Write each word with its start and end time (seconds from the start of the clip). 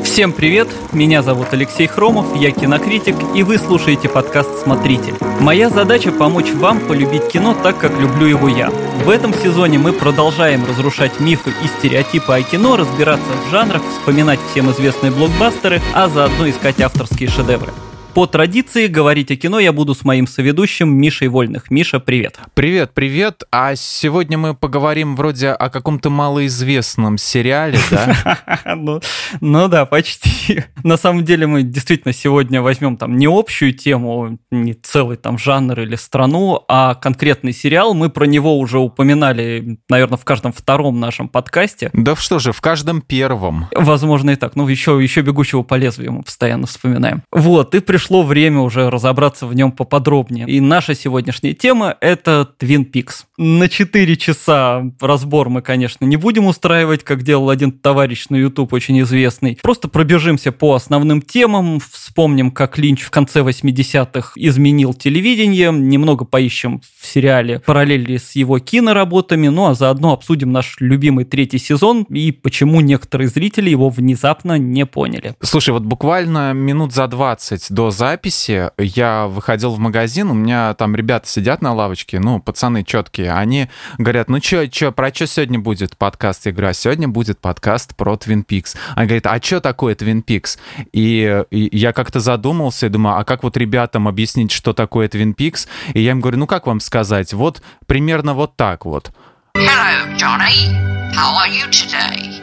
Всем 0.00 0.32
привет, 0.32 0.68
меня 0.92 1.22
зовут 1.22 1.48
Алексей 1.52 1.86
Хромов, 1.86 2.34
я 2.34 2.50
кинокритик, 2.50 3.14
и 3.34 3.42
вы 3.42 3.58
слушаете 3.58 4.08
подкаст 4.08 4.62
«Смотритель». 4.62 5.14
Моя 5.38 5.68
задача 5.68 6.10
помочь 6.10 6.50
вам 6.50 6.80
полюбить 6.80 7.28
кино 7.28 7.54
так, 7.62 7.78
как 7.78 7.92
люблю 8.00 8.26
его 8.26 8.48
я. 8.48 8.70
В 9.04 9.10
этом 9.10 9.34
сезоне 9.34 9.78
мы 9.78 9.92
продолжаем 9.92 10.64
разрушать 10.64 11.20
мифы 11.20 11.50
и 11.62 11.66
стереотипы 11.78 12.32
о 12.32 12.42
кино, 12.42 12.76
разбираться 12.76 13.30
в 13.46 13.50
жанрах, 13.50 13.82
вспоминать 13.90 14.40
всем 14.50 14.70
известные 14.70 15.12
блокбастеры, 15.12 15.82
а 15.92 16.08
заодно 16.08 16.48
искать 16.48 16.80
авторские 16.80 17.28
шедевры. 17.28 17.72
По 18.14 18.26
традиции 18.26 18.88
говорить 18.88 19.30
о 19.30 19.36
кино 19.36 19.58
я 19.58 19.72
буду 19.72 19.94
с 19.94 20.04
моим 20.04 20.26
соведущим 20.26 20.94
Мишей 20.94 21.28
Вольных. 21.28 21.70
Миша, 21.70 21.98
привет. 21.98 22.38
Привет, 22.52 22.90
привет. 22.92 23.44
А 23.50 23.74
сегодня 23.74 24.36
мы 24.36 24.54
поговорим 24.54 25.16
вроде 25.16 25.48
о 25.48 25.70
каком-то 25.70 26.10
малоизвестном 26.10 27.16
сериале, 27.16 27.78
да? 27.90 28.38
Ну, 28.76 29.00
ну 29.40 29.68
да, 29.68 29.86
почти. 29.86 30.64
На 30.84 30.98
самом 30.98 31.24
деле 31.24 31.46
мы 31.46 31.62
действительно 31.62 32.12
сегодня 32.12 32.60
возьмем 32.60 32.98
там 32.98 33.16
не 33.16 33.26
общую 33.26 33.72
тему, 33.72 34.38
не 34.50 34.74
целый 34.74 35.16
там 35.16 35.38
жанр 35.38 35.80
или 35.80 35.96
страну, 35.96 36.62
а 36.68 36.94
конкретный 36.94 37.54
сериал. 37.54 37.94
Мы 37.94 38.10
про 38.10 38.26
него 38.26 38.58
уже 38.58 38.78
упоминали, 38.78 39.78
наверное, 39.88 40.18
в 40.18 40.24
каждом 40.26 40.52
втором 40.52 41.00
нашем 41.00 41.28
подкасте. 41.28 41.88
Да 41.94 42.14
что 42.16 42.38
же, 42.38 42.52
в 42.52 42.60
каждом 42.60 43.00
первом. 43.00 43.68
Возможно 43.74 44.32
и 44.32 44.36
так. 44.36 44.54
Ну, 44.54 44.68
еще, 44.68 45.02
еще 45.02 45.22
«Бегущего 45.22 45.62
по 45.62 45.76
лезвию» 45.76 46.12
мы 46.12 46.22
постоянно 46.22 46.66
вспоминаем. 46.66 47.22
Вот, 47.32 47.74
и 47.74 47.80
пришел 47.80 48.01
пришло 48.02 48.24
время 48.24 48.58
уже 48.58 48.90
разобраться 48.90 49.46
в 49.46 49.54
нем 49.54 49.70
поподробнее. 49.70 50.44
И 50.48 50.58
наша 50.58 50.92
сегодняшняя 50.96 51.54
тема– 51.54 51.96
это 52.00 52.48
Twin 52.58 52.90
Peaks. 52.90 53.26
На 53.38 53.68
4 53.68 54.16
часа 54.16 54.82
разбор 55.00 55.48
мы, 55.48 55.62
конечно, 55.62 56.04
не 56.04 56.16
будем 56.16 56.46
устраивать, 56.46 57.04
как 57.04 57.22
делал 57.22 57.48
один 57.48 57.70
товарищ 57.70 58.26
на 58.28 58.34
YouTube, 58.34 58.72
очень 58.72 59.00
известный. 59.02 59.56
Просто 59.62 59.86
пробежимся 59.86 60.50
по 60.50 60.74
основным 60.74 61.22
темам, 61.22 61.78
вспомним, 61.78 62.50
как 62.50 62.76
Линч 62.76 63.02
в 63.02 63.10
конце 63.10 63.40
80-х 63.40 64.32
изменил 64.34 64.94
телевидение, 64.94 65.70
немного 65.70 66.24
поищем 66.24 66.82
в 67.00 67.06
сериале 67.06 67.60
параллели 67.60 68.16
с 68.16 68.32
его 68.32 68.58
киноработами, 68.58 69.46
ну 69.46 69.66
а 69.66 69.74
заодно 69.74 70.12
обсудим 70.12 70.50
наш 70.50 70.74
любимый 70.80 71.24
третий 71.24 71.58
сезон 71.58 72.02
и 72.10 72.32
почему 72.32 72.80
некоторые 72.80 73.28
зрители 73.28 73.70
его 73.70 73.90
внезапно 73.90 74.58
не 74.58 74.86
поняли. 74.86 75.36
Слушай, 75.40 75.70
вот 75.70 75.84
буквально 75.84 76.52
минут 76.52 76.92
за 76.92 77.06
20 77.06 77.66
до 77.70 77.91
записи 77.92 78.70
я 78.78 79.26
выходил 79.26 79.72
в 79.72 79.78
магазин, 79.78 80.30
у 80.30 80.34
меня 80.34 80.74
там 80.74 80.96
ребята 80.96 81.28
сидят 81.28 81.62
на 81.62 81.72
лавочке, 81.72 82.18
ну, 82.18 82.40
пацаны 82.40 82.84
четкие, 82.84 83.32
они 83.32 83.68
говорят, 83.98 84.28
ну 84.28 84.42
что, 84.42 84.70
что, 84.72 84.92
про 84.92 85.14
что 85.14 85.26
сегодня 85.26 85.58
будет 85.58 85.96
подкаст? 85.96 86.46
Я 86.46 86.52
говорю, 86.52 86.68
а 86.68 86.72
сегодня 86.72 87.08
будет 87.08 87.40
подкаст 87.40 87.94
про 87.94 88.14
Twin 88.14 88.44
Peaks. 88.44 88.76
Они 88.96 89.06
говорят, 89.06 89.26
а 89.26 89.40
что 89.40 89.60
такое 89.60 89.94
Twin 89.94 90.24
Peaks? 90.24 90.58
И, 90.92 91.44
и 91.50 91.76
я 91.76 91.92
как-то 91.92 92.20
задумался 92.20 92.86
и 92.86 92.88
думаю, 92.88 93.18
а 93.18 93.24
как 93.24 93.42
вот 93.42 93.56
ребятам 93.56 94.08
объяснить, 94.08 94.50
что 94.50 94.72
такое 94.72 95.08
Twin 95.08 95.34
Peaks? 95.34 95.68
И 95.94 96.00
я 96.00 96.12
им 96.12 96.20
говорю, 96.20 96.38
ну 96.38 96.46
как 96.46 96.66
вам 96.66 96.80
сказать? 96.80 97.32
Вот 97.32 97.62
примерно 97.86 98.34
вот 98.34 98.56
так 98.56 98.84
вот. 98.84 99.12
Hello, 99.54 100.16
Johnny. 100.16 100.72
How 101.14 101.36
are 101.36 101.48
you 101.48 101.68
today? 101.70 102.40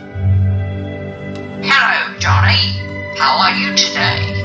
Hello, 1.62 2.20
Johnny. 2.20 2.90
How 3.18 3.40
are 3.40 3.56
you 3.56 3.76
today? 3.76 4.39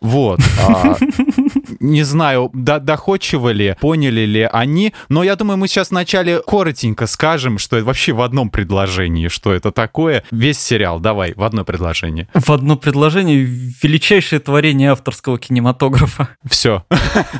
Вот. 0.00 0.40
А, 0.66 0.96
не 1.80 2.02
знаю, 2.02 2.50
до 2.54 2.80
доходчиво 2.80 3.50
ли, 3.50 3.76
поняли 3.80 4.22
ли 4.22 4.48
они, 4.50 4.94
но 5.08 5.22
я 5.22 5.36
думаю, 5.36 5.58
мы 5.58 5.68
сейчас 5.68 5.90
вначале 5.90 6.40
коротенько 6.40 7.06
скажем, 7.06 7.58
что 7.58 7.76
это 7.76 7.86
вообще 7.86 8.12
в 8.12 8.22
одном 8.22 8.50
предложении, 8.50 9.28
что 9.28 9.52
это 9.52 9.70
такое. 9.72 10.24
Весь 10.30 10.58
сериал, 10.58 11.00
давай, 11.00 11.34
в 11.34 11.42
одно 11.42 11.64
предложение. 11.64 12.28
В 12.34 12.50
одно 12.50 12.76
предложение 12.76 13.36
величайшее 13.40 14.40
творение 14.40 14.92
авторского 14.92 15.38
кинематографа. 15.38 16.30
Все. 16.48 16.84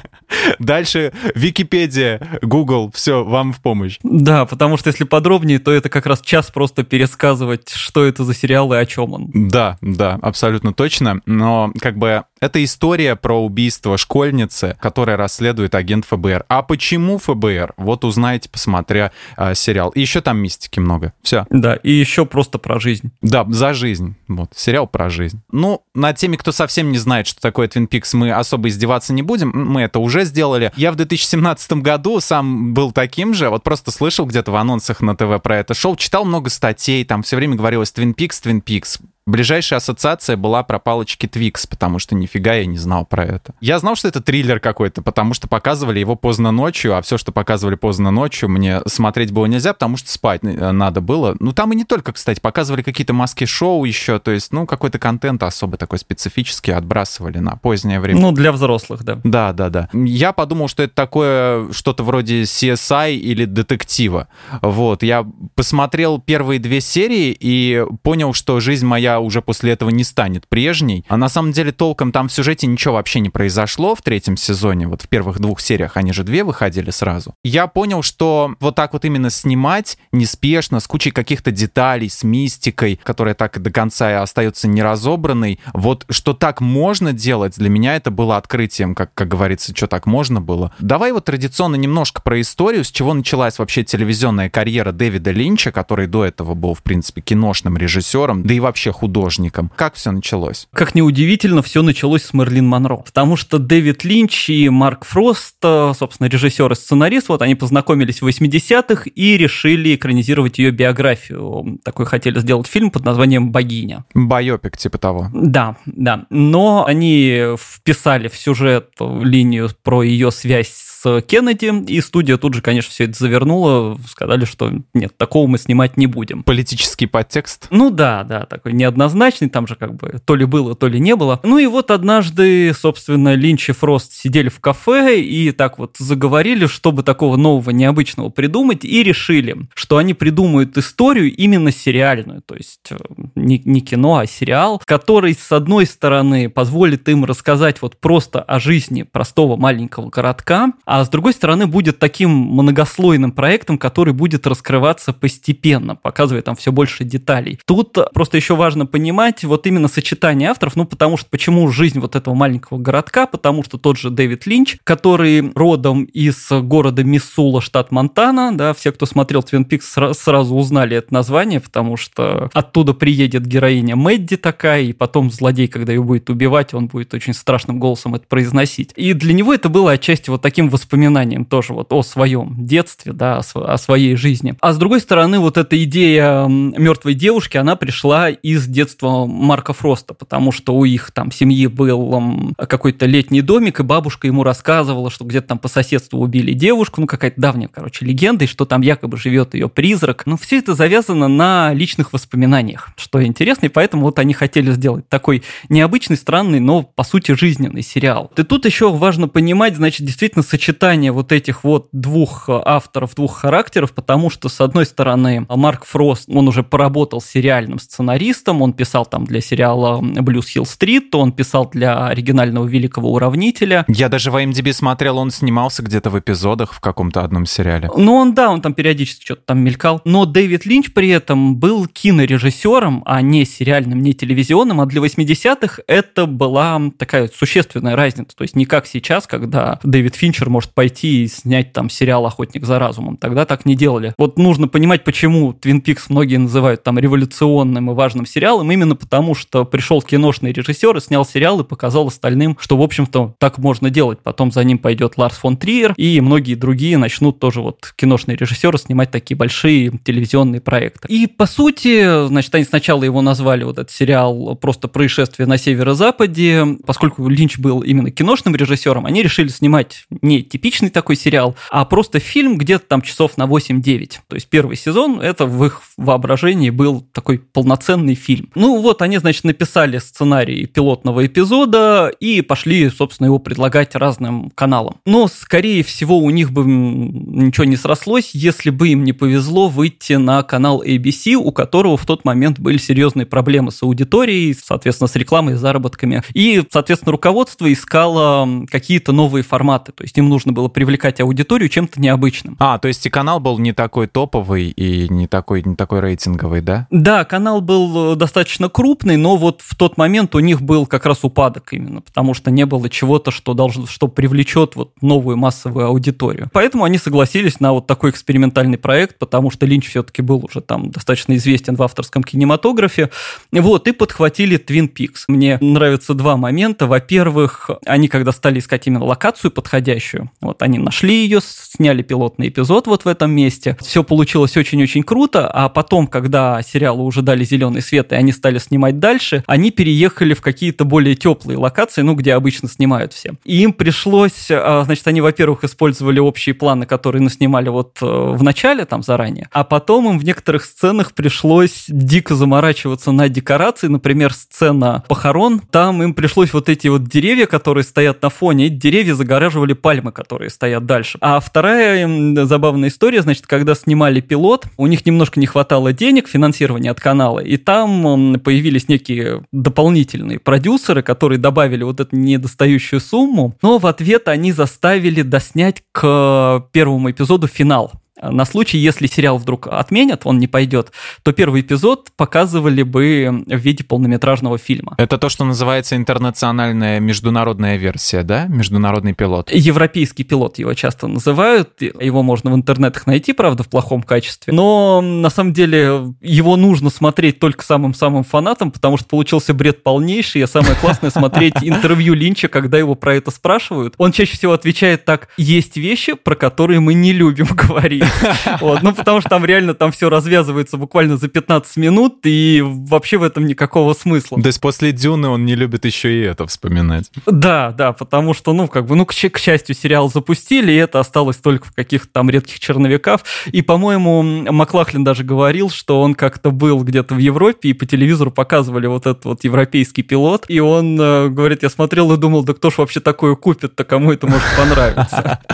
Дальше 0.59 1.13
Википедия, 1.35 2.21
Google, 2.43 2.91
все, 2.95 3.25
вам 3.25 3.53
в 3.53 3.61
помощь. 3.61 3.99
Да, 4.03 4.45
потому 4.45 4.77
что 4.77 4.89
если 4.89 5.05
подробнее, 5.05 5.59
то 5.59 5.73
это 5.73 5.89
как 5.89 6.07
раз 6.07 6.21
час 6.21 6.51
просто 6.51 6.85
пересказывать, 6.85 7.71
что 7.71 8.05
это 8.05 8.25
за 8.25 8.35
сериал 8.35 8.73
и 8.73 8.77
о 8.77 8.87
чем 8.87 9.13
он. 9.13 9.31
Да, 9.33 9.79
да, 9.81 10.19
абсолютно 10.23 10.73
точно. 10.73 11.21
Но 11.27 11.73
как 11.81 11.97
бы 11.97 12.25
это 12.41 12.63
история 12.65 13.17
про 13.17 13.43
убийство 13.43 13.99
школьницы, 13.99 14.77
которая 14.81 15.17
расследует 15.17 15.75
агент 15.75 16.05
ФБР. 16.07 16.45
А 16.49 16.63
почему 16.63 17.19
ФБР? 17.19 17.75
Вот 17.77 18.05
узнаете, 18.05 18.49
посмотря 18.49 19.13
э, 19.37 19.55
сериал. 19.55 19.91
И 19.91 20.01
еще 20.01 20.21
там 20.21 20.39
мистики 20.39 20.81
много. 20.81 21.13
Все. 21.23 21.47
Да, 21.51 21.77
и 21.77 21.93
еще 21.93 22.25
просто 22.25 22.59
про 22.59 22.81
жизнь. 22.81 23.11
Да, 23.21 23.45
за 23.49 23.75
жизнь. 23.75 24.17
Вот, 24.29 24.53
сериал 24.57 24.87
про 24.87 25.11
жизнь. 25.11 25.41
Ну, 25.53 25.83
над 25.95 26.17
теми, 26.17 26.37
кто 26.37 26.53
совсем 26.53 26.91
не 26.91 26.99
знает, 26.99 27.27
что 27.27 27.41
такое 27.41 27.69
Twin 27.69 27.89
Peaks, 27.89 28.17
мы 28.17 28.33
особо 28.33 28.69
издеваться 28.69 29.13
не 29.13 29.23
будем. 29.23 29.53
Мы 29.55 29.83
это 29.83 29.99
уже 29.99 30.25
сделали. 30.25 30.73
Я 30.77 30.93
в 30.93 30.97
2017 30.97 31.73
году 31.75 32.21
сам 32.21 32.73
был 32.73 32.93
таким 32.93 33.35
же. 33.35 33.51
Вот 33.51 33.63
просто 33.63 33.91
слышал 33.91 34.25
где-то 34.25 34.51
в 34.51 34.57
анонсах 34.57 35.01
на 35.03 35.15
ТВ 35.15 35.43
про 35.43 35.59
это 35.59 35.75
шоу, 35.75 35.97
читал 35.97 36.25
много 36.25 36.49
статей, 36.49 37.05
там 37.05 37.23
все 37.23 37.37
время 37.37 37.57
говорилось 37.57 37.93
Twin 37.95 38.15
Peaks, 38.15 38.43
Twin 38.43 38.63
Peaks. 38.63 38.99
Ближайшая 39.27 39.79
ассоциация 39.79 40.37
была 40.37 40.63
про 40.63 40.79
палочки 40.79 41.27
Твикс, 41.27 41.67
потому 41.67 41.99
что 41.99 42.15
нифига 42.15 42.55
я 42.55 42.67
не 42.67 42.79
знал 42.79 43.05
про 43.05 43.25
это. 43.25 43.55
Я 43.61 43.79
знал, 43.79 43.95
что 43.95 44.09
это 44.09 44.21
триллер 44.21 44.61
какой-то, 44.61 45.03
потому 45.03 45.35
что 45.35 45.47
показывали 45.47 46.01
его 46.01 46.17
поздно 46.17 46.51
ночью, 46.51 46.97
а 46.97 47.03
все, 47.03 47.19
что 47.19 47.31
показывали 47.31 47.75
поздно 47.77 48.11
ночью, 48.11 48.49
мне 48.49 48.81
смотреть 48.87 49.31
было 49.31 49.47
нельзя, 49.47 49.73
потому 49.73 49.99
что 49.99 50.11
спать 50.11 50.41
э, 50.43 50.73
надо 50.73 51.01
было. 51.01 51.37
Ну, 51.39 51.53
там 51.53 51.73
и 51.73 51.77
не 51.77 51.85
только, 51.85 52.13
кстати, 52.13 52.41
показывали 52.41 52.83
какие-то 52.83 53.13
маски-шоу 53.13 53.85
еще, 53.85 54.19
то 54.19 54.31
есть, 54.31 54.53
ну, 54.53 54.67
какой-то 54.67 54.99
контент 54.99 55.43
особо 55.43 55.77
такой 55.77 55.99
специфический 55.99 56.73
отбрасывали 56.73 57.39
на 57.39 57.57
позднее 57.57 58.01
время. 58.01 58.21
Ну, 58.21 58.33
для 58.33 58.53
взрослых, 58.53 59.05
да. 59.05 59.21
Да, 59.23 59.53
да, 59.53 59.69
да. 59.69 59.89
Я 59.93 60.33
подумал, 60.33 60.69
что 60.69 60.83
это 60.83 60.95
такое 60.95 61.73
что-то 61.73 62.03
вроде 62.03 62.43
CSI 62.43 63.15
или 63.15 63.45
детектива. 63.45 64.29
Вот, 64.63 65.03
я 65.03 65.27
посмотрел 65.55 66.21
первые 66.21 66.59
две 66.59 66.81
серии 66.81 67.37
и 67.39 67.85
понял, 68.03 68.33
что 68.33 68.59
жизнь 68.61 68.87
моя 68.87 69.20
уже 69.21 69.43
после 69.43 69.73
этого 69.73 69.91
не 69.91 70.05
станет 70.05 70.49
прежней. 70.49 71.05
А 71.09 71.17
на 71.17 71.29
самом 71.29 71.53
деле 71.53 71.73
толком 71.73 72.13
там 72.13 72.29
в 72.29 72.33
сюжете 72.33 72.67
ничего 72.67 72.95
вообще 72.95 73.21
не 73.21 73.31
произошло 73.31 73.95
в 73.95 74.03
третьем 74.03 74.37
сезоне. 74.37 74.89
Вот 74.89 75.03
в 75.03 75.09
первых 75.09 75.39
двух 75.39 75.61
сериях 75.61 75.97
они 75.97 76.13
же 76.13 76.25
две 76.25 76.45
выходили 76.45 76.91
сразу. 76.91 77.35
Я 77.45 77.67
понял, 77.67 78.03
что 78.03 78.55
вот 78.61 78.75
так 78.75 78.93
вот 78.93 79.05
именно 79.05 79.31
снимать 79.31 79.99
неспешно, 80.13 80.81
с 80.81 80.87
кучей 80.87 81.11
каких-то 81.11 81.51
деталей, 81.51 82.09
с 82.09 82.23
мистикой, 82.23 83.01
которая 83.03 83.35
так 83.35 83.61
до 83.61 83.71
конца 83.71 84.11
и 84.11 84.15
остается 84.15 84.69
неразобранной, 84.69 85.61
вот 85.73 86.05
что 86.11 86.35
так 86.35 86.61
можно 86.61 87.13
делать, 87.13 87.57
для 87.57 87.69
меня 87.69 87.97
это 87.97 88.11
было 88.11 88.37
открытием, 88.37 88.95
как, 88.95 89.13
как 89.15 89.29
говорится, 89.29 89.75
что 89.77 89.87
так 89.87 90.07
можно 90.07 90.41
было. 90.41 90.73
Давай 90.81 91.13
вот 91.13 91.25
традиционно 91.27 91.77
немножко 91.77 92.23
про 92.23 92.41
историю, 92.41 92.85
с 92.85 92.91
чего 92.91 93.15
началась 93.15 93.59
вообще 93.59 93.85
телевизионная 93.85 94.51
карьера 94.51 94.93
Дэвида 94.93 95.31
Линча, 95.31 95.73
который 95.73 96.07
до 96.07 96.25
этого 96.25 96.55
был, 96.55 96.75
в 96.75 96.83
принципе, 96.83 97.21
киношным 97.21 97.77
режиссером, 97.77 98.43
да 98.43 98.55
и 98.55 98.61
вообще 98.61 98.93
художником. 99.01 99.71
Как 99.77 99.95
все 99.95 100.11
началось? 100.11 100.69
Как 100.75 100.95
неудивительно, 100.95 101.63
все 101.63 101.83
началось 101.83 102.23
с 102.23 102.35
Мерлин 102.35 102.67
Монро. 102.67 102.97
Потому 102.97 103.37
что 103.37 103.59
Дэвид 103.59 104.05
Линч 104.05 104.51
и 104.51 104.69
Марк 104.69 105.07
Фрост, 105.07 105.57
э, 105.63 105.93
собственно, 105.99 106.29
режиссер 106.29 106.71
и 106.71 106.75
сценарист, 106.75 107.31
вот 107.31 107.41
они 107.41 107.55
познакомились 107.55 108.21
в 108.21 108.29
80-х 108.29 109.05
и 109.15 109.39
решили 109.39 109.95
экранизировать 109.95 110.59
ее 110.59 110.71
биографию. 110.71 111.79
Такой 111.83 112.05
хотели 112.05 112.39
сделать 112.41 112.67
фильм 112.67 112.91
под 112.91 113.07
названием 113.07 113.51
«Богиня». 113.51 114.05
Байопик 114.13 114.77
типа 114.77 114.99
того. 114.99 115.31
Да, 115.33 115.77
да. 115.87 116.27
Но 116.29 116.85
они 116.87 117.55
вписали 117.59 118.29
в 118.29 118.37
сюжет 118.37 118.91
линию 119.01 119.71
про 119.83 120.03
ее 120.03 120.31
связь 120.31 120.91
с 121.01 121.23
Кеннеди, 121.23 121.85
и 121.91 122.01
студия 122.01 122.37
тут 122.37 122.55
же, 122.55 122.61
конечно, 122.61 122.91
все 122.91 123.05
это 123.05 123.15
завернула, 123.19 123.99
сказали, 124.07 124.45
что 124.45 124.71
нет, 124.93 125.17
такого 125.17 125.47
мы 125.47 125.59
снимать 125.59 125.97
не 125.97 126.07
будем. 126.07 126.43
Политический 126.43 127.07
подтекст? 127.07 127.69
Ну 127.71 127.91
да, 127.91 128.25
да, 128.25 128.45
такой 128.45 128.75
неоднозначный, 128.91 129.49
там 129.49 129.67
же 129.67 129.77
как 129.77 129.95
бы 129.95 130.21
то 130.25 130.35
ли 130.35 130.45
было, 130.45 130.75
то 130.75 130.89
ли 130.89 131.01
не 131.01 131.17
было. 131.17 131.41
Ну 131.43 131.59
и 131.59 131.67
вот 131.67 131.91
однажды, 131.91 132.73
собственно, 132.75 133.35
Линч 133.35 133.71
и 133.71 133.73
Фрост 133.73 134.13
сидели 134.13 134.49
в 134.49 134.61
кафе 134.61 135.21
и 135.21 135.53
так 135.53 135.79
вот 135.79 135.97
заговорили, 135.99 136.67
чтобы 136.67 137.03
такого 137.03 137.37
нового, 137.37 137.71
необычного 137.71 138.31
придумать, 138.31 138.85
и 138.85 139.03
решили, 139.03 139.57
что 139.75 139.97
они 139.97 140.15
придумают 140.15 140.77
историю 140.77 141.35
именно 141.35 141.71
сериальную, 141.73 142.43
то 142.43 142.55
есть 142.55 142.81
э, 142.91 142.97
не, 143.35 143.63
не 143.65 143.81
кино, 143.81 144.19
а 144.19 144.27
сериал, 144.27 144.83
который, 144.85 145.35
с 145.35 145.53
одной 145.53 145.87
стороны, 145.87 146.49
позволит 146.49 147.09
им 147.09 147.25
рассказать 147.25 147.81
вот 147.83 147.99
просто 147.99 148.43
о 148.43 148.59
жизни 148.59 149.03
простого 149.03 149.57
маленького 149.57 150.11
городка, 150.11 150.73
а 150.85 151.05
с 151.05 151.09
другой 151.09 151.33
стороны 151.33 151.67
будет 151.67 151.99
таким 151.99 152.31
многослойным 152.31 153.33
проектом, 153.33 153.79
который 153.79 154.13
будет 154.13 154.47
раскрываться 154.47 155.13
постепенно, 155.13 155.95
показывая 155.97 156.43
там 156.43 156.57
все 156.57 156.73
больше 156.73 157.05
деталей. 157.05 157.59
Тут 157.67 157.97
просто 158.13 158.37
еще 158.37 158.57
важно 158.57 158.80
важно 158.81 158.87
понимать 158.87 159.45
вот 159.45 159.67
именно 159.67 159.89
сочетание 159.89 160.51
авторов, 160.51 160.77
ну, 160.77 160.85
потому 160.85 161.17
что 161.17 161.29
почему 161.29 161.69
жизнь 161.69 162.01
вот 162.01 162.17
этого 162.17 162.35
маленького 162.35 162.79
городка, 162.79 163.27
потому 163.27 163.63
что 163.63 163.79
тот 163.79 163.99
же 163.99 164.11
Дэвид 164.11 164.47
Линч, 164.47 164.79
который 164.85 165.53
родом 165.55 166.05
из 166.05 166.49
города 166.51 167.05
Миссула, 167.05 167.61
штат 167.61 167.91
Монтана, 167.91 168.57
да, 168.57 168.73
все, 168.73 168.93
кто 168.93 169.07
смотрел 169.07 169.43
Твин 169.43 169.65
Пикс, 169.65 169.95
сразу 170.13 170.55
узнали 170.55 170.97
это 170.97 171.13
название, 171.13 171.61
потому 171.61 171.97
что 171.97 172.49
оттуда 172.55 172.95
приедет 172.95 173.47
героиня 173.47 173.97
Мэдди 173.97 174.37
такая, 174.37 174.83
и 174.83 174.93
потом 174.93 175.31
злодей, 175.31 175.69
когда 175.69 175.93
ее 175.93 176.03
будет 176.03 176.31
убивать, 176.31 176.73
он 176.73 176.87
будет 176.87 177.13
очень 177.13 177.35
страшным 177.35 177.79
голосом 177.79 178.15
это 178.15 178.27
произносить. 178.27 178.93
И 178.97 179.13
для 179.13 179.35
него 179.35 179.53
это 179.53 179.69
было 179.69 179.93
отчасти 179.93 180.31
вот 180.31 180.41
таким 180.41 180.71
воспоминанием 180.71 181.45
тоже 181.45 181.75
вот 181.75 181.93
о 181.93 182.03
своем 182.03 182.55
детстве, 182.59 183.13
да, 183.13 183.43
о 183.55 183.79
своей 183.79 184.17
жизни. 184.17 184.55
А 184.61 184.73
с 184.73 184.79
другой 184.79 185.01
стороны, 185.01 185.39
вот 185.39 185.59
эта 185.59 185.83
идея 185.85 186.47
мертвой 186.47 187.15
девушки, 187.15 187.57
она 187.59 187.77
пришла 187.77 188.31
из 188.31 188.70
детства 188.71 189.27
Марка 189.27 189.73
Фроста, 189.73 190.15
потому 190.15 190.53
что 190.53 190.75
у 190.75 190.85
их 190.85 191.11
там 191.11 191.33
семьи 191.33 191.67
был 191.67 192.55
какой-то 192.57 193.07
летний 193.07 193.43
домик, 193.43 193.81
и 193.81 193.83
бабушка 193.83 194.27
ему 194.27 194.43
рассказывала, 194.43 195.11
что 195.11 195.25
где-то 195.25 195.49
там 195.49 195.59
по 195.59 195.69
соседству 195.69 196.21
убили 196.21 196.53
девушку, 196.53 197.01
ну 197.01 197.07
какая-то 197.07 197.41
давняя, 197.41 197.69
короче, 197.69 198.05
легенда, 198.05 198.45
и 198.45 198.49
что 198.49 198.65
там 198.65 198.81
якобы 198.81 199.17
живет 199.17 199.55
ее 199.55 199.69
призрак. 199.69 200.27
Но 200.27 200.37
все 200.37 200.59
это 200.59 200.75
завязано 200.75 201.29
на 201.29 201.73
личных 201.73 202.13
воспоминаниях, 202.13 202.91
что 202.97 203.23
интересно, 203.25 203.67
и 203.67 203.69
поэтому 203.69 204.05
вот 204.05 204.19
они 204.19 204.35
хотели 204.35 204.71
сделать 204.73 205.09
такой 205.09 205.43
необычный, 205.69 206.17
странный, 206.17 206.61
но 206.61 206.83
по 206.83 207.05
сути 207.05 207.33
жизненный 207.33 207.83
сериал. 207.83 208.31
И 208.37 208.43
тут 208.43 208.65
еще 208.65 208.91
важно 208.93 209.29
понимать, 209.29 209.77
значит, 209.77 210.07
действительно 210.07 210.43
сочетание 210.43 211.13
вот 211.13 211.33
этих 211.33 211.65
вот 211.65 211.89
двух 211.93 212.49
авторов, 212.49 213.15
двух 213.15 213.39
характеров, 213.39 213.93
потому 213.93 214.31
что, 214.31 214.49
с 214.49 214.61
одной 214.61 214.87
стороны, 214.87 215.47
Марк 215.49 215.85
Фрост, 215.85 216.29
он 216.29 216.49
уже 216.49 216.63
поработал 216.63 217.21
сериальным 217.21 217.79
сценаристом, 217.79 218.60
он 218.63 218.73
писал 218.73 219.07
там 219.07 219.25
для 219.25 219.41
сериала 219.41 220.01
Блюз 220.01 220.49
Хилл 220.49 220.67
Стрит, 220.67 221.15
он 221.15 221.33
писал 221.33 221.69
для 221.71 222.07
оригинального 222.07 222.67
Великого 222.67 223.13
Уравнителя. 223.13 223.85
Я 223.89 224.09
даже 224.09 224.31
в 224.31 224.37
IMDb 224.37 224.73
смотрел, 224.73 225.19
он 225.19 225.31
снимался 225.31 225.83
где-то 225.83 226.11
в 226.11 226.19
эпизодах 226.19 226.73
в 226.73 226.81
каком-то 226.81 227.23
одном 227.23 227.47
сериале. 227.47 227.91
Ну, 227.97 228.15
он, 228.15 228.35
да, 228.35 228.51
он 228.51 228.61
там 228.61 228.75
периодически 228.75 229.25
что-то 229.25 229.43
там 229.47 229.61
мелькал. 229.61 230.01
Но 230.05 230.27
Дэвид 230.27 230.67
Линч 230.67 230.93
при 230.93 231.09
этом 231.09 231.57
был 231.57 231.87
кинорежиссером, 231.87 233.03
а 233.07 233.23
не 233.23 233.45
сериальным, 233.45 234.03
не 234.03 234.15
телевизионным, 234.15 234.81
а 234.81 234.87
для 234.87 235.01
80-х 235.01 235.83
это 235.87 236.27
была 236.27 236.81
такая 236.99 237.31
существенная 237.35 237.97
разница. 237.97 238.37
То 238.37 238.43
есть 238.43 238.57
не 238.57 238.65
как 238.65 238.87
сейчас, 238.87 239.27
когда 239.27 239.79
Дэвид 239.83 240.15
Финчер 240.15 240.51
может 240.51 240.73
пойти 240.73 241.25
и 241.25 241.29
снять 241.29 241.73
там 241.73 241.91
сериал 241.91 242.27
«Охотник 242.27 242.65
за 242.65 242.79
разумом». 242.79 243.17
Тогда 243.17 243.45
так 243.45 243.67
не 243.67 243.75
делали. 243.75 244.15
Вот 244.19 244.39
нужно 244.39 244.69
понимать, 244.69 245.05
почему 245.05 245.53
Твин 245.53 245.81
Пикс 245.81 246.09
многие 246.11 246.37
называют 246.37 246.83
там 246.83 246.99
революционным 246.99 247.91
и 247.91 247.95
важным 247.95 248.27
сериалом, 248.27 248.50
именно 248.59 248.97
потому 248.97 249.35
что 249.35 249.65
пришел 249.65 250.03
киношный 250.03 250.53
режиссер 250.53 250.97
и 250.97 251.01
снял 251.01 251.25
сериал 251.25 251.61
и 251.61 251.65
показал 251.65 252.09
остальным, 252.09 252.57
что, 252.61 252.77
в 252.77 252.83
общем-то, 252.83 253.35
так 253.39 253.59
можно 253.59 253.91
делать. 253.91 254.19
Потом 254.23 254.53
за 254.53 254.65
ним 254.65 254.79
пойдет 254.79 255.17
Ларс 255.17 255.37
фон 255.37 255.57
Триер, 255.57 255.95
и 255.97 256.21
многие 256.21 256.55
другие 256.55 256.99
начнут 256.99 257.39
тоже 257.39 257.61
вот 257.61 257.93
киношные 257.97 258.37
режиссеры 258.37 258.79
снимать 258.79 259.11
такие 259.11 259.37
большие 259.37 259.93
телевизионные 260.05 260.61
проекты. 260.61 261.09
И, 261.09 261.27
по 261.27 261.47
сути, 261.47 262.27
значит, 262.27 262.55
они 262.55 262.65
сначала 262.65 263.05
его 263.05 263.23
назвали, 263.23 263.65
вот 263.65 263.79
этот 263.79 263.91
сериал, 263.91 264.57
просто 264.57 264.89
«Происшествие 264.89 265.47
на 265.47 265.57
северо-западе». 265.57 266.79
Поскольку 266.87 267.29
Линч 267.29 267.59
был 267.59 267.81
именно 267.81 268.11
киношным 268.11 268.57
режиссером, 268.57 269.07
они 269.07 269.23
решили 269.23 269.49
снимать 269.49 270.07
не 270.23 270.43
типичный 270.43 270.91
такой 270.91 271.17
сериал, 271.17 271.57
а 271.71 271.85
просто 271.85 272.19
фильм 272.19 272.59
где-то 272.59 272.87
там 272.87 273.03
часов 273.03 273.37
на 273.37 273.45
8-9. 273.45 274.13
То 274.29 274.37
есть 274.37 274.49
первый 274.49 274.77
сезон, 274.77 275.21
это 275.21 275.47
в 275.47 275.65
их 275.65 275.83
воображении 275.97 276.71
был 276.71 277.03
такой 277.13 277.39
полноценный 277.39 278.15
фильм. 278.15 278.40
Ну 278.55 278.81
вот, 278.81 279.03
они, 279.03 279.19
значит, 279.19 279.45
написали 279.45 279.99
сценарий 279.99 280.67
пилотного 280.67 281.27
эпизода 281.27 282.11
и 282.21 282.43
пошли, 282.43 282.91
собственно, 282.91 283.27
его 283.27 283.39
предлагать 283.39 283.95
разным 283.95 284.51
каналам. 284.55 284.97
Но, 285.07 285.29
скорее 285.29 285.83
всего, 285.83 286.19
у 286.19 286.31
них 286.31 286.53
бы 286.53 286.65
ничего 286.65 287.65
не 287.65 287.77
срослось, 287.77 288.31
если 288.35 288.71
бы 288.71 288.89
им 288.89 289.05
не 289.05 289.13
повезло 289.13 289.69
выйти 289.69 290.15
на 290.15 290.43
канал 290.43 290.83
ABC, 290.83 291.35
у 291.35 291.53
которого 291.53 291.97
в 291.97 292.07
тот 292.07 292.25
момент 292.25 292.59
были 292.59 292.79
серьезные 292.79 293.27
проблемы 293.27 293.71
с 293.71 293.83
аудиторией, 293.83 294.55
соответственно, 294.55 295.09
с 295.09 295.17
рекламой 295.17 295.55
и 295.55 295.57
заработками. 295.57 296.23
И, 296.35 296.63
соответственно, 296.71 297.13
руководство 297.13 297.71
искало 297.73 298.67
какие-то 298.71 299.13
новые 299.13 299.43
форматы. 299.43 299.93
То 299.93 300.05
есть 300.05 300.17
им 300.19 300.29
нужно 300.29 300.53
было 300.53 300.69
привлекать 300.69 301.21
аудиторию 301.21 301.69
чем-то 301.69 302.01
необычным. 302.01 302.57
А, 302.59 302.79
то 302.79 302.89
есть 302.89 303.05
и 303.07 303.11
канал 303.11 303.41
был 303.41 303.59
не 303.59 303.73
такой 303.73 304.07
топовый 304.07 304.71
и 304.71 305.09
не 305.09 305.27
такой, 305.27 305.63
не 305.65 305.77
такой 305.77 306.01
рейтинговый, 306.01 306.61
да? 306.61 306.87
Да, 306.91 307.25
канал 307.25 307.61
был 307.61 308.13
э, 308.13 308.17
достаточно 308.31 308.69
крупный, 308.69 309.17
но 309.17 309.37
вот 309.37 309.61
в 309.61 309.75
тот 309.75 309.97
момент 309.97 310.37
у 310.37 310.39
них 310.39 310.63
был 310.63 310.87
как 310.87 311.05
раз 311.05 311.25
упадок 311.25 311.73
именно, 311.73 312.01
потому 312.01 312.33
что 312.33 312.53
не 312.53 312.65
было 312.65 312.89
чего-то, 312.89 313.33
что 313.33 313.55
должно, 313.55 313.87
что 313.87 314.07
привлечет 314.07 314.77
вот 314.77 314.93
новую 315.03 315.37
массовую 315.37 315.87
аудиторию. 315.87 316.49
Поэтому 316.53 316.85
они 316.85 316.97
согласились 316.97 317.59
на 317.59 317.73
вот 317.73 317.89
такой 317.89 318.11
экспериментальный 318.11 318.79
проект, 318.79 319.19
потому 319.19 319.51
что 319.51 319.67
Линч 319.67 319.89
все-таки 319.89 320.23
был 320.23 320.45
уже 320.45 320.61
там 320.61 320.93
достаточно 320.93 321.35
известен 321.37 321.75
в 321.75 321.83
авторском 321.83 322.23
кинематографе. 322.23 323.11
Вот, 323.51 323.89
и 323.89 323.93
подхватили 323.93 324.57
Twin 324.57 324.89
Peaks. 324.89 325.25
Мне 325.27 325.59
нравятся 325.61 326.15
два 326.15 326.37
момента. 326.37 326.87
Во-первых, 326.87 327.71
они 327.85 328.07
когда 328.07 328.31
стали 328.31 328.61
искать 328.61 328.87
именно 328.87 329.05
локацию 329.07 329.51
подходящую, 329.51 330.31
вот 330.41 330.63
они 330.63 330.79
нашли 330.79 331.25
ее, 331.25 331.41
сняли 331.43 332.03
пилотный 332.03 332.49
эпизод 332.49 332.87
вот 332.87 333.05
в 333.05 333.09
этом 333.09 333.33
месте. 333.33 333.77
Все 333.81 334.05
получилось 334.05 334.57
очень-очень 334.57 335.03
круто, 335.03 335.51
а 335.51 335.69
потом, 335.69 336.07
когда 336.07 336.63
сериалу 336.63 337.05
уже 337.05 337.23
дали 337.23 337.43
зеленый 337.43 337.83
свет, 337.83 338.10
и 338.13 338.15
они 338.15 338.33
стали 338.33 338.59
снимать 338.59 338.99
дальше, 338.99 339.45
они 339.47 339.71
переехали 339.71 340.35
в 340.35 340.41
какие-то 340.41 340.85
более 340.85 341.15
теплые 341.15 341.59
локации, 341.59 342.03
ну, 342.03 342.15
где 342.15 342.35
обычно 342.35 342.69
снимают 342.69 343.13
все. 343.13 343.35
И 343.45 343.63
им 343.63 343.73
пришлось, 343.73 344.49
а, 344.51 344.83
значит, 344.85 345.07
они, 345.07 345.21
во-первых, 345.21 345.65
использовали 345.65 346.19
общие 346.19 346.55
планы, 346.55 346.87
которые 346.87 347.23
наснимали 347.23 347.69
вот 347.69 347.99
э, 348.03 348.07
в 348.07 348.43
начале, 348.43 348.85
там, 348.85 349.03
заранее, 349.03 349.49
а 349.53 349.65
потом 349.65 350.09
им 350.11 350.19
в 350.19 350.25
некоторых 350.25 350.65
сценах 350.65 351.13
пришлось 351.13 351.85
дико 351.89 352.35
заморачиваться 352.35 353.13
на 353.13 353.29
декорации, 353.29 353.89
например, 353.89 354.33
сцена 354.33 355.05
похорон, 355.09 355.61
там 355.71 356.03
им 356.03 356.15
пришлось 356.15 356.53
вот 356.53 356.69
эти 356.69 356.89
вот 356.89 357.05
деревья, 357.05 357.47
которые 357.47 357.85
стоят 357.85 358.23
на 358.23 358.31
фоне, 358.31 358.67
эти 358.67 358.75
деревья 358.75 359.15
загораживали 359.15 359.73
пальмы, 359.73 360.13
которые 360.13 360.51
стоят 360.51 360.87
дальше. 360.87 361.19
А 361.21 361.41
вторая 361.41 362.07
забавная 362.47 362.89
история, 362.89 363.23
значит, 363.23 363.47
когда 363.47 363.75
снимали 363.75 364.21
пилот, 364.21 364.67
у 364.77 364.87
них 364.87 365.05
немножко 365.07 365.41
не 365.41 365.47
хватало 365.47 365.93
денег, 365.93 366.29
финансирования 366.29 366.91
от 366.91 367.01
канала, 367.01 367.41
и 367.41 367.57
там 367.57 368.00
появились 368.45 368.89
некие 368.89 369.45
дополнительные 369.53 370.39
продюсеры, 370.39 371.03
которые 371.03 371.39
добавили 371.39 371.83
вот 371.83 372.01
эту 372.01 372.17
недостающую 372.17 373.01
сумму, 373.01 373.57
но 373.63 373.79
в 373.79 373.87
ответ 373.87 374.29
они 374.29 374.53
заставили 374.53 375.23
доснять 375.23 375.83
к 375.93 376.67
первому 376.73 377.11
эпизоду 377.11 377.47
финал. 377.47 377.93
На 378.23 378.45
случай, 378.45 378.79
если 378.79 379.07
сериал 379.07 379.39
вдруг 379.39 379.67
отменят, 379.67 380.23
он 380.25 380.39
не 380.39 380.47
пойдет, 380.47 380.93
то 381.23 381.33
первый 381.33 381.63
эпизод 381.63 382.11
показывали 382.17 382.83
бы 382.83 383.45
в 383.47 383.57
виде 383.57 383.85
полнометражного 383.85 384.59
фильма. 384.59 384.95
Это 384.99 385.19
то, 385.19 385.29
что 385.29 385.45
называется 385.45 385.97
интернациональная 385.97 387.01
международная 387.01 387.77
версия, 387.77 388.23
да? 388.23 388.47
Международный 388.47 389.15
пилот. 389.15 389.51
Европейский 389.53 390.25
пилот 390.25 390.59
его 390.59 390.75
часто 390.75 391.07
называют. 391.07 391.81
Его 391.81 392.23
можно 392.23 392.51
в 392.51 392.55
интернетах 392.55 393.07
найти, 393.07 393.33
правда, 393.33 393.63
в 393.63 393.69
плохом 393.69 394.03
качестве. 394.03 394.53
Но 394.53 395.01
на 395.01 395.31
самом 395.31 395.53
деле 395.53 396.15
его 396.21 396.57
нужно 396.57 396.91
смотреть 396.91 397.39
только 397.39 397.65
самым-самым 397.65 398.25
фанатам, 398.25 398.71
потому 398.71 398.97
что 398.97 399.07
получился 399.07 399.55
бред 399.55 399.83
полнейший. 399.83 400.43
И 400.43 400.47
самое 400.47 400.75
классное 400.75 401.11
смотреть 401.11 401.55
интервью 401.63 402.15
Линча, 402.15 402.49
когда 402.49 402.79
его 402.79 402.95
про 402.95 403.15
это 403.15 403.31
спрашивают. 403.31 403.95
Он 403.99 404.13
чаще 404.13 404.37
всего 404.37 404.53
отвечает 404.53 405.05
так, 405.05 405.29
есть 405.37 405.77
вещи, 405.77 406.15
про 406.15 406.35
которые 406.35 406.81
мы 406.81 406.95
не 406.95 407.13
любим 407.13 407.47
говорить. 407.47 408.05
Вот, 408.61 408.83
ну, 408.83 408.95
потому 408.95 409.21
что 409.21 409.31
там 409.31 409.45
реально 409.45 409.75
там 409.75 409.93
все 409.93 410.11
развязывается 410.11 410.77
буквально 410.77 411.17
за 411.17 411.29
15 411.29 411.77
минут, 411.77 412.19
и 412.25 412.63
вообще 412.65 413.17
в 413.17 413.23
этом 413.23 413.47
никакого 413.47 413.95
смысла. 413.95 414.41
То 414.41 414.47
есть 414.47 414.61
после 414.61 414.93
Дюны 414.93 415.29
он 415.29 415.45
не 415.45 415.55
любит 415.55 415.85
еще 415.85 416.13
и 416.13 416.21
это 416.23 416.47
вспоминать. 416.47 417.11
Да, 417.27 417.73
да, 417.73 417.93
потому 417.93 418.35
что, 418.35 418.53
ну, 418.53 418.69
как 418.69 418.87
бы, 418.87 418.97
ну, 418.97 419.07
к, 419.07 419.15
к 419.15 419.39
счастью, 419.39 419.75
сериал 419.75 420.11
запустили, 420.11 420.73
и 420.73 420.77
это 420.77 421.01
осталось 421.01 421.37
только 421.37 421.67
в 421.69 421.75
каких-то 421.75 422.09
там 422.13 422.31
редких 422.31 422.61
черновиках. 422.61 423.21
И, 423.47 423.63
по-моему, 423.63 424.23
Маклахлин 424.23 425.05
даже 425.05 425.25
говорил, 425.25 425.71
что 425.71 426.01
он 426.01 426.15
как-то 426.15 426.51
был 426.51 426.83
где-то 426.83 427.15
в 427.15 427.19
Европе, 427.19 427.71
и 427.71 427.73
по 427.73 427.87
телевизору 427.87 428.31
показывали 428.31 428.87
вот 428.87 429.07
этот 429.07 429.25
вот 429.25 429.45
европейский 429.45 430.03
пилот, 430.03 430.45
и 430.49 430.61
он 430.61 431.01
э, 431.01 431.29
говорит, 431.29 431.63
я 431.63 431.71
смотрел 431.71 432.13
и 432.13 432.17
думал, 432.17 432.45
да 432.45 432.55
кто 432.55 432.71
ж 432.71 432.79
вообще 432.79 433.01
такое 433.01 433.35
купит-то, 433.35 433.85
кому 433.85 434.13
это 434.13 434.27
может 434.27 434.47
понравиться. 434.57 435.41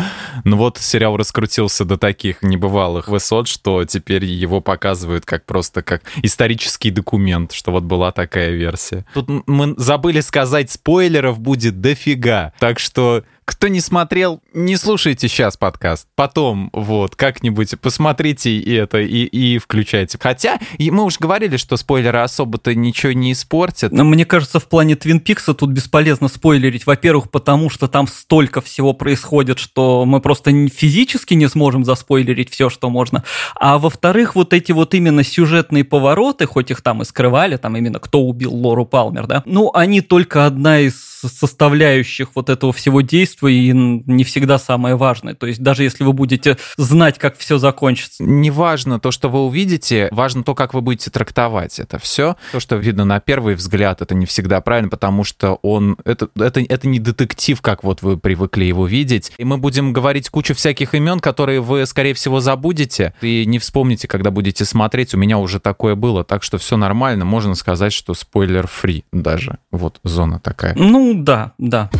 Ну 0.44 0.58
вот 0.58 0.78
сериал 0.78 1.16
раскрутился 1.16 1.84
до 1.84 1.96
таких 1.96 2.42
небывалых 2.46 3.08
высот, 3.08 3.48
что 3.48 3.84
теперь 3.84 4.24
его 4.24 4.60
показывают 4.60 5.26
как 5.26 5.44
просто 5.44 5.82
как 5.82 6.02
исторический 6.22 6.90
документ, 6.90 7.52
что 7.52 7.72
вот 7.72 7.84
была 7.84 8.12
такая 8.12 8.50
версия. 8.50 9.04
Тут 9.14 9.28
мы 9.46 9.74
забыли 9.76 10.20
сказать, 10.20 10.70
спойлеров 10.70 11.38
будет 11.38 11.80
дофига. 11.80 12.52
Так 12.58 12.78
что 12.78 13.24
Кто 13.46 13.68
не 13.68 13.80
смотрел, 13.80 14.42
не 14.52 14.76
слушайте 14.76 15.28
сейчас 15.28 15.56
подкаст. 15.56 16.08
Потом, 16.16 16.68
вот, 16.72 17.14
как-нибудь 17.14 17.78
посмотрите 17.80 18.60
это, 18.60 18.98
и, 18.98 19.22
и 19.22 19.58
включайте. 19.58 20.18
Хотя, 20.20 20.58
и 20.78 20.90
мы 20.90 21.04
уже 21.04 21.18
говорили, 21.20 21.56
что 21.56 21.76
спойлеры 21.76 22.18
особо-то 22.18 22.74
ничего 22.74 23.12
не 23.12 23.30
испортят. 23.30 23.92
Но 23.92 24.02
мне 24.02 24.24
кажется, 24.24 24.58
в 24.58 24.64
плане 24.64 24.96
Твин 24.96 25.20
Пикса 25.20 25.54
тут 25.54 25.70
бесполезно 25.70 26.26
спойлерить. 26.26 26.86
Во-первых, 26.86 27.30
потому 27.30 27.70
что 27.70 27.86
там 27.86 28.08
столько 28.08 28.60
всего 28.60 28.94
происходит, 28.94 29.60
что 29.60 30.04
мы 30.04 30.20
просто 30.20 30.50
физически 30.68 31.34
не 31.34 31.48
сможем 31.48 31.84
заспойлерить 31.84 32.50
все, 32.50 32.68
что 32.68 32.90
можно. 32.90 33.22
А 33.54 33.78
во-вторых, 33.78 34.34
вот 34.34 34.54
эти 34.54 34.72
вот 34.72 34.92
именно 34.92 35.22
сюжетные 35.22 35.84
повороты, 35.84 36.46
хоть 36.46 36.72
их 36.72 36.80
там 36.82 37.02
и 37.02 37.04
скрывали, 37.04 37.56
там 37.58 37.76
именно 37.76 38.00
кто 38.00 38.22
убил 38.22 38.52
Лору 38.52 38.86
Палмер, 38.86 39.28
да, 39.28 39.44
ну, 39.46 39.70
они 39.72 40.00
только 40.00 40.46
одна 40.46 40.80
из 40.80 41.15
составляющих 41.28 42.28
вот 42.34 42.50
этого 42.50 42.72
всего 42.72 43.00
действия 43.00 43.52
и 43.52 43.72
не 43.72 44.24
всегда 44.24 44.58
самое 44.58 44.96
важное. 44.96 45.34
То 45.34 45.46
есть 45.46 45.62
даже 45.62 45.82
если 45.82 46.04
вы 46.04 46.12
будете 46.12 46.56
знать, 46.76 47.18
как 47.18 47.36
все 47.36 47.58
закончится. 47.58 48.24
Не 48.24 48.50
важно 48.50 49.00
то, 49.00 49.10
что 49.10 49.28
вы 49.28 49.44
увидите, 49.44 50.08
важно 50.10 50.42
то, 50.42 50.54
как 50.54 50.74
вы 50.74 50.80
будете 50.80 51.10
трактовать 51.10 51.78
это 51.78 51.98
все. 51.98 52.36
То, 52.52 52.60
что 52.60 52.76
видно 52.76 53.04
на 53.04 53.20
первый 53.20 53.54
взгляд, 53.54 54.02
это 54.02 54.14
не 54.14 54.26
всегда 54.26 54.60
правильно, 54.60 54.88
потому 54.88 55.24
что 55.24 55.58
он... 55.62 55.96
Это, 56.04 56.28
это, 56.36 56.60
это 56.60 56.88
не 56.88 56.98
детектив, 56.98 57.60
как 57.60 57.84
вот 57.84 58.02
вы 58.02 58.16
привыкли 58.16 58.64
его 58.64 58.86
видеть. 58.86 59.32
И 59.38 59.44
мы 59.44 59.58
будем 59.58 59.92
говорить 59.92 60.30
кучу 60.30 60.54
всяких 60.54 60.94
имен, 60.94 61.20
которые 61.20 61.60
вы, 61.60 61.86
скорее 61.86 62.14
всего, 62.14 62.40
забудете 62.40 63.14
и 63.20 63.44
не 63.46 63.58
вспомните, 63.58 64.08
когда 64.08 64.30
будете 64.30 64.64
смотреть. 64.64 65.14
У 65.14 65.18
меня 65.18 65.38
уже 65.38 65.60
такое 65.60 65.94
было, 65.94 66.24
так 66.24 66.42
что 66.42 66.58
все 66.58 66.76
нормально. 66.76 67.24
Можно 67.24 67.54
сказать, 67.54 67.92
что 67.92 68.14
спойлер-фри 68.14 69.04
даже. 69.12 69.58
Вот 69.70 70.00
зона 70.04 70.40
такая. 70.40 70.74
Ну, 70.76 71.15
да, 71.24 71.52
да. 71.58 71.90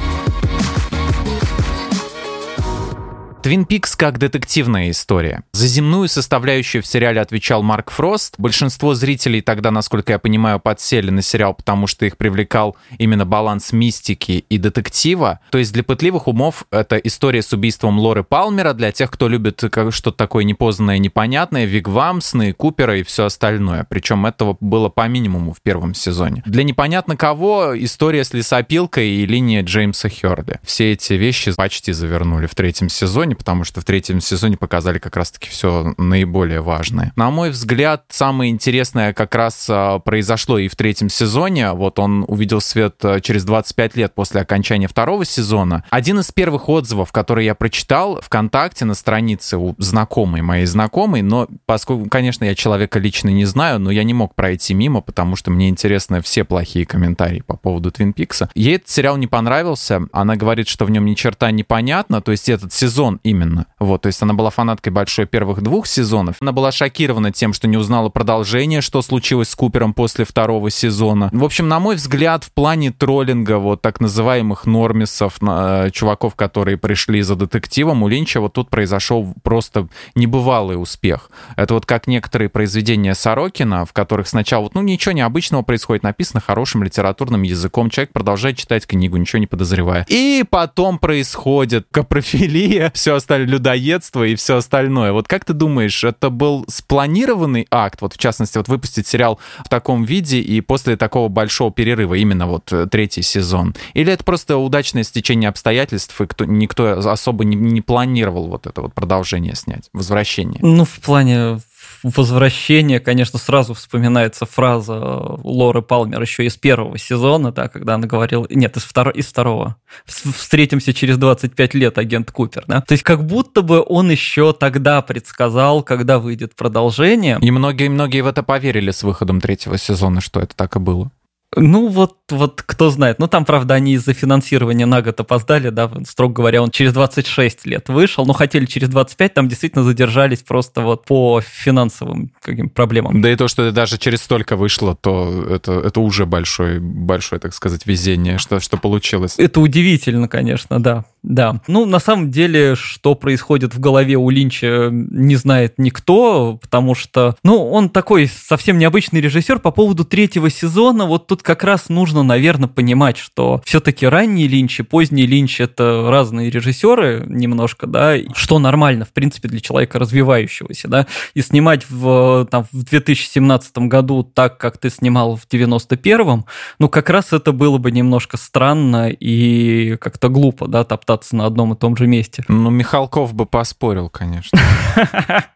Твин 3.47 3.65
Пикс 3.65 3.95
как 3.95 4.19
детективная 4.19 4.91
история. 4.91 5.45
За 5.53 5.69
земную 5.69 6.09
составляющую 6.09 6.83
в 6.83 6.87
сериале 6.89 7.21
отвечал 7.21 7.63
Марк 7.63 7.93
Фрост. 7.93 8.35
Большинство 8.39 8.95
зрителей 8.95 9.41
тогда, 9.41 9.71
насколько 9.71 10.11
я 10.11 10.19
понимаю, 10.19 10.59
подсели 10.59 11.11
на 11.11 11.23
сериал, 11.23 11.55
потому 11.55 11.87
что 11.87 12.07
их 12.07 12.17
привлекал 12.17 12.77
именно 12.99 13.25
баланс 13.25 13.73
мистики 13.73 14.45
и 14.49 14.59
детектива. 14.59 15.39
То 15.53 15.59
есть 15.59 15.73
для 15.73 15.85
пытливых 15.85 16.27
умов 16.27 16.67
это 16.73 16.97
история 16.97 17.41
с 17.41 17.53
убийством 17.53 18.01
Лоры 18.01 18.25
Палмера, 18.25 18.73
для 18.73 18.91
тех, 18.91 19.13
кто 19.13 19.29
любит 19.29 19.63
что-то 19.91 20.11
такое 20.11 20.43
непознанное, 20.43 20.99
непонятное, 20.99 21.67
Вигвам, 21.67 22.23
Сны 22.23 22.53
Купера 22.53 22.99
и 22.99 23.05
все 23.05 23.27
остальное. 23.27 23.87
Причем 23.89 24.27
этого 24.27 24.57
было 24.59 24.89
по 24.89 25.07
минимуму 25.07 25.53
в 25.53 25.63
первом 25.63 25.95
сезоне. 25.95 26.43
Для 26.47 26.65
непонятно 26.65 27.17
кого 27.17 27.75
история 27.79 28.25
с 28.25 28.33
лесопилкой 28.33 29.09
и 29.09 29.25
линия 29.25 29.63
Джеймса 29.63 30.09
Херли. 30.09 30.59
Все 30.65 30.95
эти 30.95 31.13
вещи 31.13 31.55
почти 31.55 31.93
завернули 31.93 32.47
в 32.47 32.57
третьем 32.57 32.89
сезоне, 32.89 33.36
потому 33.37 33.65
что 33.65 33.81
в 33.81 33.85
третьем 33.85 34.21
сезоне 34.21 34.57
показали 34.57 34.99
как 34.99 35.17
раз-таки 35.17 35.49
все 35.49 35.95
наиболее 35.99 36.61
важное. 36.61 37.13
На 37.17 37.31
мой 37.31 37.51
взгляд, 37.51 38.05
самое 38.09 38.51
интересное 38.51 39.13
как 39.13 39.35
раз 39.35 39.67
а, 39.69 39.99
произошло 39.99 40.59
и 40.59 40.69
в 40.69 40.77
третьем 40.77 41.09
сезоне. 41.09 41.73
Вот 41.73 41.99
он 41.99 42.25
увидел 42.27 42.61
свет 42.61 42.97
а, 43.03 43.21
через 43.21 43.45
25 43.45 43.97
лет 43.97 44.15
после 44.15 44.41
окончания 44.41 44.89
второго 44.89 45.25
сезона. 45.25 45.85
Один 45.91 46.19
из 46.21 46.33
первых 46.33 46.69
отзывов, 46.69 47.13
который 47.13 47.45
я 47.45 47.55
прочитал 47.55 48.21
ВКонтакте 48.21 48.85
на 48.85 48.95
странице 48.95 49.57
у 49.57 49.75
знакомой 49.79 50.43
моей 50.43 50.67
знакомой, 50.67 51.23
но 51.23 51.49
поскольку, 51.67 52.09
конечно, 52.09 52.45
я 52.45 52.55
человека 52.55 52.99
лично 52.99 53.29
не 53.29 53.45
знаю, 53.45 53.79
но 53.79 53.91
я 53.91 54.05
не 54.05 54.15
мог 54.15 54.35
пройти 54.35 54.75
мимо, 54.75 55.01
потому 55.01 55.37
что 55.37 55.51
мне 55.51 55.69
интересны 55.69 56.21
все 56.23 56.45
плохие 56.45 56.87
комментарии 56.87 57.43
по 57.47 57.57
поводу 57.57 57.91
Твин 57.91 58.13
Пикса. 58.13 58.49
Ей 58.55 58.77
этот 58.77 58.89
сериал 58.89 59.17
не 59.17 59.27
понравился. 59.27 60.03
Она 60.13 60.37
говорит, 60.37 60.69
что 60.69 60.85
в 60.85 60.91
нем 60.91 61.05
ни 61.05 61.15
черта 61.15 61.51
непонятно. 61.51 62.21
То 62.21 62.33
есть 62.33 62.49
этот 62.49 62.73
сезон 62.73 63.21
именно. 63.31 63.67
Вот, 63.79 64.03
то 64.03 64.07
есть 64.07 64.23
она 64.23 64.33
была 64.33 64.49
фанаткой 64.49 64.93
большой 64.93 65.27
первых 65.27 65.61
двух 65.61 65.87
сезонов. 65.87 66.37
Она 66.41 66.53
была 66.53 66.73
шокирована 66.73 67.31
тем, 67.31 67.53
что 67.53 67.69
не 67.69 67.77
узнала 67.77 68.09
продолжение, 68.09 68.81
что 68.81 69.03
случилось 69.03 69.51
с 69.51 69.55
Купером 69.55 69.93
после 69.93 70.25
второго 70.25 70.71
сезона. 70.71 71.29
В 71.33 71.45
общем, 71.45 71.69
на 71.69 71.79
мой 71.79 71.97
взгляд, 71.97 72.45
в 72.45 72.53
плане 72.53 72.91
троллинга 72.91 73.59
вот 73.59 73.83
так 73.83 74.01
называемых 74.01 74.65
нормисов, 74.65 75.37
э, 75.43 75.91
чуваков, 75.93 76.35
которые 76.37 76.79
пришли 76.79 77.21
за 77.21 77.37
детективом, 77.37 78.03
у 78.03 78.09
Линча 78.09 78.41
вот 78.41 78.55
тут 78.55 78.71
произошел 78.71 79.35
просто 79.43 79.89
небывалый 80.15 80.81
успех. 80.81 81.31
Это 81.57 81.75
вот 81.75 81.85
как 81.85 82.07
некоторые 82.07 82.49
произведения 82.49 83.15
Сорокина, 83.15 83.85
в 83.85 83.93
которых 83.93 84.27
сначала 84.27 84.63
вот, 84.63 84.75
ну, 84.75 84.81
ничего 84.81 85.13
необычного 85.13 85.61
происходит, 85.61 86.03
написано 86.03 86.41
хорошим 86.41 86.83
литературным 86.83 87.43
языком, 87.43 87.91
человек 87.91 88.13
продолжает 88.13 88.57
читать 88.57 88.87
книгу, 88.87 89.19
ничего 89.19 89.39
не 89.39 89.47
подозревая. 89.47 90.07
И 90.09 90.45
потом 90.49 90.99
происходит 90.99 91.87
капрофилия, 91.91 92.91
все 92.95 93.17
остальное, 93.17 93.66
людоедство 93.67 94.23
и 94.23 94.37
все 94.37 94.59
остальное. 94.59 95.13
Вот 95.13 95.27
как 95.27 95.45
ты 95.45 95.53
думаешь, 95.53 96.05
это 96.05 96.31
был 96.31 96.65
спланированный 96.69 97.67
акт, 97.71 98.01
вот 98.01 98.15
в 98.15 98.19
частности, 98.19 98.59
вот 98.59 98.69
выпустить 98.69 99.09
сериал 99.09 99.41
в 99.65 99.69
таком 99.69 100.05
виде 100.05 100.41
и 100.41 100.61
после 100.61 100.97
такого 100.97 101.29
большого 101.29 101.73
перерыва, 101.73 102.15
именно 102.15 102.47
вот 102.47 102.73
э, 102.73 102.87
третий 102.87 103.23
сезон? 103.23 103.75
Или 103.95 104.13
это 104.13 104.23
просто 104.23 104.57
удачное 104.57 105.03
стечение 105.03 105.49
обстоятельств, 105.49 106.21
и 106.21 106.27
кто, 106.27 106.45
никто 106.45 106.99
особо 107.11 107.45
не, 107.45 107.57
не 107.57 107.81
планировал 107.81 108.47
вот 108.47 108.69
это 108.69 108.83
вот 108.83 108.95
продолжение 108.95 109.57
снять, 109.57 109.89
возвращение? 109.93 110.61
Ну, 110.63 110.85
в 110.85 111.01
плане 111.01 111.59
возвращение, 112.03 113.01
конечно, 113.01 113.39
сразу 113.39 113.75
вспоминается 113.75 114.47
фраза 114.47 114.95
Лоры 114.95 115.83
Палмер 115.83 116.21
еще 116.21 116.45
из 116.45 116.57
первого 116.57 116.99
сезона, 116.99 117.53
да, 117.53 117.69
когда 117.69 117.95
она 117.95 118.07
говорила... 118.07 118.47
Нет, 118.51 118.77
из, 118.77 118.83
второ, 118.83 119.11
из 119.11 119.27
второго. 119.27 119.77
Встретимся 120.05 120.93
через 120.93 121.19
25 121.19 121.75
лет, 121.75 121.99
агент 121.99 122.31
Купер, 122.31 122.65
да. 122.67 122.81
То 122.81 122.93
есть 122.93 123.05
как 123.05 123.25
будто 123.25 123.63
бы 123.63 123.85
он 123.87 124.11
еще 124.11 124.53
тогда 124.53 125.03
предсказал, 125.03 125.83
когда 125.83 126.19
выйдет 126.19 126.55
продолжение. 126.55 127.39
И 127.41 127.51
многие-многие 127.51 128.23
в 128.23 128.27
это 128.27 128.43
поверили 128.43 128.91
с 128.91 129.03
выходом 129.03 129.41
третьего 129.41 129.79
сезона, 129.79 130.21
что 130.21 130.41
это 130.41 130.55
так 130.55 130.77
и 130.77 130.79
было. 130.79 131.11
Ну, 131.57 131.89
вот, 131.89 132.17
вот 132.31 132.63
кто 132.63 132.91
знает. 132.91 133.19
Ну, 133.19 133.29
там, 133.29 133.45
правда, 133.45 133.75
они 133.75 133.95
из-за 133.95 134.13
финансирования 134.13 134.85
на 134.85 135.01
год 135.01 135.19
опоздали, 135.19 135.71
да, 135.71 135.91
строго 136.07 136.35
говоря, 136.35 136.63
он 136.63 136.71
через 136.71 136.93
26 136.93 137.67
лет 137.67 137.89
вышел, 137.89 138.27
но 138.27 138.35
хотели 138.35 138.67
через 138.67 138.89
25, 138.91 139.35
там 139.35 139.49
действительно 139.49 139.83
задержались 139.83 140.41
просто 140.41 140.83
вот 140.83 141.07
по 141.07 141.41
финансовым 141.41 142.31
каким 142.43 142.69
проблемам. 142.69 143.23
Да 143.23 143.33
и 143.33 143.37
то, 143.37 143.49
что 143.49 143.73
даже 143.73 143.97
через 143.99 144.23
столько 144.23 144.57
вышло, 144.57 144.95
то 144.95 145.47
это, 145.49 145.73
это 145.73 146.01
уже 146.01 146.27
большое, 146.27 146.79
большое, 146.79 147.41
так 147.41 147.55
сказать, 147.55 147.87
везение, 147.87 148.37
что, 148.39 148.61
что 148.61 148.77
получилось. 148.77 149.37
Это 149.39 149.61
удивительно, 149.61 150.29
конечно, 150.29 150.79
да. 150.81 151.05
Да. 151.27 151.61
Ну, 151.67 151.87
на 151.87 151.99
самом 151.99 152.31
деле, 152.31 152.77
что 152.77 153.17
происходит 153.17 153.75
в 153.75 153.81
голове 153.81 154.15
у 154.15 154.31
Линча, 154.31 154.91
не 154.93 155.35
знает 155.35 155.75
никто, 155.77 156.57
потому 156.63 156.95
что, 156.95 157.35
ну, 157.43 157.69
он 157.69 157.91
такой 157.91 158.29
совсем 158.29 158.79
необычный 158.79 159.21
режиссер 159.21 159.59
по 159.59 159.73
поводу 159.73 160.05
третьего 160.05 160.51
сезона. 160.51 161.05
Вот 161.05 161.27
тут 161.27 161.43
как 161.43 161.65
раз 161.65 161.89
нужно, 161.89 162.23
наверное, 162.23 162.69
понимать, 162.69 163.17
что 163.17 163.61
все-таки 163.65 164.07
ранний 164.07 164.47
Линч 164.47 164.79
и 164.79 164.83
поздний 164.85 165.27
Линч 165.27 165.61
это 165.61 166.07
разные 166.09 166.49
режиссеры 166.49 167.25
немножко, 167.27 167.89
да, 167.89 168.15
что 168.35 168.61
нормально, 168.61 169.05
в 169.05 169.13
принципе, 169.13 169.49
для 169.49 169.59
человека 169.59 169.99
развивающегося, 169.99 170.87
да, 170.87 171.07
и 171.35 171.43
снимать 171.43 171.91
в, 171.91 172.47
там, 172.53 172.67
в 172.71 172.85
2017 172.85 173.79
году 173.79 174.23
так, 174.23 174.59
как 174.59 174.79
ты 174.79 174.91
снимал 174.91 175.35
в 175.35 175.49
91-м, 175.53 176.45
ну, 176.79 176.89
как 176.89 177.11
раз 177.11 177.33
это 177.33 177.51
было 177.51 177.79
бы 177.79 177.91
немножко 177.91 178.37
странно 178.37 179.11
и 179.11 179.97
как-то 179.97 180.29
глупо, 180.29 180.69
да, 180.69 180.85
топтаться 180.85 181.16
остаться 181.17 181.37
на 181.37 181.47
одном 181.47 181.73
и 181.73 181.77
том 181.77 181.97
же 181.97 182.07
месте. 182.07 182.45
Ну, 182.67 182.71
Михалков 182.71 183.35
бы 183.35 183.47
поспорил, 183.47 184.09
конечно. 184.09 184.59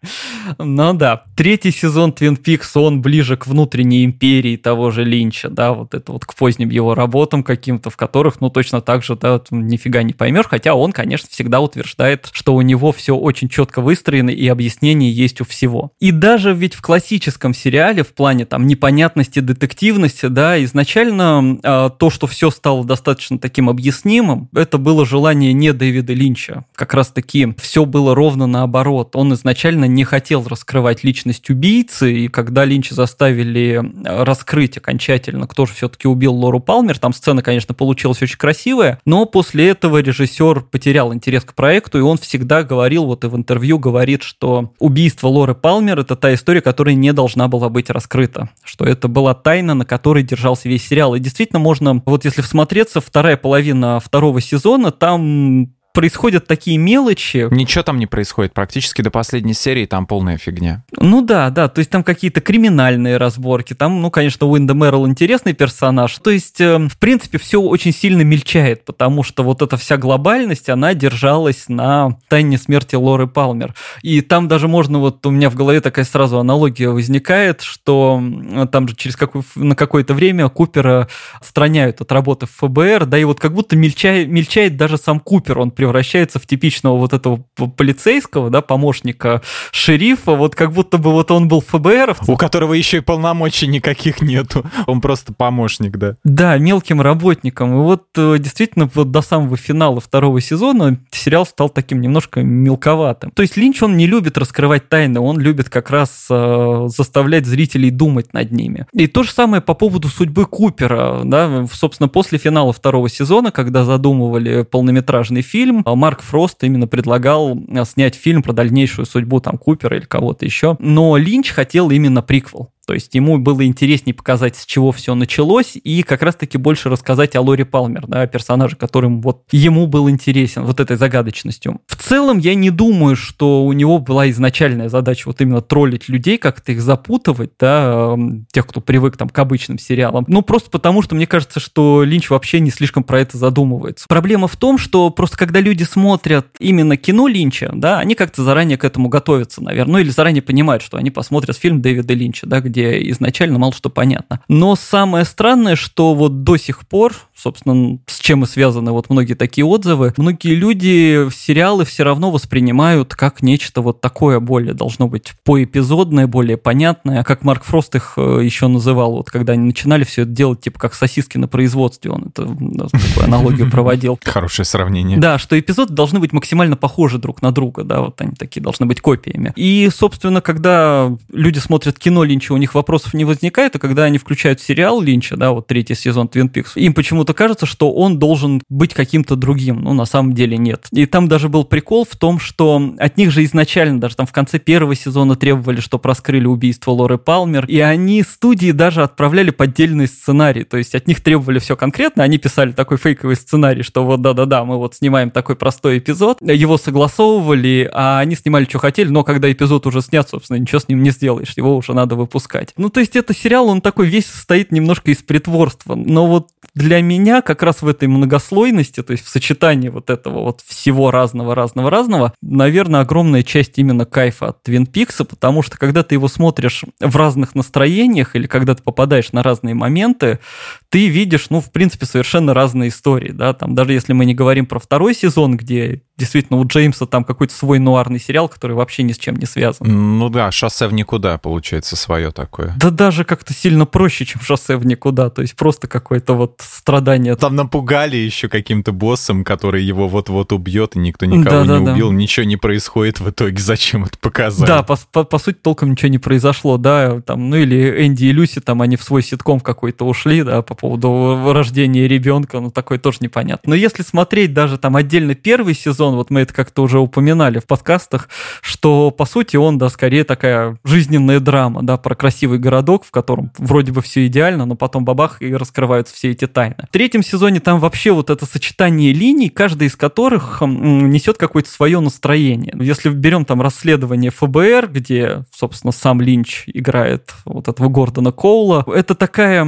Ну 0.58 0.92
да. 0.94 1.24
Третий 1.36 1.70
сезон 1.70 2.12
Твин 2.12 2.36
Пикс, 2.36 2.76
он 2.76 3.02
ближе 3.02 3.36
к 3.36 3.46
внутренней 3.46 4.04
империи 4.04 4.56
того 4.56 4.90
же 4.90 5.04
Линча, 5.04 5.48
да, 5.48 5.72
вот 5.72 5.94
это 5.94 6.12
вот 6.12 6.24
к 6.24 6.34
поздним 6.34 6.70
его 6.70 6.94
работам 6.94 7.42
каким-то, 7.42 7.90
в 7.90 7.96
которых, 7.96 8.40
ну, 8.40 8.50
точно 8.50 8.80
так 8.80 9.02
же, 9.02 9.16
да, 9.16 9.40
нифига 9.50 10.02
не 10.02 10.12
поймешь, 10.12 10.46
хотя 10.48 10.74
он, 10.74 10.92
конечно, 10.92 11.28
всегда 11.30 11.60
утверждает, 11.60 12.28
что 12.32 12.54
у 12.54 12.62
него 12.62 12.92
все 12.92 13.16
очень 13.16 13.48
четко 13.48 13.80
выстроено 13.80 14.30
и 14.30 14.46
объяснение 14.48 15.12
есть 15.12 15.40
у 15.40 15.44
всего. 15.44 15.92
И 16.00 16.12
даже 16.12 16.52
ведь 16.52 16.74
в 16.74 16.82
классическом 16.82 17.54
сериале 17.54 18.02
в 18.02 18.14
плане 18.14 18.44
там 18.44 18.66
непонятности, 18.66 19.40
детективности, 19.40 20.26
да, 20.26 20.62
изначально 20.64 21.58
э, 21.62 21.90
то, 21.98 22.10
что 22.10 22.26
все 22.26 22.50
стало 22.50 22.84
достаточно 22.84 23.38
таким 23.38 23.68
объяснимым, 23.68 24.48
это 24.54 24.78
было 24.78 25.06
желание 25.06 25.49
не 25.52 25.72
Дэвида 25.72 26.12
Линча. 26.12 26.64
Как 26.74 26.94
раз 26.94 27.08
таки 27.08 27.54
все 27.58 27.84
было 27.84 28.14
ровно 28.14 28.46
наоборот. 28.46 29.16
Он 29.16 29.32
изначально 29.34 29.86
не 29.86 30.04
хотел 30.04 30.46
раскрывать 30.46 31.04
личность 31.04 31.48
убийцы, 31.50 32.12
и 32.12 32.28
когда 32.28 32.64
Линча 32.64 32.94
заставили 32.94 33.80
э, 33.82 34.24
раскрыть 34.24 34.76
окончательно, 34.76 35.46
кто 35.46 35.66
же 35.66 35.74
все-таки 35.74 36.08
убил 36.08 36.34
Лору 36.34 36.60
Палмер, 36.60 36.98
там 36.98 37.12
сцена, 37.12 37.42
конечно, 37.42 37.74
получилась 37.74 38.22
очень 38.22 38.38
красивая, 38.38 39.00
но 39.04 39.26
после 39.26 39.68
этого 39.68 39.98
режиссер 39.98 40.62
потерял 40.62 41.12
интерес 41.14 41.44
к 41.44 41.54
проекту, 41.54 41.98
и 41.98 42.02
он 42.02 42.18
всегда 42.18 42.62
говорил, 42.62 43.06
вот 43.06 43.24
и 43.24 43.28
в 43.28 43.36
интервью 43.36 43.78
говорит, 43.78 44.22
что 44.22 44.72
убийство 44.78 45.28
Лоры 45.28 45.54
Палмер 45.54 46.00
это 46.00 46.16
та 46.16 46.34
история, 46.34 46.60
которая 46.60 46.94
не 46.94 47.12
должна 47.12 47.48
была 47.48 47.68
быть 47.68 47.90
раскрыта, 47.90 48.48
что 48.64 48.84
это 48.84 49.08
была 49.08 49.34
тайна, 49.34 49.74
на 49.74 49.84
которой 49.84 50.22
держался 50.22 50.68
весь 50.68 50.86
сериал. 50.86 51.14
И 51.14 51.20
действительно 51.20 51.58
можно, 51.58 52.02
вот 52.06 52.24
если 52.24 52.42
всмотреться, 52.42 53.00
вторая 53.00 53.36
половина 53.36 54.00
второго 54.00 54.40
сезона, 54.40 54.90
там 54.90 55.29
un 55.30 55.79
происходят 55.92 56.46
такие 56.46 56.78
мелочи. 56.78 57.48
Ничего 57.50 57.82
там 57.82 57.98
не 57.98 58.06
происходит. 58.06 58.52
Практически 58.52 59.02
до 59.02 59.10
последней 59.10 59.54
серии 59.54 59.86
там 59.86 60.06
полная 60.06 60.38
фигня. 60.38 60.84
Ну 60.96 61.22
да, 61.22 61.50
да. 61.50 61.68
То 61.68 61.80
есть 61.80 61.90
там 61.90 62.04
какие-то 62.04 62.40
криминальные 62.40 63.16
разборки. 63.16 63.74
Там, 63.74 64.00
ну, 64.00 64.10
конечно, 64.10 64.46
Уинда 64.46 64.74
Мерл 64.74 65.06
интересный 65.06 65.52
персонаж. 65.52 66.16
То 66.18 66.30
есть, 66.30 66.60
э, 66.60 66.78
в 66.78 66.98
принципе, 66.98 67.38
все 67.38 67.60
очень 67.60 67.92
сильно 67.92 68.22
мельчает, 68.22 68.84
потому 68.84 69.22
что 69.22 69.42
вот 69.42 69.62
эта 69.62 69.76
вся 69.76 69.96
глобальность, 69.96 70.68
она 70.68 70.94
держалась 70.94 71.68
на 71.68 72.18
тайне 72.28 72.58
смерти 72.58 72.94
Лоры 72.94 73.26
Палмер. 73.26 73.74
И 74.02 74.20
там 74.20 74.48
даже 74.48 74.68
можно, 74.68 74.98
вот 74.98 75.24
у 75.26 75.30
меня 75.30 75.50
в 75.50 75.54
голове 75.54 75.80
такая 75.80 76.04
сразу 76.04 76.38
аналогия 76.38 76.90
возникает, 76.90 77.62
что 77.62 78.22
там 78.70 78.88
же 78.88 78.96
через 78.96 79.16
какое, 79.16 79.42
на 79.54 79.74
какое-то 79.74 80.14
время 80.14 80.48
Купера 80.48 81.08
отстраняют 81.40 82.00
от 82.00 82.12
работы 82.12 82.46
в 82.46 82.50
ФБР, 82.50 83.06
да, 83.06 83.18
и 83.18 83.24
вот 83.24 83.40
как 83.40 83.52
будто 83.52 83.76
мельчает, 83.76 84.28
мельчает 84.28 84.76
даже 84.76 84.96
сам 84.96 85.20
Купер, 85.20 85.58
он 85.58 85.70
превращается 85.80 86.38
в 86.38 86.44
типичного 86.46 86.98
вот 86.98 87.14
этого 87.14 87.42
полицейского, 87.78 88.50
да, 88.50 88.60
помощника 88.60 89.40
шерифа, 89.72 90.32
вот 90.32 90.54
как 90.54 90.72
будто 90.72 90.98
бы 90.98 91.10
вот 91.10 91.30
он 91.30 91.48
был 91.48 91.62
ФБР. 91.66 92.18
У 92.28 92.36
которого 92.36 92.74
еще 92.74 92.98
и 92.98 93.00
полномочий 93.00 93.66
никаких 93.66 94.20
нету, 94.20 94.62
он 94.86 95.00
просто 95.00 95.32
помощник, 95.32 95.96
да. 95.96 96.16
Да, 96.22 96.58
мелким 96.58 97.00
работником. 97.00 97.72
И 97.72 97.76
вот 97.76 98.08
э, 98.14 98.36
действительно 98.38 98.90
вот 98.92 99.10
до 99.10 99.22
самого 99.22 99.56
финала 99.56 100.02
второго 100.02 100.42
сезона 100.42 101.00
сериал 101.12 101.46
стал 101.46 101.70
таким 101.70 102.02
немножко 102.02 102.42
мелковатым. 102.42 103.30
То 103.30 103.40
есть 103.40 103.56
Линч, 103.56 103.82
он 103.82 103.96
не 103.96 104.06
любит 104.06 104.36
раскрывать 104.36 104.90
тайны, 104.90 105.18
он 105.18 105.38
любит 105.38 105.70
как 105.70 105.88
раз 105.88 106.26
э, 106.28 106.88
заставлять 106.88 107.46
зрителей 107.46 107.90
думать 107.90 108.34
над 108.34 108.52
ними. 108.52 108.86
И 108.92 109.06
то 109.06 109.22
же 109.22 109.30
самое 109.30 109.62
по 109.62 109.72
поводу 109.72 110.08
судьбы 110.08 110.44
Купера, 110.44 111.22
да, 111.24 111.64
собственно, 111.72 112.10
после 112.10 112.36
финала 112.36 112.74
второго 112.74 113.08
сезона, 113.08 113.50
когда 113.50 113.84
задумывали 113.84 114.64
полнометражный 114.64 115.40
фильм, 115.40 115.69
Марк 115.72 116.22
Фрост 116.22 116.62
именно 116.64 116.86
предлагал 116.86 117.56
э, 117.56 117.84
снять 117.84 118.14
фильм 118.14 118.42
про 118.42 118.52
дальнейшую 118.52 119.06
судьбу 119.06 119.40
там 119.40 119.58
Купера 119.58 119.96
или 119.96 120.04
кого-то 120.04 120.44
еще, 120.44 120.76
но 120.78 121.16
Линч 121.16 121.50
хотел 121.50 121.90
именно 121.90 122.22
приквел. 122.22 122.72
То 122.90 122.94
есть 122.94 123.14
ему 123.14 123.38
было 123.38 123.64
интереснее 123.64 124.14
показать, 124.14 124.56
с 124.56 124.66
чего 124.66 124.90
все 124.90 125.14
началось, 125.14 125.76
и 125.76 126.02
как 126.02 126.22
раз-таки 126.22 126.58
больше 126.58 126.88
рассказать 126.88 127.36
о 127.36 127.40
Лори 127.40 127.62
Палмер, 127.62 128.08
да, 128.08 128.26
персонаже, 128.26 128.74
которым 128.74 129.20
вот 129.20 129.44
ему 129.52 129.86
был 129.86 130.10
интересен, 130.10 130.64
вот 130.64 130.80
этой 130.80 130.96
загадочностью. 130.96 131.80
В 131.86 131.94
целом, 131.94 132.38
я 132.38 132.56
не 132.56 132.70
думаю, 132.70 133.14
что 133.14 133.64
у 133.64 133.72
него 133.72 134.00
была 134.00 134.28
изначальная 134.30 134.88
задача 134.88 135.28
вот 135.28 135.40
именно 135.40 135.60
троллить 135.60 136.08
людей, 136.08 136.36
как-то 136.36 136.72
их 136.72 136.82
запутывать, 136.82 137.52
да, 137.60 138.16
тех, 138.50 138.66
кто 138.66 138.80
привык 138.80 139.16
там 139.16 139.28
к 139.28 139.38
обычным 139.38 139.78
сериалам. 139.78 140.24
Ну, 140.26 140.42
просто 140.42 140.68
потому, 140.68 141.00
что 141.02 141.14
мне 141.14 141.28
кажется, 141.28 141.60
что 141.60 142.02
Линч 142.02 142.28
вообще 142.28 142.58
не 142.58 142.72
слишком 142.72 143.04
про 143.04 143.20
это 143.20 143.38
задумывается. 143.38 144.06
Проблема 144.08 144.48
в 144.48 144.56
том, 144.56 144.78
что 144.78 145.10
просто 145.10 145.38
когда 145.38 145.60
люди 145.60 145.84
смотрят 145.84 146.48
именно 146.58 146.96
кино 146.96 147.28
Линча, 147.28 147.70
да, 147.72 148.00
они 148.00 148.16
как-то 148.16 148.42
заранее 148.42 148.78
к 148.78 148.84
этому 148.84 149.08
готовятся, 149.08 149.62
наверное, 149.62 149.92
ну 149.92 149.98
или 150.00 150.10
заранее 150.10 150.42
понимают, 150.42 150.82
что 150.82 150.96
они 150.96 151.12
посмотрят 151.12 151.56
фильм 151.56 151.80
Дэвида 151.80 152.14
Линча, 152.14 152.48
да, 152.48 152.60
где 152.60 152.79
где 152.80 153.10
изначально 153.10 153.58
мало 153.58 153.72
что 153.72 153.90
понятно. 153.90 154.40
Но 154.48 154.76
самое 154.76 155.24
странное, 155.24 155.76
что 155.76 156.14
вот 156.14 156.42
до 156.44 156.56
сих 156.56 156.86
пор, 156.88 157.14
собственно, 157.40 157.98
с 158.06 158.18
чем 158.18 158.44
и 158.44 158.46
связаны 158.46 158.92
вот 158.92 159.10
многие 159.10 159.34
такие 159.34 159.64
отзывы, 159.64 160.14
многие 160.16 160.54
люди 160.54 161.28
сериалы 161.30 161.84
все 161.84 162.02
равно 162.04 162.30
воспринимают 162.30 163.14
как 163.14 163.42
нечто 163.42 163.82
вот 163.82 164.00
такое 164.00 164.40
более, 164.40 164.74
должно 164.74 165.08
быть 165.08 165.32
поэпизодное, 165.44 166.26
более 166.26 166.56
понятное, 166.56 167.22
как 167.24 167.42
Марк 167.44 167.64
Фрост 167.64 167.94
их 167.94 168.14
э, 168.16 168.40
еще 168.42 168.68
называл, 168.68 169.12
вот 169.12 169.30
когда 169.30 169.52
они 169.52 169.64
начинали 169.64 170.04
все 170.04 170.22
это 170.22 170.30
делать, 170.30 170.60
типа 170.62 170.78
как 170.78 170.94
сосиски 170.94 171.36
на 171.36 171.48
производстве, 171.48 172.10
он 172.10 172.32
это 172.34 172.46
такую 172.46 173.24
аналогию 173.24 173.70
проводил. 173.70 174.18
Хорошее 174.24 174.64
сравнение. 174.64 175.18
Да, 175.18 175.38
что 175.38 175.58
эпизоды 175.58 175.92
должны 175.92 176.18
быть 176.18 176.32
максимально 176.32 176.76
похожи 176.76 177.18
друг 177.18 177.42
на 177.42 177.52
друга, 177.52 177.84
да, 177.84 178.00
вот 178.00 178.20
они 178.20 178.32
такие 178.32 178.62
должны 178.62 178.86
быть 178.86 179.00
копиями. 179.00 179.52
И, 179.56 179.90
собственно, 179.94 180.40
когда 180.40 181.14
люди 181.32 181.58
смотрят 181.58 181.98
кино 181.98 182.24
Линча, 182.24 182.52
у 182.52 182.56
них 182.56 182.70
них 182.70 182.74
вопросов 182.74 183.14
не 183.14 183.24
возникает, 183.24 183.76
а 183.76 183.78
когда 183.78 184.04
они 184.04 184.18
включают 184.18 184.60
сериал 184.60 185.00
Линча, 185.00 185.36
да, 185.36 185.50
вот 185.50 185.66
третий 185.66 185.94
сезон 185.94 186.28
Твин 186.28 186.48
Пикс, 186.48 186.76
им 186.76 186.94
почему-то 186.94 187.29
кажется, 187.34 187.66
что 187.66 187.92
он 187.92 188.18
должен 188.18 188.62
быть 188.68 188.94
каким-то 188.94 189.36
другим, 189.36 189.82
ну, 189.82 189.92
на 189.92 190.04
самом 190.04 190.34
деле 190.34 190.56
нет. 190.56 190.86
И 190.92 191.06
там 191.06 191.28
даже 191.28 191.48
был 191.48 191.64
прикол 191.64 192.06
в 192.10 192.16
том, 192.16 192.38
что 192.38 192.94
от 192.98 193.16
них 193.16 193.30
же 193.30 193.44
изначально, 193.44 194.00
даже 194.00 194.16
там 194.16 194.26
в 194.26 194.32
конце 194.32 194.58
первого 194.58 194.94
сезона 194.94 195.36
требовали, 195.36 195.80
что 195.80 196.00
раскрыли 196.02 196.46
убийство 196.46 196.90
Лоры 196.92 197.18
Палмер, 197.18 197.66
и 197.66 197.78
они 197.80 198.22
студии 198.22 198.72
даже 198.72 199.02
отправляли 199.02 199.50
поддельный 199.50 200.06
сценарий, 200.06 200.64
то 200.64 200.76
есть 200.76 200.94
от 200.94 201.06
них 201.06 201.20
требовали 201.20 201.58
все 201.58 201.76
конкретно, 201.76 202.22
они 202.22 202.38
писали 202.38 202.72
такой 202.72 202.98
фейковый 202.98 203.36
сценарий, 203.36 203.82
что 203.82 204.04
вот 204.04 204.22
да-да-да, 204.22 204.64
мы 204.64 204.76
вот 204.76 204.94
снимаем 204.94 205.30
такой 205.30 205.56
простой 205.56 205.98
эпизод, 205.98 206.38
его 206.40 206.78
согласовывали, 206.78 207.88
а 207.92 208.18
они 208.18 208.34
снимали, 208.34 208.64
что 208.64 208.78
хотели, 208.78 209.08
но 209.08 209.24
когда 209.24 209.50
эпизод 209.50 209.86
уже 209.86 210.00
снят, 210.00 210.28
собственно, 210.28 210.58
ничего 210.58 210.80
с 210.80 210.88
ним 210.88 211.02
не 211.02 211.10
сделаешь, 211.10 211.52
его 211.56 211.76
уже 211.76 211.94
надо 211.94 212.16
выпускать. 212.16 212.72
Ну, 212.76 212.88
то 212.88 213.00
есть 213.00 213.16
это 213.16 213.34
сериал, 213.34 213.68
он 213.68 213.80
такой 213.80 214.06
весь 214.06 214.26
состоит 214.26 214.72
немножко 214.72 215.10
из 215.10 215.18
притворства. 215.18 215.94
Но 215.94 216.26
вот 216.26 216.48
для 216.74 217.00
меня 217.02 217.19
как 217.42 217.62
раз 217.62 217.82
в 217.82 217.88
этой 217.88 218.08
многослойности, 218.08 219.02
то 219.02 219.12
есть 219.12 219.24
в 219.24 219.28
сочетании 219.28 219.88
вот 219.88 220.10
этого 220.10 220.40
вот 220.40 220.62
всего 220.66 221.10
разного-разного-разного, 221.10 222.32
наверное, 222.42 223.00
огромная 223.00 223.42
часть 223.42 223.78
именно 223.78 224.04
кайфа 224.04 224.48
от 224.48 224.62
Твин 224.62 224.86
Пикса, 224.86 225.24
потому 225.24 225.62
что 225.62 225.78
когда 225.78 226.02
ты 226.02 226.14
его 226.14 226.28
смотришь 226.28 226.84
в 227.00 227.16
разных 227.16 227.54
настроениях 227.54 228.36
или 228.36 228.46
когда 228.46 228.74
ты 228.74 228.82
попадаешь 228.82 229.32
на 229.32 229.42
разные 229.42 229.74
моменты, 229.74 230.40
ты 230.88 231.08
видишь, 231.08 231.50
ну, 231.50 231.60
в 231.60 231.70
принципе, 231.70 232.06
совершенно 232.06 232.54
разные 232.54 232.88
истории, 232.90 233.30
да, 233.30 233.52
там 233.52 233.74
даже 233.74 233.92
если 233.92 234.12
мы 234.12 234.24
не 234.24 234.34
говорим 234.34 234.66
про 234.66 234.78
второй 234.78 235.14
сезон, 235.14 235.56
где 235.56 236.02
действительно 236.20 236.58
у 236.60 236.66
Джеймса 236.66 237.06
там 237.06 237.24
какой-то 237.24 237.54
свой 237.54 237.78
нуарный 237.78 238.20
сериал, 238.20 238.48
который 238.48 238.76
вообще 238.76 239.02
ни 239.02 239.12
с 239.12 239.18
чем 239.18 239.36
не 239.36 239.46
связан. 239.46 239.86
Ну 239.88 240.28
да, 240.28 240.52
шоссе 240.52 240.86
в 240.86 240.92
никуда, 240.92 241.38
получается, 241.38 241.96
свое 241.96 242.30
такое. 242.30 242.74
Да 242.76 242.90
даже 242.90 243.24
как-то 243.24 243.54
сильно 243.54 243.86
проще, 243.86 244.26
чем 244.26 244.42
шоссе 244.42 244.76
в 244.76 244.86
никуда, 244.86 245.30
то 245.30 245.42
есть 245.42 245.56
просто 245.56 245.88
какое-то 245.88 246.34
вот 246.34 246.60
страдание. 246.60 247.34
Там 247.36 247.56
напугали 247.56 248.16
еще 248.16 248.48
каким-то 248.48 248.92
боссом, 248.92 249.42
который 249.44 249.82
его 249.82 250.08
вот-вот 250.08 250.52
убьет, 250.52 250.94
и 250.94 250.98
никто 250.98 251.26
никого 251.26 251.64
да, 251.64 251.78
не 251.78 251.84
да, 251.86 251.92
убил, 251.92 252.12
ничего 252.12 252.44
не 252.44 252.56
происходит 252.56 253.20
в 253.20 253.30
итоге, 253.30 253.58
зачем 253.58 254.04
это 254.04 254.18
показать? 254.18 254.68
Да, 254.68 254.82
по, 254.82 254.98
по, 255.10 255.24
по 255.24 255.38
сути, 255.38 255.56
толком 255.62 255.92
ничего 255.92 256.10
не 256.10 256.18
произошло, 256.18 256.76
да, 256.76 257.20
там, 257.22 257.48
ну 257.48 257.56
или 257.56 258.06
Энди 258.06 258.26
и 258.26 258.32
Люси, 258.32 258.60
там, 258.60 258.82
они 258.82 258.96
в 258.96 259.02
свой 259.02 259.22
ситком 259.22 259.60
какой-то 259.60 260.04
ушли, 260.04 260.42
да, 260.42 260.60
по 260.60 260.74
поводу 260.74 261.52
рождения 261.52 262.06
ребенка, 262.06 262.60
ну, 262.60 262.70
такое 262.70 262.98
тоже 262.98 263.18
непонятно. 263.20 263.70
Но 263.70 263.74
если 263.74 264.02
смотреть 264.02 264.52
даже 264.52 264.76
там 264.76 264.96
отдельно 264.96 265.34
первый 265.34 265.74
сезон, 265.74 266.09
вот 266.16 266.30
мы 266.30 266.40
это 266.40 266.52
как-то 266.54 266.82
уже 266.82 266.98
упоминали 266.98 267.58
в 267.58 267.66
подкастах, 267.66 268.28
что, 268.62 269.10
по 269.10 269.24
сути, 269.24 269.56
он, 269.56 269.78
да, 269.78 269.88
скорее 269.88 270.24
такая 270.24 270.78
жизненная 270.84 271.40
драма, 271.40 271.82
да, 271.82 271.96
про 271.96 272.14
красивый 272.14 272.58
городок, 272.58 273.04
в 273.04 273.10
котором 273.10 273.52
вроде 273.58 273.92
бы 273.92 274.02
все 274.02 274.26
идеально, 274.26 274.66
но 274.66 274.74
потом 274.76 275.04
бабах 275.04 275.42
и 275.42 275.54
раскрываются 275.54 276.14
все 276.14 276.30
эти 276.30 276.46
тайны. 276.46 276.76
В 276.88 276.92
третьем 276.92 277.22
сезоне 277.22 277.60
там 277.60 277.80
вообще 277.80 278.12
вот 278.12 278.30
это 278.30 278.46
сочетание 278.46 279.12
линий, 279.12 279.48
каждая 279.48 279.88
из 279.88 279.96
которых 279.96 280.60
несет 280.60 281.36
какое-то 281.36 281.70
свое 281.70 282.00
настроение. 282.00 282.74
Если 282.80 283.10
берем 283.10 283.44
там 283.44 283.62
расследование 283.62 284.30
ФБР, 284.30 284.88
где, 284.88 285.44
собственно, 285.50 285.92
сам 285.92 286.20
Линч 286.20 286.64
играет 286.66 287.32
вот 287.44 287.68
этого 287.68 287.88
Гордона 287.88 288.32
Коула, 288.32 288.84
это 288.86 289.14
такая 289.14 289.64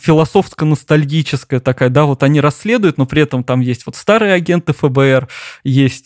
философская 0.00 0.68
ностальгическая 0.68 1.60
такая, 1.60 1.88
да, 1.88 2.04
вот 2.04 2.22
они 2.22 2.40
расследуют, 2.40 2.98
но 2.98 3.06
при 3.06 3.22
этом 3.22 3.44
там 3.44 3.60
есть 3.60 3.86
вот 3.86 3.96
старые 3.96 4.32
агенты 4.34 4.72
ФБР, 4.72 5.28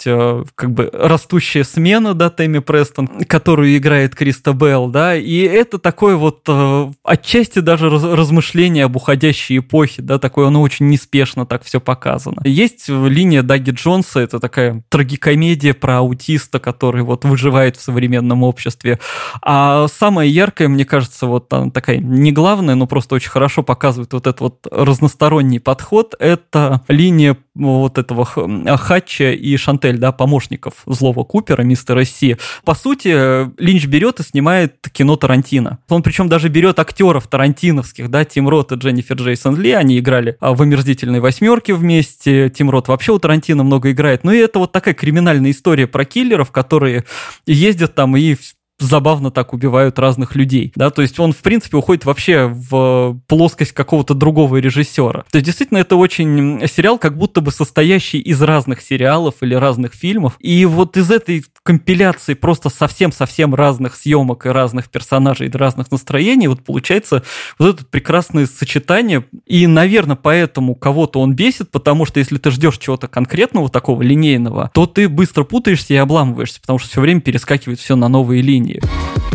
э, 0.07 0.45
как 0.55 0.73
бы 0.73 0.91
растущая 0.93 1.65
смена, 1.65 2.15
да, 2.15 2.31
Тэмми 2.31 2.59
Престон, 2.61 3.09
которую 3.27 3.77
играет 3.77 4.15
Криста 4.15 4.53
Белл, 4.53 4.89
да, 4.89 5.17
и 5.17 5.39
это 5.41 5.79
такое 5.79 6.17
вот 6.17 6.43
э, 6.49 6.91
отчасти 7.03 7.61
даже 7.61 7.89
размышление 7.91 8.85
об 8.85 8.97
уходящей 8.97 9.59
эпохе, 9.59 10.03
да, 10.03 10.19
такое 10.19 10.49
оно 10.49 10.63
очень 10.63 10.89
неспешно 10.89 11.47
так 11.47 11.65
все 11.65 11.81
показано. 11.81 12.43
Есть 12.45 12.89
линия 12.89 13.43
Даги 13.43 13.71
Джонса, 13.71 14.21
это 14.21 14.41
такая 14.41 14.83
трагикомедия 14.89 15.75
про 15.75 15.99
аутиста, 15.99 16.59
который 16.59 17.03
вот 17.03 17.25
выживает 17.25 17.77
в 17.77 17.83
современном 17.83 18.43
обществе. 18.43 18.99
А 19.43 19.87
самая 19.89 20.27
яркая, 20.27 20.69
мне 20.69 20.85
кажется, 20.85 21.27
вот 21.27 21.53
она 21.53 21.71
такая 21.71 21.99
не 21.99 22.33
главная, 22.33 22.75
но 22.75 22.87
просто 22.87 23.15
очень 23.15 23.31
хорошо 23.31 23.63
показывает 23.63 24.13
вот 24.13 24.27
этот 24.27 24.41
вот 24.41 24.67
разносторонний 24.71 25.61
подход, 25.61 26.15
это 26.19 26.83
линия 26.89 27.37
вот 27.57 27.99
этого 27.99 28.25
Хатча 28.25 29.33
и 29.33 29.57
Шантель, 29.57 29.99
да, 29.99 30.13
помощников 30.13 30.75
злого 30.87 31.25
Купера, 31.25 31.63
мистера 31.63 32.05
Си. 32.05 32.37
По 32.65 32.75
сути, 32.75 33.51
Линч 33.61 33.87
берет 33.87 34.21
и 34.21 34.23
снимает 34.23 34.77
кино 34.93 35.17
Тарантино. 35.17 35.79
Он 35.89 36.03
причем 36.03 36.29
даже 36.29 36.49
берет 36.49 36.79
актеров 36.79 37.27
тарантиновских, 37.27 38.11
да, 38.11 38.25
Тим 38.25 38.49
Рот 38.49 38.73
и 38.73 38.77
Дженнифер 38.77 39.17
Джейсон 39.17 39.57
Ли, 39.57 39.73
они 39.73 39.99
играли 39.99 40.37
а, 40.41 40.55
в 40.55 40.63
«Омерзительной 40.63 41.21
восьмерке» 41.21 41.75
вместе, 41.75 42.51
Тим 42.51 42.71
Рот 42.71 42.89
вообще 42.89 43.13
у 43.13 43.19
Тарантино 43.19 43.65
много 43.65 43.91
играет. 43.91 44.25
Ну 44.25 44.33
и 44.33 44.39
это 44.39 44.59
вот 44.59 44.73
такая 44.73 44.95
криминальная 44.95 45.51
история 45.51 45.87
про 45.87 46.05
киллеров, 46.05 46.51
которые 46.51 47.05
ездят 47.47 47.95
там 47.95 48.17
и 48.17 48.37
забавно 48.79 49.31
так 49.31 49.53
убивают 49.53 49.99
разных 49.99 50.35
людей, 50.35 50.73
да, 50.75 50.91
то 50.91 51.03
есть 51.03 51.19
он, 51.19 51.33
в 51.33 51.39
принципе, 51.39 51.77
уходит 51.77 52.05
вообще 52.05 52.47
в 52.47 53.19
плоскость 53.27 53.73
какого-то 53.73 54.15
другого 54.15 54.57
режиссера. 54.57 55.25
То 55.31 55.37
есть, 55.39 55.47
действительно, 55.47 55.79
это 55.79 55.97
очень 55.97 56.67
сериал, 56.69 56.99
как 56.99 57.17
будто 57.17 57.41
бы 57.41 57.51
состоящий 57.53 58.19
из 58.19 58.41
разных 58.43 58.81
сериалов 58.81 59.37
или 59.43 59.55
разных 59.55 59.95
фильмов, 59.95 60.37
и 60.41 60.65
вот 60.65 60.97
из 60.97 61.11
этой 61.11 61.45
компиляции 61.63 62.35
просто 62.35 62.69
совсем-совсем 62.69 63.55
разных 63.55 63.97
съемок 63.97 64.47
и 64.47 64.49
разных 64.49 64.91
персонажей, 64.91 65.49
и 65.49 65.57
разных 65.57 65.91
настроений, 65.91 66.49
вот 66.49 66.63
получается 66.63 67.23
вот 67.59 67.77
это 67.77 67.85
прекрасное 67.85 68.47
сочетание, 68.47 69.25
и, 69.47 69.67
наверное, 69.67 70.17
поэтому 70.17 70.75
кого-то 70.75 71.21
он 71.21 71.35
бесит, 71.35 71.71
потому 71.71 72.05
что 72.05 72.21
если 72.21 72.39
ты 72.39 72.51
ждешь 72.51 72.79
чего-то 72.79 73.09
конкретного, 73.09 73.69
такого 73.77 74.01
линейного, 74.01 74.71
то 74.73 74.87
ты 74.87 75.07
быстро 75.09 75.45
путаешься 75.45 75.93
и 75.93 75.97
обламываешься, 75.97 76.61
потому 76.61 76.79
что 76.79 76.89
все 76.89 77.01
время 77.01 77.21
перескакивает 77.21 77.79
все 77.79 77.95
на 77.95 78.09
новые 78.09 78.41
линии. 78.41 78.66
you. 78.67 79.26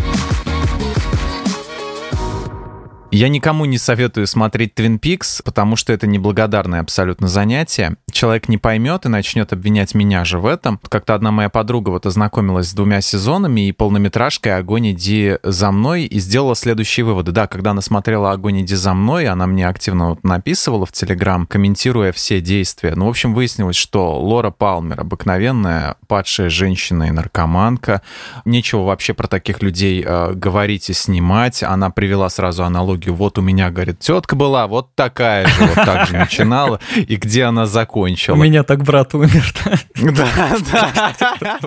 Я 3.13 3.28
никому 3.28 3.65
не 3.65 3.78
советую 3.78 4.26
смотреть 4.26 4.71
Twin 4.74 4.97
Peaks, 4.97 5.41
потому 5.43 5.76
что 5.76 5.91
это 5.91 6.08
неблагодарное 6.08 6.80
абсолютно 6.80 7.28
занятие. 7.28 7.97
Человек 8.10 8.47
не 8.47 8.58
поймет 8.58 9.06
и 9.06 9.10
начнет 9.10 9.52
обвинять 9.52 9.93
меня 9.93 10.24
же 10.24 10.39
в 10.39 10.45
этом. 10.45 10.80
Как-то 10.88 11.15
одна 11.15 11.30
моя 11.32 11.50
подруга 11.50 11.89
вот 11.89 12.06
ознакомилась 12.06 12.69
с 12.69 12.74
двумя 12.74 13.02
сезонами 13.02 13.67
и 13.67 13.74
полнометражкой 13.74 14.56
«Огонь, 14.56 14.91
иди 14.91 15.36
за 15.43 15.71
мной» 15.74 16.06
и 16.06 16.19
сделала 16.21 16.56
следующие 16.56 17.06
выводы. 17.06 17.34
Да, 17.34 17.47
когда 17.47 17.71
она 17.71 17.82
смотрела 17.82 18.32
«Огонь, 18.32 18.62
иди 18.62 18.76
за 18.76 18.93
мной», 18.93 19.28
она 19.28 19.45
мне 19.45 19.67
активно 19.67 20.12
вот 20.12 20.24
написывала 20.24 20.86
в 20.86 20.93
Телеграм, 20.93 21.45
комментируя 21.45 22.13
все 22.13 22.39
действия. 22.39 22.93
Ну, 22.95 23.08
в 23.08 23.10
общем, 23.10 23.34
выяснилось, 23.34 23.76
что 23.76 24.21
Лора 24.21 24.52
Палмер 24.52 25.02
обыкновенная 25.02 25.97
падшая 26.08 26.50
женщина 26.50 27.10
и 27.10 27.12
наркоманка. 27.12 28.04
Нечего 28.45 28.84
вообще 28.84 29.13
про 29.13 29.28
таких 29.28 29.62
людей 29.62 30.02
э, 30.02 30.32
говорить 30.34 30.89
и 30.89 30.93
снимать. 30.93 31.62
Она 31.62 31.89
привела 31.89 32.30
сразу 32.30 32.63
аналогию 32.63 33.01
аналогию. 33.02 33.16
Вот 33.16 33.38
у 33.38 33.42
меня, 33.42 33.70
говорит, 33.70 34.00
тетка 34.00 34.36
была 34.36 34.68
вот 34.68 34.96
такая 34.96 35.48
же, 35.48 35.66
вот 35.66 35.76
так 35.76 36.08
же 36.08 36.18
начинала, 36.18 36.80
и 36.96 37.16
где 37.16 37.44
она 37.44 37.66
закончила. 37.66 38.36
У 38.36 38.38
меня 38.38 38.64
так 38.64 38.84
брат 38.84 39.14
умер. 39.14 39.54
Да, 40.02 40.58
да. 40.72 41.60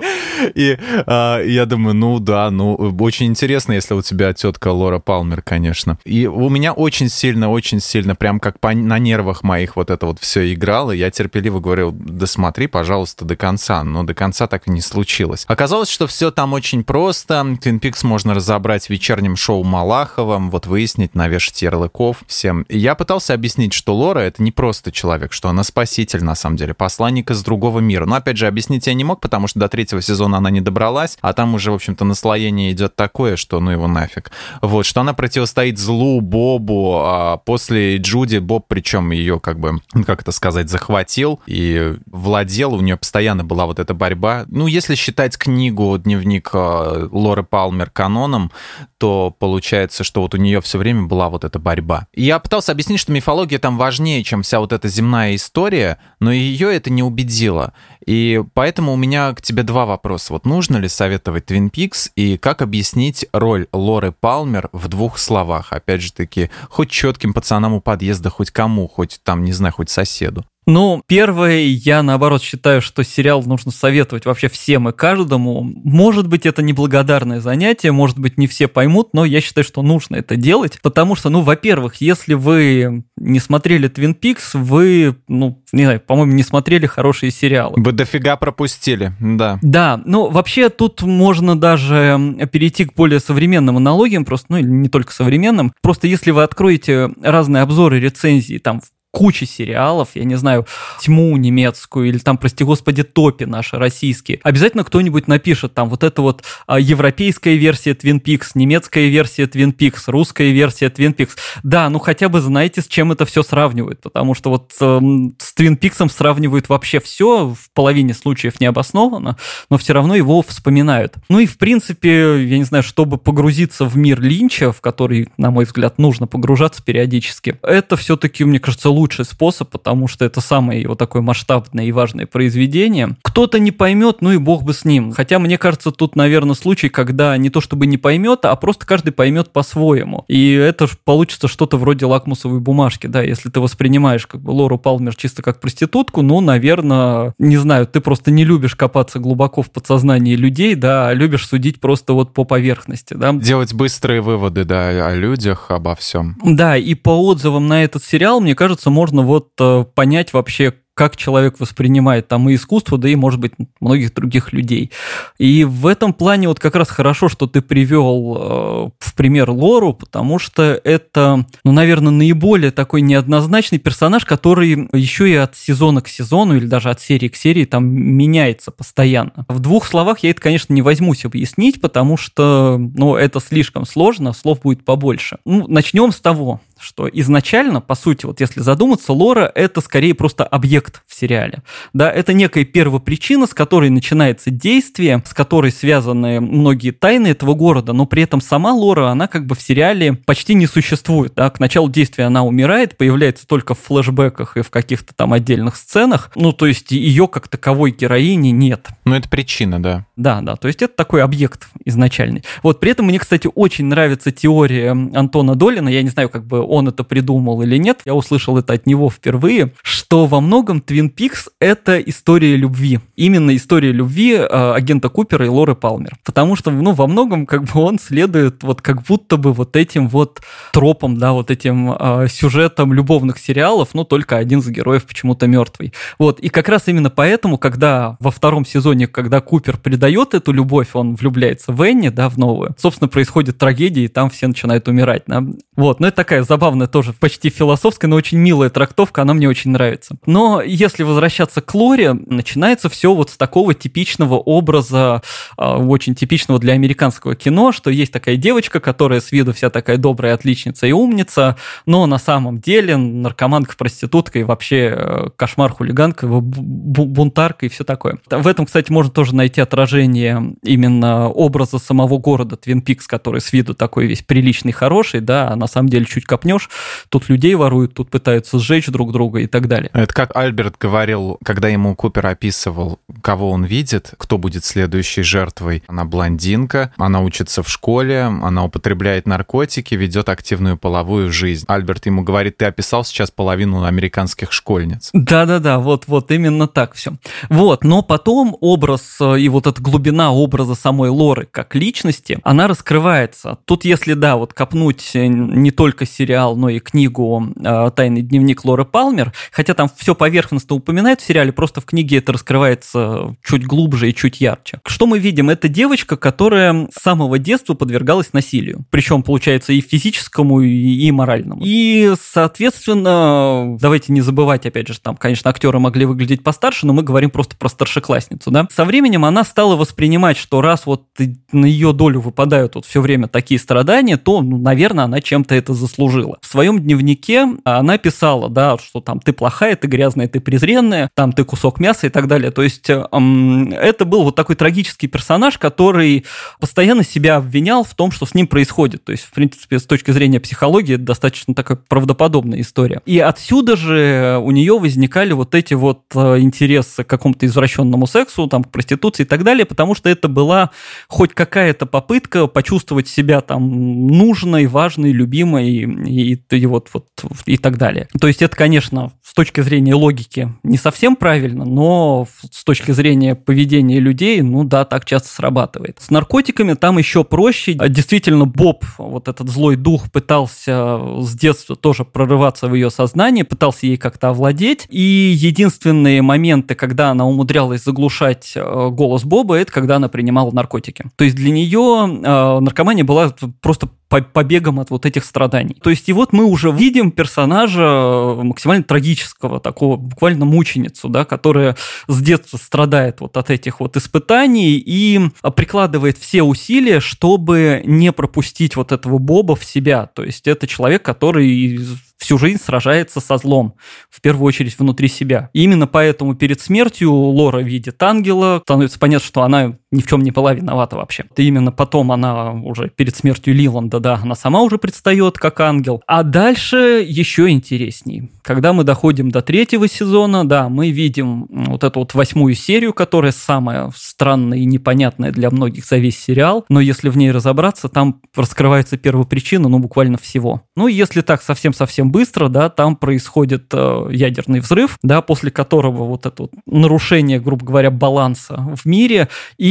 И 0.55 0.77
а, 1.07 1.41
я 1.41 1.65
думаю, 1.65 1.95
ну 1.95 2.19
да, 2.19 2.49
ну 2.51 2.75
очень 2.99 3.27
интересно, 3.27 3.73
если 3.73 3.93
у 3.93 4.01
тебя 4.01 4.33
тетка 4.33 4.69
Лора 4.69 4.99
Палмер, 4.99 5.41
конечно. 5.41 5.97
И 6.05 6.27
у 6.27 6.49
меня 6.49 6.73
очень 6.73 7.09
сильно, 7.09 7.49
очень 7.49 7.79
сильно, 7.79 8.15
прям 8.15 8.39
как 8.39 8.57
на 8.61 8.99
нервах 8.99 9.43
моих 9.43 9.75
вот 9.75 9.89
это 9.89 10.05
вот 10.05 10.19
все 10.19 10.53
играло. 10.53 10.91
Я 10.91 11.11
терпеливо 11.11 11.59
говорил, 11.59 11.91
да 11.91 12.25
смотри, 12.27 12.67
пожалуйста, 12.67 13.25
до 13.25 13.35
конца. 13.35 13.83
Но 13.83 14.03
до 14.03 14.13
конца 14.13 14.47
так 14.47 14.67
и 14.67 14.71
не 14.71 14.81
случилось. 14.81 15.45
Оказалось, 15.47 15.89
что 15.89 16.07
все 16.07 16.31
там 16.31 16.53
очень 16.53 16.83
просто. 16.83 17.35
Twin 17.35 17.79
Peaks 17.79 18.05
можно 18.05 18.33
разобрать 18.33 18.87
в 18.87 18.89
вечернем 18.89 19.35
шоу 19.35 19.63
Малаховым, 19.63 20.49
вот 20.49 20.67
выяснить, 20.67 21.15
навешать 21.25 21.61
ярлыков 21.61 22.23
всем. 22.27 22.65
Я 22.69 22.95
пытался 22.95 23.33
объяснить, 23.33 23.73
что 23.73 23.95
Лора— 23.95 24.19
это 24.21 24.43
не 24.43 24.51
просто 24.51 24.91
человек, 24.91 25.33
что 25.33 25.49
она 25.49 25.63
спаситель, 25.63 26.23
на 26.23 26.35
самом 26.35 26.55
деле, 26.57 26.73
посланник 26.73 27.31
из 27.31 27.43
другого 27.43 27.79
мира. 27.79 28.05
Но, 28.05 28.15
опять 28.15 28.37
же, 28.37 28.47
объяснить 28.47 28.87
я 28.87 28.93
не 28.93 29.03
мог, 29.03 29.21
потому 29.21 29.47
что 29.47 29.59
до 29.59 29.67
третьего 29.67 30.01
сезона 30.01 30.37
она 30.37 30.49
не 30.51 30.61
добралась, 30.61 31.17
а 31.21 31.33
там 31.33 31.55
уже, 31.55 31.71
в 31.71 31.75
общем-то, 31.75 32.05
наслоение 32.05 32.71
идет 32.71 32.95
такое, 32.95 33.35
что 33.35 33.59
ну 33.59 33.71
его 33.71 33.87
нафиг. 33.87 34.31
Вот, 34.61 34.85
что 34.85 35.01
она 35.01 35.13
противостоит 35.13 35.79
злу 35.79 36.21
Бобу, 36.21 37.01
а 37.03 37.37
после 37.37 37.97
Джуди 37.97 38.37
Боб, 38.37 38.65
причем 38.67 39.11
ее, 39.11 39.39
как 39.39 39.59
бы, 39.59 39.81
как 40.05 40.21
это 40.21 40.31
сказать, 40.31 40.69
захватил 40.69 41.39
и 41.47 41.95
владел, 42.05 42.75
у 42.75 42.81
нее 42.81 42.97
постоянно 42.97 43.43
была 43.43 43.65
вот 43.65 43.79
эта 43.79 43.93
борьба. 43.93 44.45
Ну, 44.47 44.67
если 44.67 44.95
считать 44.95 45.37
книгу 45.37 45.97
«Дневник 45.97 46.51
а, 46.53 47.07
Лоры 47.11 47.43
Палмер» 47.43 47.89
каноном, 47.89 48.51
то 48.97 49.35
получается, 49.37 50.03
что 50.03 50.21
вот 50.21 50.33
у 50.33 50.37
нее 50.37 50.61
все 50.61 50.77
время 50.77 51.03
была 51.15 51.29
вот 51.29 51.45
эта 51.45 51.59
борьба. 51.59 52.07
я 52.13 52.39
пытался 52.39 52.73
объяснить, 52.73 52.99
что 52.99 53.13
мифология 53.13 53.57
там 53.57 53.77
важнее, 53.77 54.21
чем 54.21 54.43
вся 54.43 54.59
вот 54.59 54.73
эта 54.73 54.89
земная 54.89 55.35
история, 55.35 55.97
но 56.19 56.29
ее 56.29 56.75
это 56.75 56.89
не 56.89 57.03
убедило. 57.03 57.73
И 58.05 58.43
поэтому 58.53 58.91
у 58.91 58.97
меня 58.97 59.33
к 59.33 59.41
тебе 59.41 59.63
два 59.63 59.85
вопроса. 59.85 60.33
Вот 60.33 60.45
нужно 60.45 60.75
ли 60.75 60.89
советовать 60.89 61.49
Twin 61.49 61.71
Peaks 61.71 62.11
и 62.17 62.37
как 62.37 62.61
объяснить 62.61 63.25
роль 63.31 63.67
Лоры 63.71 64.11
Палмер 64.11 64.67
в 64.73 64.89
двух 64.89 65.17
словах? 65.17 65.71
Опять 65.71 66.01
же 66.01 66.11
таки, 66.11 66.49
хоть 66.69 66.89
четким 66.89 67.33
пацанам 67.33 67.71
у 67.71 67.79
подъезда, 67.79 68.29
хоть 68.29 68.51
кому, 68.51 68.89
хоть 68.89 69.21
там, 69.23 69.45
не 69.45 69.53
знаю, 69.53 69.73
хоть 69.73 69.89
соседу. 69.89 70.43
Ну, 70.65 71.01
первое, 71.07 71.61
я 71.61 72.01
наоборот 72.03 72.41
считаю, 72.41 72.81
что 72.81 73.03
сериал 73.03 73.43
нужно 73.43 73.71
советовать 73.71 74.25
вообще 74.25 74.49
всем 74.49 74.89
и 74.89 74.91
каждому. 74.91 75.61
Может 75.63 76.27
быть, 76.27 76.45
это 76.45 76.61
неблагодарное 76.61 77.39
занятие, 77.39 77.91
может 77.91 78.19
быть, 78.19 78.37
не 78.37 78.47
все 78.47 78.67
поймут, 78.67 79.09
но 79.13 79.25
я 79.25 79.41
считаю, 79.41 79.63
что 79.63 79.81
нужно 79.81 80.15
это 80.15 80.35
делать, 80.35 80.79
потому 80.81 81.15
что, 81.15 81.29
ну, 81.29 81.41
во-первых, 81.41 81.95
если 81.97 82.33
вы 82.33 83.03
не 83.17 83.39
смотрели 83.39 83.89
Twin 83.89 84.17
Peaks, 84.19 84.51
вы, 84.53 85.15
ну, 85.27 85.63
не 85.71 85.83
знаю, 85.83 85.99
по-моему, 85.99 86.33
не 86.33 86.43
смотрели 86.43 86.87
хорошие 86.87 87.31
сериалы. 87.31 87.75
Вы 87.77 87.91
дофига 87.91 88.35
пропустили, 88.35 89.13
да. 89.19 89.59
Да, 89.61 90.01
ну, 90.05 90.29
вообще 90.29 90.69
тут 90.69 91.01
можно 91.03 91.59
даже 91.59 92.19
перейти 92.51 92.85
к 92.85 92.93
более 92.93 93.19
современным 93.19 93.77
аналогиям, 93.77 94.25
просто, 94.25 94.47
ну, 94.49 94.59
не 94.59 94.89
только 94.89 95.13
современным. 95.13 95.73
Просто 95.81 96.07
если 96.07 96.31
вы 96.31 96.43
откроете 96.43 97.11
разные 97.21 97.63
обзоры, 97.63 97.99
рецензии 97.99 98.57
там 98.57 98.81
в 98.81 98.85
куча 99.15 99.45
сериалов, 99.45 100.09
я 100.15 100.25
не 100.25 100.35
знаю, 100.35 100.67
тьму 100.99 101.37
немецкую 101.37 102.09
или 102.09 102.17
там, 102.17 102.37
прости 102.37 102.65
господи, 102.65 103.03
топи 103.03 103.45
наши 103.45 103.77
российские. 103.77 104.41
Обязательно 104.43 104.83
кто-нибудь 104.83 105.29
напишет 105.29 105.73
там 105.73 105.89
вот 105.89 106.03
это 106.03 106.21
вот 106.21 106.43
а, 106.67 106.81
европейская 106.81 107.55
версия 107.55 107.91
Twin 107.91 108.21
Peaks, 108.21 108.49
немецкая 108.55 109.07
версия 109.07 109.45
Twin 109.45 109.73
Peaks, 109.73 110.01
русская 110.07 110.51
версия 110.51 110.87
Twin 110.87 111.15
Peaks. 111.15 111.31
Да, 111.63 111.89
ну 111.89 111.99
хотя 111.99 112.27
бы 112.27 112.41
знаете, 112.41 112.81
с 112.81 112.87
чем 112.87 113.13
это 113.13 113.25
все 113.25 113.41
сравнивают, 113.41 114.01
потому 114.01 114.33
что 114.33 114.49
вот 114.49 114.73
э, 114.81 114.99
с 115.37 115.55
Twin 115.57 115.79
Peaks 115.79 116.09
сравнивают 116.09 116.67
вообще 116.67 116.99
все, 116.99 117.47
в 117.47 117.71
половине 117.73 118.13
случаев 118.13 118.59
необоснованно, 118.59 119.37
но 119.69 119.77
все 119.77 119.93
равно 119.93 120.15
его 120.15 120.41
вспоминают. 120.41 121.13
Ну 121.29 121.39
и 121.39 121.45
в 121.45 121.57
принципе, 121.57 122.43
я 122.43 122.57
не 122.57 122.65
знаю, 122.65 122.83
чтобы 122.83 123.17
погрузиться 123.17 123.85
в 123.85 123.95
мир 123.95 124.19
Линча, 124.19 124.73
в 124.73 124.81
который, 124.81 125.29
на 125.37 125.51
мой 125.51 125.63
взгляд, 125.63 125.99
нужно 125.99 126.27
погружаться 126.27 126.83
периодически, 126.83 127.57
это 127.63 127.95
все-таки, 127.95 128.43
мне 128.43 128.59
кажется, 128.59 128.89
лучше 128.89 129.04
лучший 129.05 129.23
способ, 129.23 129.69
потому 129.69 130.07
что 130.07 130.25
это 130.25 130.41
самое 130.41 130.81
его 130.81 130.95
такое 130.95 131.21
масштабное 131.21 131.85
и 131.85 131.91
важное 131.91 132.25
произведение. 132.25 133.15
Кто-то 133.21 133.59
не 133.59 133.71
поймет, 133.71 134.17
ну 134.21 134.31
и 134.31 134.37
бог 134.37 134.63
бы 134.63 134.73
с 134.73 134.83
ним. 134.83 135.11
Хотя, 135.11 135.37
мне 135.37 135.59
кажется, 135.59 135.91
тут, 135.91 136.15
наверное, 136.15 136.55
случай, 136.55 136.89
когда 136.89 137.37
не 137.37 137.51
то 137.51 137.61
чтобы 137.61 137.85
не 137.85 137.97
поймет, 137.97 138.45
а 138.45 138.55
просто 138.55 138.87
каждый 138.87 139.11
поймет 139.11 139.51
по-своему. 139.53 140.25
И 140.27 140.53
это 140.53 140.87
получится 141.03 141.47
что-то 141.47 141.77
вроде 141.77 142.07
лакмусовой 142.07 142.59
бумажки, 142.59 143.05
да, 143.05 143.21
если 143.21 143.49
ты 143.49 143.59
воспринимаешь 143.59 144.25
как 144.25 144.41
бы 144.41 144.49
Лору 144.49 144.79
Палмер 144.79 145.15
чисто 145.15 145.43
как 145.43 145.59
проститутку, 145.59 146.23
ну, 146.23 146.41
наверное, 146.41 147.35
не 147.37 147.57
знаю, 147.57 147.85
ты 147.85 148.01
просто 148.01 148.31
не 148.31 148.43
любишь 148.43 148.75
копаться 148.75 149.19
глубоко 149.19 149.61
в 149.61 149.69
подсознании 149.69 150.35
людей, 150.35 150.73
да, 150.73 151.09
а 151.09 151.13
любишь 151.13 151.47
судить 151.47 151.79
просто 151.79 152.13
вот 152.13 152.33
по 152.33 152.43
поверхности, 152.43 153.13
да. 153.13 153.33
Делать 153.33 153.71
быстрые 153.75 154.21
выводы, 154.21 154.65
да, 154.65 154.87
о 155.05 155.13
людях, 155.13 155.67
обо 155.69 155.95
всем. 155.95 156.37
Да, 156.43 156.75
и 156.75 156.95
по 156.95 157.11
отзывам 157.27 157.67
на 157.67 157.83
этот 157.83 158.03
сериал, 158.03 158.41
мне 158.41 158.55
кажется, 158.55 158.84
можно 158.89 159.23
вот 159.23 159.49
э, 159.59 159.85
понять 159.93 160.33
вообще, 160.33 160.73
как 160.95 161.17
человек 161.17 161.59
воспринимает 161.59 162.29
там 162.29 162.49
и 162.49 162.55
искусство, 162.55 162.97
да 162.97 163.09
и, 163.09 163.15
может 163.15 163.39
быть, 163.39 163.51
многих 163.81 164.13
других 164.13 164.53
людей. 164.53 164.91
И 165.37 165.65
в 165.65 165.87
этом 165.87 166.13
плане 166.13 166.47
вот 166.47 166.59
как 166.59 166.75
раз 166.75 166.89
хорошо, 166.89 167.27
что 167.27 167.47
ты 167.47 167.61
привел 167.61 168.37
э, 168.37 168.89
в 168.97 169.13
пример 169.15 169.51
Лору, 169.51 169.93
потому 169.93 170.39
что 170.39 170.79
это, 170.83 171.45
ну, 171.65 171.73
наверное, 171.73 172.13
наиболее 172.13 172.71
такой 172.71 173.01
неоднозначный 173.01 173.77
персонаж, 173.77 174.23
который 174.23 174.87
еще 174.93 175.29
и 175.29 175.35
от 175.35 175.57
сезона 175.57 176.01
к 176.01 176.07
сезону 176.07 176.55
или 176.55 176.65
даже 176.65 176.89
от 176.89 177.01
серии 177.01 177.27
к 177.27 177.35
серии 177.35 177.65
там 177.65 177.85
меняется 177.85 178.71
постоянно. 178.71 179.45
В 179.49 179.59
двух 179.59 179.85
словах 179.85 180.19
я 180.19 180.29
это, 180.29 180.39
конечно, 180.39 180.73
не 180.73 180.81
возьмусь 180.81 181.25
объяснить, 181.25 181.81
потому 181.81 182.15
что, 182.15 182.77
ну, 182.79 183.15
это 183.15 183.41
слишком 183.41 183.85
сложно, 183.85 184.31
слов 184.31 184.61
будет 184.61 184.85
побольше. 184.85 185.39
Ну, 185.45 185.67
начнем 185.67 186.13
с 186.13 186.21
того, 186.21 186.61
что 186.79 187.09
изначально, 187.11 187.81
по 187.81 187.95
сути, 187.95 188.25
вот 188.25 188.39
если 188.39 188.59
задуматься, 188.61 189.13
Лора— 189.13 189.51
это 189.55 189.81
скорее 189.81 190.13
просто 190.13 190.43
объект 190.43 191.01
в 191.07 191.15
сериале. 191.15 191.63
Да, 191.93 192.11
это 192.11 192.33
некая 192.33 192.65
первопричина, 192.65 193.47
с 193.47 193.53
которой 193.53 193.89
начинается 193.89 194.51
действие, 194.51 195.23
с 195.25 195.33
которой 195.33 195.71
связаны 195.71 196.39
многие 196.41 196.91
тайны 196.91 197.27
этого 197.27 197.53
города, 197.53 197.93
но 197.93 198.05
при 198.05 198.23
этом 198.23 198.41
сама 198.41 198.73
Лора, 198.73 199.09
она 199.09 199.27
как 199.27 199.45
бы 199.45 199.55
в 199.55 199.61
сериале 199.61 200.13
почти 200.13 200.53
не 200.53 200.67
существует. 200.67 201.33
Да? 201.35 201.49
К 201.49 201.59
началу 201.59 201.89
действия 201.89 202.25
она 202.25 202.43
умирает, 202.43 202.97
появляется 202.97 203.47
только 203.47 203.73
в 203.73 203.79
флэшбэках 203.79 204.57
и 204.57 204.61
в 204.61 204.69
каких-то 204.69 205.13
там 205.15 205.33
отдельных 205.33 205.75
сценах. 205.75 206.31
Ну, 206.35 206.51
то 206.51 206.65
есть 206.65 206.91
ее 206.91 207.27
как 207.27 207.47
таковой 207.47 207.91
героини 207.91 208.49
нет. 208.49 208.87
Ну, 209.05 209.15
это 209.15 209.29
причина, 209.29 209.81
да. 209.81 210.05
Да, 210.15 210.41
да, 210.41 210.55
то 210.55 210.67
есть 210.67 210.81
это 210.81 210.95
такой 210.95 211.23
объект 211.23 211.67
изначальный. 211.83 212.43
Вот 212.63 212.79
при 212.79 212.91
этом 212.91 213.05
мне, 213.05 213.19
кстати, 213.19 213.49
очень 213.53 213.85
нравится 213.85 214.31
теория 214.31 214.91
Антона 214.91 215.55
Долина, 215.55 215.89
я 215.89 216.01
не 216.01 216.09
знаю, 216.09 216.29
как 216.29 216.45
бы 216.45 216.64
он 216.65 216.87
это 216.87 217.03
придумал 217.03 217.61
или 217.61 217.77
нет, 217.77 218.01
я 218.05 218.13
услышал 218.13 218.57
это 218.57 218.73
от 218.73 218.85
него 218.85 219.09
впервые, 219.09 219.73
что 219.81 220.25
во 220.25 220.41
многом 220.41 220.83
Twin 220.85 221.13
Peaks— 221.13 221.47
это 221.59 221.99
история 221.99 222.55
любви. 222.55 222.99
Именно 223.15 223.55
история 223.55 223.91
любви 223.91 224.33
э, 224.33 224.73
агента 224.73 225.09
Купера 225.09 225.45
и 225.45 225.49
Лоры 225.49 225.75
Палмер. 225.75 226.13
Потому 226.23 226.55
что, 226.55 226.71
ну, 226.71 226.91
во 226.93 227.07
многом 227.07 227.45
как 227.45 227.63
бы 227.63 227.79
он 227.79 227.99
следует 227.99 228.63
вот 228.63 228.81
как 228.81 229.03
будто 229.03 229.37
бы 229.37 229.53
вот 229.53 229.75
этим 229.75 230.07
вот 230.07 230.41
тропам, 230.73 231.17
да, 231.17 231.33
вот 231.33 231.51
этим 231.51 231.91
э, 231.91 232.27
сюжетам 232.29 232.93
любовных 232.93 233.37
сериалов, 233.37 233.89
но 233.93 234.03
только 234.03 234.37
один 234.37 234.59
из 234.59 234.69
героев 234.69 235.05
почему-то 235.05 235.47
мертвый. 235.47 235.93
Вот, 236.19 236.39
и 236.39 236.49
как 236.49 236.69
раз 236.69 236.87
именно 236.87 237.09
поэтому, 237.09 237.57
когда 237.57 238.17
во 238.19 238.31
втором 238.31 238.65
сезоне, 238.65 239.07
когда 239.07 239.41
Купер 239.41 239.77
предает 239.77 240.33
эту 240.33 240.51
любовь, 240.51 240.89
он 240.93 241.15
влюбляется 241.15 241.71
в 241.71 241.81
Энни, 241.81 242.09
да, 242.09 242.29
в 242.29 242.37
новую, 242.37 242.75
собственно, 242.77 243.07
происходит 243.07 243.57
трагедия, 243.57 244.05
и 244.05 244.07
там 244.07 244.29
все 244.29 244.47
начинают 244.47 244.87
умирать, 244.87 245.23
да. 245.27 245.43
Вот, 245.75 245.99
но 245.99 246.07
это 246.07 246.17
такая 246.17 246.43
забавная 246.55 246.87
тоже, 246.87 247.11
почти 247.11 247.49
философская, 247.49 248.09
но 248.09 248.15
очень 248.15 248.37
милая 248.37 248.69
трактовка, 248.69 249.23
она 249.23 249.33
мне 249.33 249.49
очень 249.49 249.71
нравится. 249.71 250.15
Но 250.25 250.61
если 250.61 251.03
возвращаться 251.03 251.59
к 251.59 251.75
Лоре, 251.75 252.13
начинается 252.13 252.87
все 252.87 253.13
вот 253.13 253.29
с 253.29 253.35
такого 253.35 253.73
типичного 253.73 254.35
образа, 254.35 255.21
э, 255.57 255.65
очень 255.65 256.15
типичного 256.15 256.57
для 256.57 256.71
американского 256.71 257.35
кино, 257.35 257.73
что 257.73 257.89
есть 257.89 258.13
такая 258.13 258.37
девочка, 258.37 258.79
которая 258.79 259.19
с 259.19 259.33
виду 259.33 259.51
вся 259.51 259.69
такая 259.69 259.97
добрая 259.97 260.33
отличница 260.33 260.87
и 260.87 260.93
умница, 260.93 261.57
но 261.85 262.05
на 262.05 262.19
самом 262.19 262.59
деле 262.59 262.95
наркоманка, 262.95 263.75
проститутка 263.75 264.39
и 264.39 264.43
вообще 264.43 264.93
э, 264.95 265.29
кошмар, 265.35 265.73
хулиганка, 265.73 266.25
бунтарка 266.25 267.65
и 267.65 267.69
все 267.69 267.83
такое. 267.83 268.17
В 268.29 268.47
этом, 268.47 268.65
кстати, 268.65 268.93
можно 268.93 269.11
тоже 269.11 269.35
найти 269.35 269.59
отражение 269.59 270.55
именно 270.63 271.27
образа 271.27 271.79
самого 271.79 272.17
города 272.17 272.55
Твин 272.55 272.81
Пикс, 272.81 273.07
который 273.07 273.41
с 273.41 273.51
виду 273.51 273.73
такой 273.73 274.05
весь 274.05 274.21
приличный, 274.21 274.71
хороший, 274.71 275.19
да, 275.19 275.49
а 275.49 275.57
на 275.57 275.67
самом 275.67 275.89
деле 275.89 276.05
чуть 276.05 276.23
копнешь, 276.45 276.69
тут 277.09 277.29
людей 277.29 277.55
воруют, 277.55 277.93
тут 277.93 278.09
пытаются 278.09 278.59
сжечь 278.59 278.87
друг 278.87 279.11
друга 279.11 279.39
и 279.39 279.47
так 279.47 279.67
далее. 279.67 279.89
Это 279.93 280.13
как 280.13 280.35
Альберт 280.35 280.77
говорил, 280.79 281.37
когда 281.43 281.69
ему 281.69 281.95
Купер 281.95 282.27
описывал, 282.27 282.99
кого 283.21 283.51
он 283.51 283.65
видит, 283.65 284.13
кто 284.17 284.37
будет 284.37 284.63
следующей 284.63 285.23
жертвой. 285.23 285.83
Она 285.87 286.05
блондинка, 286.05 286.93
она 286.97 287.21
учится 287.21 287.63
в 287.63 287.69
школе, 287.69 288.21
она 288.21 288.63
употребляет 288.63 289.27
наркотики, 289.27 289.95
ведет 289.95 290.29
активную 290.29 290.77
половую 290.77 291.31
жизнь. 291.31 291.65
Альберт 291.67 292.05
ему 292.05 292.23
говорит, 292.23 292.57
ты 292.57 292.65
описал 292.65 293.03
сейчас 293.03 293.31
половину 293.31 293.83
американских 293.83 294.51
школьниц. 294.51 295.09
Да-да-да, 295.13 295.79
вот-вот 295.79 296.31
именно 296.31 296.67
так 296.67 296.93
все. 296.93 297.13
Вот, 297.49 297.83
но 297.83 298.01
потом 298.01 298.55
образ 298.61 299.17
э, 299.19 299.39
и 299.39 299.49
вот 299.49 299.67
эта 299.67 299.81
глубина 299.81 300.31
образа 300.31 300.75
самой 300.75 301.09
Лоры 301.09 301.47
как 301.49 301.75
личности, 301.75 302.37
она 302.43 302.67
раскрывается. 302.67 303.57
Тут, 303.65 303.85
если, 303.85 304.13
да, 304.13 304.35
вот 304.35 304.53
копнуть 304.53 305.11
э, 305.15 305.27
не 305.27 305.71
только 305.71 306.05
сериал, 306.05 306.34
но 306.35 306.69
и 306.69 306.79
книгу 306.79 307.53
э, 307.55 307.91
«Тайный 307.95 308.21
дневник 308.21 308.65
Лоры 308.65 308.85
Палмер», 308.85 309.33
хотя 309.51 309.73
там 309.73 309.89
все 309.95 310.15
поверхностно 310.15 310.75
упоминают 310.75 311.21
в 311.21 311.25
сериале, 311.25 311.51
просто 311.51 311.81
в 311.81 311.85
книге 311.85 312.17
это 312.17 312.33
раскрывается 312.33 313.35
чуть 313.43 313.65
глубже 313.65 314.09
и 314.09 314.15
чуть 314.15 314.41
ярче. 314.41 314.79
Что 314.85 315.07
мы 315.07 315.19
видим? 315.19 315.49
Это 315.49 315.67
девочка, 315.67 316.17
которая 316.17 316.87
с 316.95 317.01
самого 317.01 317.39
детства 317.39 317.73
подвергалась 317.73 318.33
насилию. 318.33 318.85
Причем, 318.89 319.23
получается, 319.23 319.73
и 319.73 319.81
физическому, 319.81 320.61
и, 320.61 320.69
и 320.69 321.11
моральному. 321.11 321.61
И, 321.63 322.13
соответственно, 322.21 323.77
давайте 323.79 324.13
не 324.13 324.21
забывать, 324.21 324.65
опять 324.65 324.87
же, 324.87 324.99
там, 324.99 325.15
конечно, 325.15 325.49
актеры 325.49 325.79
могли 325.79 326.05
выглядеть 326.05 326.43
постарше, 326.43 326.85
но 326.85 326.93
мы 326.93 327.03
говорим 327.03 327.29
просто 327.29 327.55
про 327.55 327.69
старшеклассницу, 327.69 328.51
да. 328.51 328.67
Со 328.71 328.85
временем 328.85 329.25
она 329.25 329.43
стала 329.43 329.75
воспринимать, 329.75 330.37
что 330.37 330.61
раз 330.61 330.85
вот 330.85 331.05
на 331.51 331.65
ее 331.65 331.93
долю 331.93 332.21
выпадают 332.21 332.75
вот 332.75 332.85
все 332.85 333.01
время 333.01 333.27
такие 333.27 333.59
страдания, 333.59 334.17
то, 334.17 334.41
ну, 334.41 334.57
наверное, 334.57 335.05
она 335.05 335.21
чем-то 335.21 335.55
это 335.55 335.73
заслужила. 335.73 336.24
В 336.41 336.47
своем 336.47 336.79
дневнике 336.79 337.47
она 337.63 337.97
писала, 337.97 338.49
да, 338.49 338.77
что 338.77 339.01
там 339.01 339.19
ты 339.19 339.33
плохая, 339.33 339.75
ты 339.75 339.87
грязная, 339.87 340.27
ты 340.27 340.39
презренная, 340.39 341.09
там 341.13 341.31
ты 341.31 341.43
кусок 341.43 341.79
мяса 341.79 342.07
и 342.07 342.09
так 342.09 342.27
далее. 342.27 342.51
То 342.51 342.61
есть 342.61 342.89
эм, 342.89 343.71
это 343.71 344.05
был 344.05 344.23
вот 344.23 344.35
такой 344.35 344.55
трагический 344.55 345.07
персонаж, 345.07 345.57
который 345.57 346.25
постоянно 346.59 347.03
себя 347.03 347.37
обвинял 347.37 347.83
в 347.83 347.93
том, 347.93 348.11
что 348.11 348.25
с 348.25 348.33
ним 348.33 348.47
происходит. 348.47 349.03
То 349.03 349.11
есть, 349.11 349.23
в 349.23 349.31
принципе, 349.31 349.79
с 349.79 349.83
точки 349.83 350.11
зрения 350.11 350.39
психологии, 350.39 350.95
это 350.95 351.03
достаточно 351.03 351.53
такая 351.53 351.77
правдоподобная 351.77 352.61
история. 352.61 353.01
И 353.05 353.19
отсюда 353.19 353.75
же 353.75 354.39
у 354.41 354.51
нее 354.51 354.77
возникали 354.77 355.33
вот 355.33 355.55
эти 355.55 355.73
вот 355.73 356.03
э, 356.13 356.39
интересы 356.39 357.03
к 357.03 357.07
какому-то 357.07 357.45
извращенному 357.45 358.07
сексу, 358.07 358.47
там, 358.47 358.63
к 358.63 358.71
проституции 358.71 359.23
и 359.23 359.25
так 359.25 359.43
далее, 359.43 359.65
потому 359.65 359.95
что 359.95 360.09
это 360.09 360.27
была 360.27 360.71
хоть 361.07 361.33
какая-то 361.33 361.85
попытка 361.85 362.47
почувствовать 362.47 363.07
себя 363.07 363.41
там 363.41 364.07
нужной, 364.07 364.65
важной, 364.67 365.11
любимой 365.11 365.85
и, 366.15 366.33
и, 366.33 366.57
и 366.57 366.65
вот, 366.65 366.89
вот 366.93 367.07
и 367.45 367.57
так 367.57 367.77
далее. 367.77 368.07
То 368.19 368.27
есть 368.27 368.41
это, 368.41 368.55
конечно, 368.55 369.11
с 369.23 369.33
точки 369.33 369.61
зрения 369.61 369.95
логики 369.95 370.53
не 370.63 370.77
совсем 370.77 371.15
правильно, 371.15 371.65
но 371.65 372.27
с 372.51 372.63
точки 372.63 372.91
зрения 372.91 373.35
поведения 373.35 373.99
людей, 373.99 374.41
ну 374.41 374.63
да, 374.63 374.85
так 374.85 375.05
часто 375.05 375.29
срабатывает. 375.29 375.97
С 375.99 376.09
наркотиками 376.09 376.73
там 376.73 376.97
еще 376.97 377.23
проще. 377.23 377.73
Действительно, 377.73 378.45
Боб, 378.45 378.85
вот 378.97 379.27
этот 379.27 379.49
злой 379.49 379.75
дух, 379.75 380.11
пытался 380.11 380.99
с 381.21 381.35
детства 381.35 381.75
тоже 381.75 382.05
прорываться 382.05 382.67
в 382.67 382.73
ее 382.73 382.89
сознание, 382.89 383.43
пытался 383.43 383.85
ей 383.87 383.97
как-то 383.97 384.29
овладеть. 384.29 384.87
И 384.89 385.33
единственные 385.35 386.21
моменты, 386.21 386.75
когда 386.75 387.11
она 387.11 387.25
умудрялась 387.25 387.83
заглушать 387.83 388.53
э, 388.55 388.89
голос 388.91 389.23
Боба, 389.23 389.55
это 389.55 389.71
когда 389.71 389.97
она 389.97 390.07
принимала 390.07 390.51
наркотики. 390.51 391.05
То 391.15 391.23
есть 391.23 391.35
для 391.35 391.51
нее 391.51 392.21
э, 392.23 392.59
наркомания 392.59 393.03
была 393.03 393.33
просто 393.61 393.89
побегом 394.09 394.79
от 394.79 394.89
вот 394.91 395.05
этих 395.05 395.25
страданий. 395.25 395.75
То 395.81 395.89
есть 395.89 396.07
и 396.09 396.13
вот 396.13 396.31
мы 396.31 396.45
уже 396.45 396.71
видим 396.71 397.11
персонажа 397.11 397.81
э, 397.81 398.41
максимально 398.43 398.83
трагического, 398.83 399.59
такого 399.59 399.97
буквально 399.97 400.45
мученицу, 400.45 401.09
да, 401.09 401.25
которая 401.25 401.75
с 402.07 402.21
детства 402.21 402.57
страдает 402.57 403.19
вот 403.21 403.35
от 403.37 403.49
этих 403.49 403.79
вот 403.79 403.97
испытаний 403.97 404.75
и 404.75 405.19
прикладывает 405.55 406.17
все 406.17 406.43
усилия, 406.43 406.99
чтобы 406.99 407.81
не 407.85 408.11
пропустить 408.11 408.75
вот 408.75 408.91
этого 408.91 409.17
Боба 409.17 409.55
в 409.55 409.65
себя. 409.65 410.09
То 410.13 410.23
есть 410.23 410.47
это 410.47 410.67
человек, 410.67 411.03
который 411.03 411.79
всю 412.17 412.37
жизнь 412.37 412.61
сражается 412.61 413.19
со 413.19 413.37
злом, 413.37 413.75
в 414.09 414.21
первую 414.21 414.47
очередь 414.47 414.77
внутри 414.79 415.07
себя. 415.07 415.49
И 415.53 415.63
именно 415.63 415.87
поэтому 415.87 416.35
перед 416.35 416.61
смертью 416.61 417.11
Лора 417.11 417.59
видит 417.59 418.01
ангела, 418.01 418.61
становится 418.63 418.99
понятно, 418.99 419.27
что 419.27 419.41
она 419.41 419.77
ни 419.95 420.01
в 420.01 420.07
чем 420.07 420.21
не 420.21 420.31
была 420.31 420.53
виновата 420.53 420.95
вообще. 420.95 421.25
И 421.37 421.43
именно 421.43 421.71
потом 421.71 422.11
она 422.11 422.51
уже 422.51 422.89
перед 422.89 423.15
смертью 423.15 423.53
Лиланда, 423.53 423.99
да, 423.99 424.19
она 424.21 424.35
сама 424.35 424.61
уже 424.61 424.77
предстает 424.77 425.37
как 425.37 425.59
ангел. 425.59 426.01
А 426.07 426.23
дальше 426.23 427.05
еще 427.07 427.49
интересней. 427.49 428.31
Когда 428.41 428.73
мы 428.73 428.83
доходим 428.83 429.31
до 429.31 429.41
третьего 429.41 429.87
сезона, 429.87 430.47
да, 430.47 430.69
мы 430.69 430.91
видим 430.91 431.47
вот 431.49 431.83
эту 431.83 431.99
вот 431.99 432.13
восьмую 432.13 432.55
серию, 432.55 432.93
которая 432.93 433.31
самая 433.31 433.91
странная 433.95 434.59
и 434.59 434.65
непонятная 434.65 435.31
для 435.31 435.49
многих 435.49 435.85
за 435.85 435.97
весь 435.97 436.19
сериал, 436.19 436.65
но 436.69 436.79
если 436.79 437.09
в 437.09 437.17
ней 437.17 437.31
разобраться, 437.31 437.89
там 437.89 438.21
раскрывается 438.35 438.97
первопричина, 438.97 439.69
ну, 439.69 439.79
буквально 439.79 440.17
всего. 440.17 440.63
Ну, 440.75 440.87
если 440.87 441.21
так 441.21 441.41
совсем-совсем 441.41 442.11
быстро, 442.11 442.49
да, 442.49 442.69
там 442.69 442.95
происходит 442.95 443.65
э, 443.73 444.09
ядерный 444.11 444.59
взрыв, 444.59 444.97
да, 445.03 445.21
после 445.21 445.51
которого 445.51 446.03
вот 446.03 446.25
это 446.25 446.43
вот 446.43 446.51
нарушение, 446.65 447.39
грубо 447.39 447.65
говоря, 447.65 447.91
баланса 447.91 448.67
в 448.75 448.85
мире 448.85 449.29
и 449.57 449.65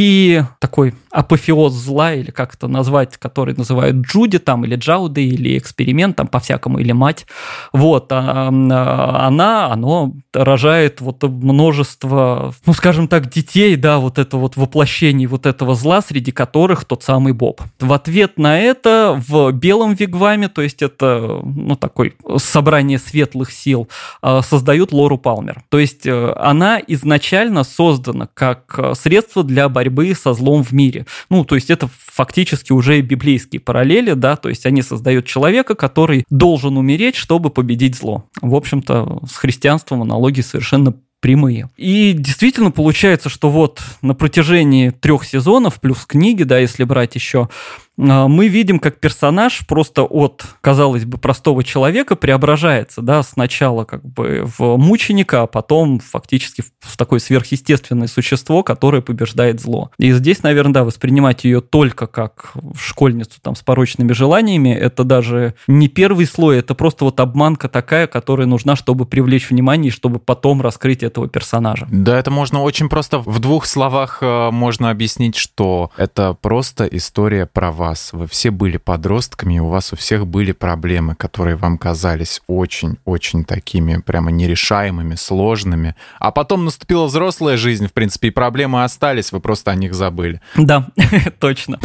такой 0.59 0.95
апофеоз 1.11 1.73
зла, 1.73 2.13
или 2.13 2.31
как 2.31 2.55
это 2.55 2.69
назвать, 2.69 3.17
который 3.19 3.55
называют 3.55 3.97
Джуди 3.97 4.39
там, 4.39 4.65
или 4.65 4.77
Джауды, 4.77 5.25
или 5.25 5.57
эксперимент 5.57 6.17
там 6.17 6.27
по-всякому, 6.27 6.79
или 6.79 6.93
мать. 6.93 7.27
Вот, 7.73 8.11
а, 8.11 8.49
а, 8.49 9.27
она, 9.27 9.73
оно 9.73 10.13
рожает 10.33 11.01
вот 11.01 11.23
множество, 11.23 12.53
ну, 12.67 12.73
скажем 12.73 13.09
так, 13.09 13.31
детей, 13.31 13.77
да, 13.77 13.99
вот 13.99 14.19
это 14.19 14.37
вот 14.37 14.57
воплощений 14.57 15.27
вот 15.27 15.47
этого 15.47 15.75
зла, 15.75 16.03
среди 16.03 16.33
которых 16.33 16.85
тот 16.85 17.03
самый 17.03 17.33
Боб. 17.33 17.63
В 17.81 17.93
ответ 17.93 18.39
на 18.39 18.59
это 18.59 19.21
в 19.29 19.53
белом 19.53 19.95
вигваме, 19.95 20.49
то 20.49 20.63
есть 20.63 20.83
это, 20.83 21.41
ну, 21.45 21.77
такой 21.77 22.15
собрание 22.37 22.99
светлых 22.99 23.53
сил, 23.53 23.89
а, 24.21 24.43
создают 24.43 24.93
Лору 24.93 25.19
Палмер. 25.19 25.63
То 25.69 25.79
есть 25.79 26.07
э, 26.07 26.33
она 26.37 26.81
изначально 26.87 27.65
создана 27.65 28.29
как 28.33 28.75
э, 28.79 28.95
средство 28.95 29.43
для 29.43 29.69
борьбы 29.95 30.15
со 30.15 30.35
злом 30.35 30.63
в 30.63 30.73
мире. 30.73 31.07
Ну, 31.31 31.45
то 31.45 31.55
есть 31.55 31.71
это 31.71 31.89
фактически 32.07 32.73
уже 32.73 33.01
библейские 33.01 33.61
параллели, 33.61 34.13
да, 34.13 34.37
то 34.37 34.49
есть 34.49 34.67
они 34.67 34.83
создают 34.83 35.27
человека, 35.27 35.75
который 35.75 36.25
должен 36.31 36.77
умереть, 36.77 37.17
чтобы 37.17 37.51
победить 37.51 37.97
зло. 37.97 38.25
В 38.41 38.55
общем-то, 38.55 39.23
с 39.31 39.37
христианством 39.37 40.03
аналогии 40.03 40.43
совершенно 40.43 40.95
прямые. 41.21 41.71
И 41.79 42.13
действительно 42.13 42.71
получается, 42.71 43.31
что 43.31 43.49
вот 43.49 43.81
на 44.03 44.15
протяжении 44.15 44.91
трех 44.91 45.25
сезонов, 45.25 45.81
плюс 45.81 46.05
книги, 46.05 46.43
да, 46.43 46.59
если 46.59 46.85
брать 46.85 47.15
еще, 47.15 47.49
мы 47.97 48.49
видим, 48.49 48.79
как 48.79 48.99
персонаж 48.99 49.67
просто 49.67 50.03
от, 50.03 50.45
казалось 50.61 51.05
бы, 51.05 51.19
простого 51.19 51.63
человека 51.63 52.17
преображается, 52.17 53.03
да, 53.03 53.23
сначала 53.23 53.85
как 53.85 54.05
бы 54.05 54.45
в 54.59 54.77
мученика, 54.77 55.43
а 55.43 55.47
потом 55.47 56.01
фактически 56.01 56.65
в 56.81 56.97
такое 56.97 57.21
сверхъестественное 57.21 58.09
существо, 58.09 58.63
которое 58.63 59.03
побеждает 59.03 59.61
зло. 59.61 59.91
И 59.99 60.13
здесь, 60.13 60.43
наверное, 60.43 60.75
да, 60.75 60.85
воспринимать 60.85 61.45
ее 61.45 61.61
только 61.61 62.07
как 62.07 62.55
школьницу 62.77 63.39
там 63.41 63.55
с 63.55 63.63
порочными 63.63 64.13
желаниями, 64.13 64.71
это 64.71 65.05
даже 65.05 65.55
не 65.69 65.89
первый 65.89 66.27
слой, 66.27 66.59
это 66.59 66.75
просто 66.75 67.05
вот 67.05 67.21
обманка 67.21 67.69
такая, 67.69 68.07
которая 68.07 68.47
нужна, 68.47 68.77
чтобы 68.77 69.07
привлечь 69.07 69.51
внимание 69.51 69.89
и 69.89 69.93
чтобы 69.93 70.19
потом 70.19 70.63
раскрыть 70.63 71.03
этого 71.03 71.29
персонажа. 71.29 71.87
Да, 71.91 72.19
это 72.19 72.31
можно 72.31 72.63
очень 72.63 72.89
просто 72.89 73.19
в 73.19 73.39
двух 73.39 73.67
словах 73.67 74.19
э, 74.21 74.51
можно 74.51 74.91
объяснить, 74.91 75.37
что 75.37 75.91
это 75.97 76.35
просто 76.35 76.87
история 76.87 77.47
про 77.47 77.71
вас. 77.85 78.13
Вы 78.13 78.27
все 78.27 78.51
были 78.51 78.79
подростками, 78.79 79.57
и 79.57 79.59
у 79.59 79.69
вас 79.69 79.93
у 79.93 79.97
всех 79.97 80.27
были 80.27 80.53
проблемы, 80.53 81.15
которые 81.15 81.57
вам 81.57 81.77
казались 81.77 82.41
очень-очень 82.47 83.45
такими 83.45 84.01
прямо 84.01 84.31
нерешаемыми, 84.31 85.17
сложными. 85.17 85.95
А 86.19 86.31
потом 86.31 86.65
наступила 86.65 87.05
взрослая 87.05 87.57
жизнь, 87.57 87.87
в 87.87 87.93
принципе, 87.93 88.29
и 88.29 88.31
проблемы 88.31 88.85
остались, 88.85 89.33
вы 89.33 89.41
просто 89.41 89.71
о 89.71 89.75
них 89.75 89.95
забыли. 89.95 90.41
Да, 90.57 90.89
точно. 91.41 91.79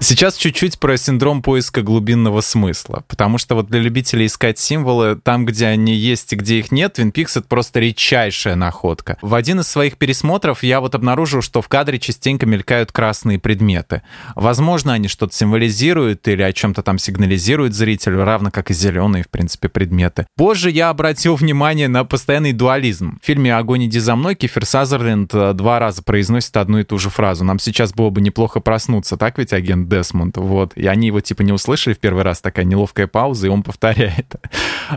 Сейчас 0.00 0.36
чуть-чуть 0.36 0.78
про 0.78 0.96
синдром 0.96 1.42
поиска 1.42 1.82
глубинного 1.82 2.40
смысла, 2.40 3.02
потому 3.08 3.36
что 3.38 3.56
вот 3.56 3.66
для 3.66 3.80
любителей 3.80 4.26
искать 4.26 4.58
символы, 4.58 5.16
там, 5.16 5.44
где 5.44 5.66
они 5.66 5.94
есть 5.94 6.32
и 6.32 6.36
где 6.36 6.60
их 6.60 6.70
нет, 6.70 6.98
Twin 6.98 7.12
Peaks— 7.12 7.32
это 7.36 7.48
просто 7.48 7.80
редчайшая 7.80 8.54
находка. 8.54 9.18
В 9.22 9.34
один 9.34 9.60
из 9.60 9.68
своих 9.68 9.96
пересмотров 9.96 10.62
я 10.62 10.80
вот 10.80 10.94
обнаружил, 10.94 11.42
что 11.42 11.62
в 11.62 11.68
кадре 11.68 11.98
частенько 11.98 12.46
мелькают 12.46 12.92
красные 12.92 13.40
предметы. 13.40 14.02
Возможно, 14.36 14.92
они 14.92 15.08
что-то 15.08 15.34
символизируют 15.34 16.26
или 16.28 16.42
о 16.42 16.52
чем-то 16.52 16.82
там 16.82 16.98
сигнализируют 16.98 17.74
зрителю, 17.74 18.24
равно 18.24 18.50
как 18.52 18.70
и 18.70 18.74
зеленые, 18.74 19.24
в 19.24 19.28
принципе, 19.28 19.68
предметы. 19.68 20.26
Позже 20.36 20.70
я 20.70 20.90
обратил 20.90 21.34
внимание 21.34 21.88
на 21.88 22.04
постоянный 22.04 22.52
дуализм. 22.52 23.18
В 23.20 23.26
фильме 23.26 23.54
«Огонь 23.54 23.86
иди 23.86 23.98
за 23.98 24.14
мной» 24.14 24.36
Кифер 24.36 24.64
Сазерленд 24.64 25.34
э, 25.34 25.52
два 25.54 25.80
раза 25.80 26.02
произносит 26.02 26.56
одну 26.56 26.78
и 26.78 26.84
ту 26.84 26.98
же 26.98 27.10
фразу. 27.10 27.44
Нам 27.44 27.58
сейчас 27.58 27.92
было 27.92 28.10
бы 28.10 28.20
неплохо 28.20 28.60
проснуться, 28.60 29.16
так 29.16 29.38
ведь, 29.38 29.52
агент 29.52 29.87
Десмонд, 29.88 30.36
вот. 30.36 30.72
И 30.76 30.86
они 30.86 31.08
его 31.08 31.20
типа 31.20 31.42
не 31.42 31.52
услышали 31.52 31.94
в 31.94 31.98
первый 31.98 32.22
раз, 32.22 32.40
такая 32.40 32.64
неловкая 32.64 33.06
пауза, 33.06 33.46
и 33.46 33.50
он 33.50 33.62
повторяет. 33.62 34.34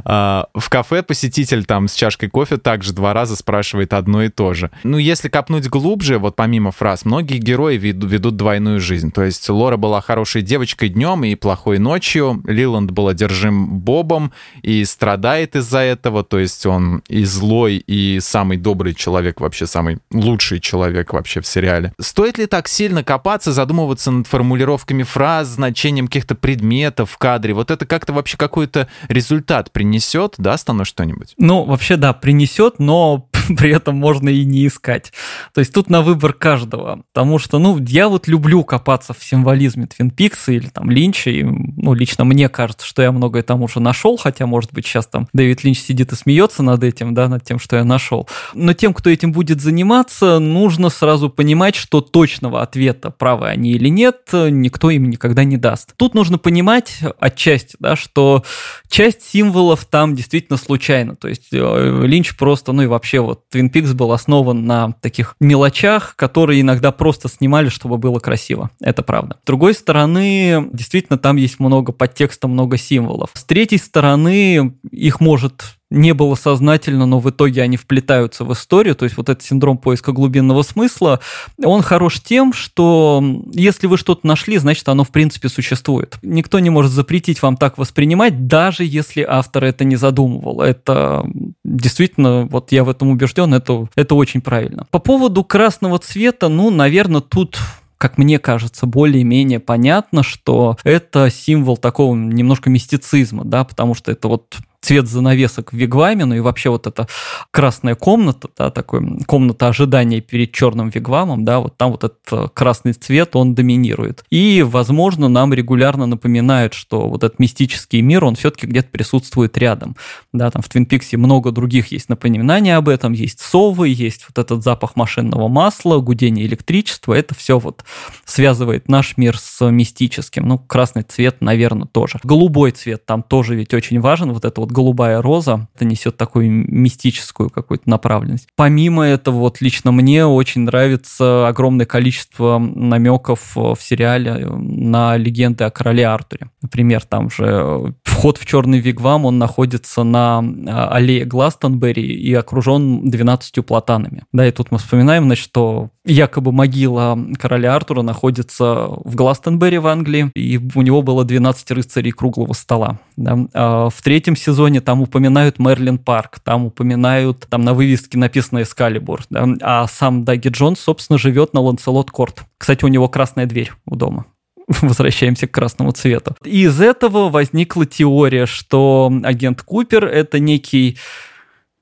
А, 0.03 0.47
в 0.53 0.69
кафе 0.69 1.03
посетитель 1.03 1.65
там 1.65 1.87
с 1.87 1.93
чашкой 1.93 2.29
кофе 2.29 2.57
также 2.57 2.93
два 2.93 3.13
раза 3.13 3.35
спрашивает 3.35 3.93
одно 3.93 4.23
и 4.23 4.29
то 4.29 4.53
же. 4.53 4.71
Ну, 4.83 4.97
если 4.97 5.29
копнуть 5.29 5.67
глубже, 5.67 6.17
вот 6.17 6.35
помимо 6.35 6.71
фраз, 6.71 7.05
многие 7.05 7.37
герои 7.37 7.77
ведут, 7.77 8.35
двойную 8.35 8.79
жизнь. 8.79 9.11
То 9.11 9.23
есть 9.23 9.49
Лора 9.49 9.77
была 9.77 10.01
хорошей 10.01 10.41
девочкой 10.41 10.89
днем 10.89 11.23
и 11.23 11.35
плохой 11.35 11.79
ночью, 11.79 12.41
Лиланд 12.45 12.91
был 12.91 13.07
одержим 13.07 13.79
Бобом 13.79 14.31
и 14.61 14.83
страдает 14.85 15.55
из-за 15.55 15.79
этого, 15.79 16.23
то 16.23 16.39
есть 16.39 16.65
он 16.65 17.03
и 17.07 17.23
злой, 17.23 17.77
и 17.77 18.19
самый 18.21 18.57
добрый 18.57 18.93
человек, 18.93 19.41
вообще 19.41 19.67
самый 19.67 19.99
лучший 20.11 20.59
человек 20.59 21.13
вообще 21.13 21.41
в 21.41 21.47
сериале. 21.47 21.93
Стоит 21.99 22.37
ли 22.37 22.45
так 22.45 22.67
сильно 22.67 23.03
копаться, 23.03 23.51
задумываться 23.51 24.11
над 24.11 24.27
формулировкой 24.27 24.80
формулировками 24.81 25.03
фраз, 25.03 25.47
значением 25.47 26.07
каких-то 26.07 26.35
предметов 26.35 27.11
в 27.11 27.17
кадре. 27.17 27.53
Вот 27.53 27.71
это 27.71 27.85
как-то 27.85 28.13
вообще 28.13 28.37
какой-то 28.37 28.87
результат 29.07 29.71
принесет, 29.71 30.35
даст 30.37 30.69
оно 30.69 30.85
что-нибудь? 30.85 31.33
Ну, 31.37 31.63
вообще, 31.63 31.97
да, 31.97 32.13
принесет, 32.13 32.79
но 32.79 33.27
при 33.57 33.71
этом 33.75 33.95
можно 33.95 34.29
и 34.29 34.43
не 34.43 34.67
искать. 34.67 35.11
То 35.53 35.59
есть 35.59 35.73
тут 35.73 35.89
на 35.89 36.01
выбор 36.01 36.33
каждого. 36.33 37.03
Потому 37.13 37.39
что, 37.39 37.59
ну, 37.59 37.77
я 37.79 38.09
вот 38.09 38.27
люблю 38.27 38.63
копаться 38.63 39.13
в 39.13 39.23
символизме 39.23 39.87
Твин 39.87 40.11
Пикса 40.11 40.51
или 40.51 40.67
там 40.67 40.89
Линча, 40.89 41.29
и, 41.29 41.43
ну, 41.43 41.93
лично 41.93 42.25
мне 42.25 42.49
кажется, 42.49 42.85
что 42.85 43.01
я 43.01 43.11
многое 43.11 43.43
там 43.43 43.61
уже 43.61 43.79
нашел, 43.79 44.17
хотя, 44.17 44.45
может 44.45 44.73
быть, 44.73 44.85
сейчас 44.85 45.07
там 45.07 45.27
Дэвид 45.33 45.63
Линч 45.63 45.79
сидит 45.79 46.11
и 46.11 46.15
смеется 46.15 46.63
над 46.63 46.83
этим, 46.83 47.13
да, 47.13 47.27
над 47.27 47.43
тем, 47.43 47.59
что 47.59 47.75
я 47.75 47.83
нашел. 47.83 48.27
Но 48.53 48.73
тем, 48.73 48.93
кто 48.93 49.09
этим 49.09 49.31
будет 49.31 49.61
заниматься, 49.61 50.39
нужно 50.39 50.89
сразу 50.89 51.29
понимать, 51.29 51.75
что 51.75 52.01
точного 52.01 52.61
ответа, 52.61 53.09
правы 53.11 53.47
они 53.47 53.71
или 53.71 53.89
нет, 53.89 54.29
никто 54.33 54.89
им 54.89 55.09
никогда 55.09 55.43
не 55.43 55.57
даст. 55.57 55.93
Тут 55.97 56.13
нужно 56.13 56.37
понимать 56.37 56.99
отчасти, 57.19 57.75
да, 57.79 57.95
что 57.95 58.43
часть 58.89 59.23
символов 59.23 59.85
там 59.85 60.15
действительно 60.15 60.57
случайно. 60.57 61.15
То 61.15 61.27
есть 61.27 61.47
э, 61.51 62.03
Линч 62.05 62.35
просто, 62.35 62.71
ну 62.71 62.83
и 62.83 62.87
вообще 62.87 63.19
вот 63.19 63.40
Twin 63.53 63.71
Peaks 63.71 63.93
был 63.93 64.11
основан 64.11 64.65
на 64.65 64.93
таких 65.01 65.35
мелочах, 65.39 66.15
которые 66.15 66.61
иногда 66.61 66.91
просто 66.91 67.29
снимали, 67.29 67.69
чтобы 67.69 67.97
было 67.97 68.19
красиво. 68.19 68.71
Это 68.79 69.03
правда. 69.03 69.37
С 69.43 69.45
другой 69.45 69.73
стороны, 69.73 70.69
действительно 70.73 71.17
там 71.17 71.37
есть 71.37 71.59
много 71.59 71.91
подтекста, 71.91 72.47
много 72.47 72.77
символов. 72.77 73.29
С 73.33 73.43
третьей 73.43 73.79
стороны, 73.79 74.77
их 74.91 75.19
может 75.19 75.77
не 75.91 76.13
было 76.13 76.35
сознательно, 76.35 77.05
но 77.05 77.19
в 77.19 77.29
итоге 77.29 77.61
они 77.61 77.77
вплетаются 77.77 78.45
в 78.45 78.53
историю. 78.53 78.95
То 78.95 79.03
есть 79.03 79.17
вот 79.17 79.29
этот 79.29 79.43
синдром 79.43 79.77
поиска 79.77 80.13
глубинного 80.13 80.63
смысла, 80.63 81.19
он 81.63 81.81
хорош 81.83 82.21
тем, 82.21 82.53
что 82.53 83.21
если 83.53 83.87
вы 83.87 83.97
что-то 83.97 84.25
нашли, 84.25 84.57
значит 84.57 84.87
оно 84.89 85.03
в 85.03 85.09
принципе 85.09 85.49
существует. 85.49 86.17
Никто 86.23 86.59
не 86.59 86.69
может 86.69 86.91
запретить 86.91 87.41
вам 87.41 87.57
так 87.57 87.77
воспринимать, 87.77 88.47
даже 88.47 88.85
если 88.85 89.21
автор 89.21 89.65
это 89.65 89.83
не 89.83 89.97
задумывал. 89.97 90.61
Это 90.61 91.25
действительно, 91.65 92.47
вот 92.49 92.71
я 92.71 92.85
в 92.85 92.89
этом 92.89 93.09
убежден, 93.09 93.53
это, 93.53 93.87
это 93.95 94.15
очень 94.15 94.41
правильно. 94.41 94.87
По 94.91 94.99
поводу 94.99 95.43
красного 95.43 95.99
цвета, 95.99 96.47
ну, 96.47 96.69
наверное, 96.69 97.21
тут 97.21 97.59
как 97.97 98.17
мне 98.17 98.39
кажется, 98.39 98.87
более-менее 98.87 99.59
понятно, 99.59 100.23
что 100.23 100.75
это 100.83 101.29
символ 101.29 101.77
такого 101.77 102.15
немножко 102.15 102.71
мистицизма, 102.71 103.45
да, 103.45 103.63
потому 103.63 103.93
что 103.93 104.11
это 104.11 104.27
вот 104.27 104.57
цвет 104.81 105.07
занавесок 105.07 105.71
в 105.71 105.75
Вигваме, 105.75 106.25
ну 106.25 106.35
и 106.35 106.39
вообще 106.39 106.69
вот 106.69 106.87
эта 106.87 107.07
красная 107.51 107.95
комната, 107.95 108.49
да, 108.57 108.71
такой 108.71 109.19
комната 109.27 109.67
ожидания 109.67 110.21
перед 110.21 110.51
черным 110.51 110.89
Вигвамом, 110.89 111.45
да, 111.45 111.59
вот 111.59 111.77
там 111.77 111.91
вот 111.91 112.03
этот 112.03 112.19
э, 112.31 112.47
красный 112.53 112.93
цвет, 112.93 113.35
он 113.35 113.53
доминирует. 113.53 114.25
И, 114.31 114.63
возможно, 114.63 115.29
нам 115.29 115.53
регулярно 115.53 116.07
напоминают, 116.07 116.73
что 116.73 117.07
вот 117.07 117.23
этот 117.23 117.39
мистический 117.39 118.01
мир, 118.01 118.25
он 118.25 118.35
все-таки 118.35 118.65
где-то 118.65 118.89
присутствует 118.89 119.57
рядом. 119.57 119.95
Да, 120.33 120.49
там 120.49 120.63
в 120.63 120.69
Твин 120.69 120.85
Пиксе 120.85 121.17
много 121.17 121.51
других 121.51 121.91
есть 121.91 122.09
напоминаний 122.09 122.75
об 122.75 122.89
этом, 122.89 123.13
есть 123.13 123.39
совы, 123.39 123.89
есть 123.89 124.25
вот 124.27 124.43
этот 124.43 124.63
запах 124.63 124.95
машинного 124.95 125.47
масла, 125.47 125.99
гудение 125.99 126.45
электричества, 126.45 127.13
это 127.13 127.35
все 127.35 127.59
вот 127.59 127.83
связывает 128.25 128.89
наш 128.89 129.17
мир 129.17 129.37
с 129.37 129.69
мистическим. 129.69 130.47
Ну, 130.47 130.57
красный 130.57 131.03
цвет, 131.03 131.41
наверное, 131.41 131.87
тоже. 131.87 132.19
Голубой 132.23 132.71
цвет 132.71 133.05
там 133.05 133.21
тоже 133.21 133.55
ведь 133.55 133.73
очень 133.73 133.99
важен, 133.99 134.31
вот 134.33 134.45
это 134.45 134.59
вот 134.59 134.70
голубая 134.71 135.21
роза, 135.21 135.67
это 135.75 135.85
несет 135.85 136.17
такую 136.17 136.49
мистическую 136.49 137.49
какую-то 137.49 137.89
направленность. 137.89 138.47
Помимо 138.55 139.03
этого, 139.03 139.35
вот 139.35 139.61
лично 139.61 139.91
мне 139.91 140.25
очень 140.25 140.61
нравится 140.61 141.47
огромное 141.47 141.85
количество 141.85 142.57
намеков 142.59 143.55
в 143.55 143.77
сериале 143.79 144.45
на 144.45 145.17
легенды 145.17 145.63
о 145.63 145.69
короле 145.69 146.07
Артуре. 146.07 146.49
Например, 146.61 147.01
там 147.01 147.29
же 147.29 147.95
вход 148.03 148.37
в 148.37 148.45
черный 148.45 148.79
вигвам, 148.79 149.25
он 149.25 149.37
находится 149.39 150.03
на 150.03 150.39
а, 150.67 150.89
аллее 150.89 151.25
Гластонберри 151.25 152.03
и 152.03 152.33
окружен 152.33 153.09
12 153.09 153.65
платанами. 153.65 154.23
Да, 154.31 154.47
и 154.47 154.51
тут 154.51 154.71
мы 154.71 154.77
вспоминаем, 154.77 155.25
значит, 155.25 155.43
что 155.43 155.89
якобы 156.05 156.51
могила 156.51 157.17
короля 157.39 157.75
Артура 157.75 158.01
находится 158.01 158.87
в 159.03 159.15
Гластонберри 159.15 159.77
в 159.77 159.87
Англии, 159.87 160.31
и 160.35 160.59
у 160.75 160.81
него 160.81 161.01
было 161.01 161.23
12 161.23 161.71
рыцарей 161.71 162.11
круглого 162.11 162.53
стола. 162.53 162.99
Да. 163.17 163.37
А 163.53 163.89
в 163.89 164.01
третьем 164.01 164.35
сезоне 164.35 164.60
там 164.79 165.01
упоминают 165.01 165.59
Мерлин 165.59 165.97
Парк, 165.97 166.39
там 166.39 166.65
упоминают, 166.65 167.47
там 167.49 167.63
на 167.63 167.73
вывеске 167.73 168.17
написано 168.17 168.61
Эскалибур, 168.61 169.21
да. 169.29 169.47
а 169.61 169.87
сам 169.87 170.23
Даги 170.23 170.49
Джонс, 170.49 170.79
собственно, 170.79 171.17
живет 171.17 171.53
на 171.53 171.61
Ланселот 171.61 172.11
Корт. 172.11 172.43
Кстати, 172.57 172.85
у 172.85 172.87
него 172.87 173.07
красная 173.09 173.45
дверь 173.45 173.71
у 173.85 173.95
дома 173.95 174.25
возвращаемся 174.81 175.47
к 175.47 175.51
красному 175.51 175.91
цвету. 175.91 176.35
И 176.43 176.63
из 176.63 176.79
этого 176.79 177.29
возникла 177.29 177.85
теория, 177.85 178.45
что 178.45 179.11
агент 179.23 179.61
Купер— 179.61 180.05
это 180.07 180.39
некий 180.39 180.97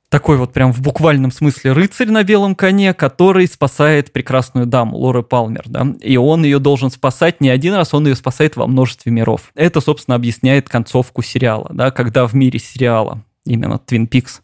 такой 0.10 0.38
вот 0.38 0.54
прям 0.54 0.74
в 0.74 0.82
буквальном 0.82 1.32
смысле 1.32 1.72
рыцарь 1.72 2.10
на 2.10 2.24
белом 2.24 2.56
коне, 2.56 2.94
который 2.94 3.48
спасает 3.48 4.12
прекрасную 4.12 4.66
даму, 4.66 4.98
Лоры 4.98 5.24
Палмер, 5.24 5.64
да, 5.68 5.88
и 6.02 6.18
он 6.18 6.44
ее 6.44 6.60
должен 6.60 6.92
спасать 6.92 7.42
не 7.42 7.50
один 7.50 7.76
раз, 7.76 7.94
он 7.94 8.08
ее 8.08 8.16
спасает 8.16 8.56
во 8.56 8.68
множестве 8.68 9.12
миров. 9.12 9.52
Это, 9.56 9.82
собственно, 9.82 10.16
объясняет 10.16 10.68
концовку 10.68 11.22
сериала, 11.22 11.70
да, 11.72 11.92
когда 11.92 12.28
в 12.28 12.34
мире 12.34 12.60
сериала 12.60 13.24
именно 13.46 13.80
Твин 13.80 14.08
Пикс, 14.08 14.42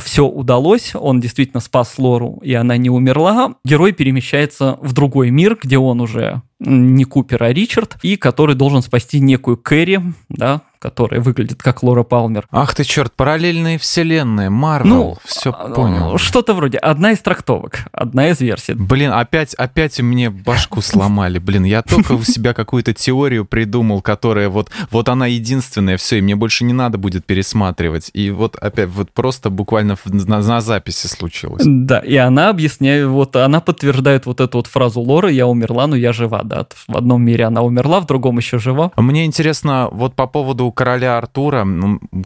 все 0.00 0.26
удалось, 0.26 0.92
он 0.94 1.20
действительно 1.20 1.60
спас 1.60 1.94
Лору, 1.98 2.40
и 2.42 2.54
она 2.54 2.76
не 2.76 2.90
умерла, 2.90 3.54
герой 3.64 3.92
перемещается 3.92 4.78
в 4.80 4.92
другой 4.92 5.30
мир, 5.30 5.58
где 5.60 5.78
он 5.78 6.00
уже 6.00 6.42
не 6.60 7.04
Купер, 7.04 7.42
а 7.42 7.52
Ричард, 7.52 7.96
и 8.02 8.16
который 8.16 8.54
должен 8.54 8.82
спасти 8.82 9.20
некую 9.20 9.56
Кэрри, 9.56 10.00
да, 10.28 10.62
которая 10.84 11.22
выглядит 11.22 11.62
как 11.62 11.82
Лора 11.82 12.02
Палмер. 12.02 12.46
Ах 12.50 12.74
ты 12.74 12.84
черт, 12.84 13.10
параллельные 13.14 13.78
вселенные, 13.78 14.50
Марвел, 14.50 14.94
ну, 14.94 15.16
все 15.24 15.50
а, 15.50 15.70
понял. 15.70 16.18
Что-то 16.18 16.52
вроде, 16.52 16.76
одна 16.76 17.12
из 17.12 17.20
трактовок, 17.20 17.86
одна 17.90 18.28
из 18.28 18.40
версий. 18.42 18.74
Блин, 18.74 19.10
опять, 19.10 19.54
опять 19.54 19.98
мне 20.00 20.28
башку 20.28 20.82
сломали, 20.82 21.38
блин, 21.38 21.64
я 21.64 21.80
только 21.80 22.12
у 22.12 22.22
себя 22.22 22.52
какую-то 22.52 22.92
теорию 22.92 23.46
придумал, 23.46 24.02
которая 24.02 24.50
вот, 24.50 24.70
вот 24.90 25.08
она 25.08 25.26
единственная, 25.26 25.96
все, 25.96 26.18
и 26.18 26.20
мне 26.20 26.36
больше 26.36 26.64
не 26.64 26.74
надо 26.74 26.98
будет 26.98 27.24
пересматривать. 27.24 28.10
И 28.12 28.30
вот 28.30 28.56
опять, 28.56 28.90
вот 28.90 29.10
просто 29.10 29.48
буквально 29.48 29.96
на, 30.04 30.42
на 30.42 30.60
записи 30.60 31.06
случилось. 31.06 31.62
Да, 31.64 32.00
и 32.00 32.16
она 32.16 32.50
объясняет, 32.50 33.06
вот 33.06 33.36
она 33.36 33.62
подтверждает 33.62 34.26
вот 34.26 34.42
эту 34.42 34.58
вот 34.58 34.66
фразу 34.66 35.00
Лоры, 35.00 35.32
я 35.32 35.46
умерла, 35.46 35.86
но 35.86 35.96
я 35.96 36.12
жива, 36.12 36.42
да. 36.44 36.66
В 36.86 36.94
одном 36.94 37.22
мире 37.22 37.46
она 37.46 37.62
умерла, 37.62 38.00
в 38.00 38.06
другом 38.06 38.36
еще 38.36 38.58
жива. 38.58 38.92
Мне 38.96 39.24
интересно, 39.24 39.88
вот 39.90 40.14
по 40.14 40.26
поводу 40.26 40.73
короля 40.74 41.18
Артура, 41.18 41.66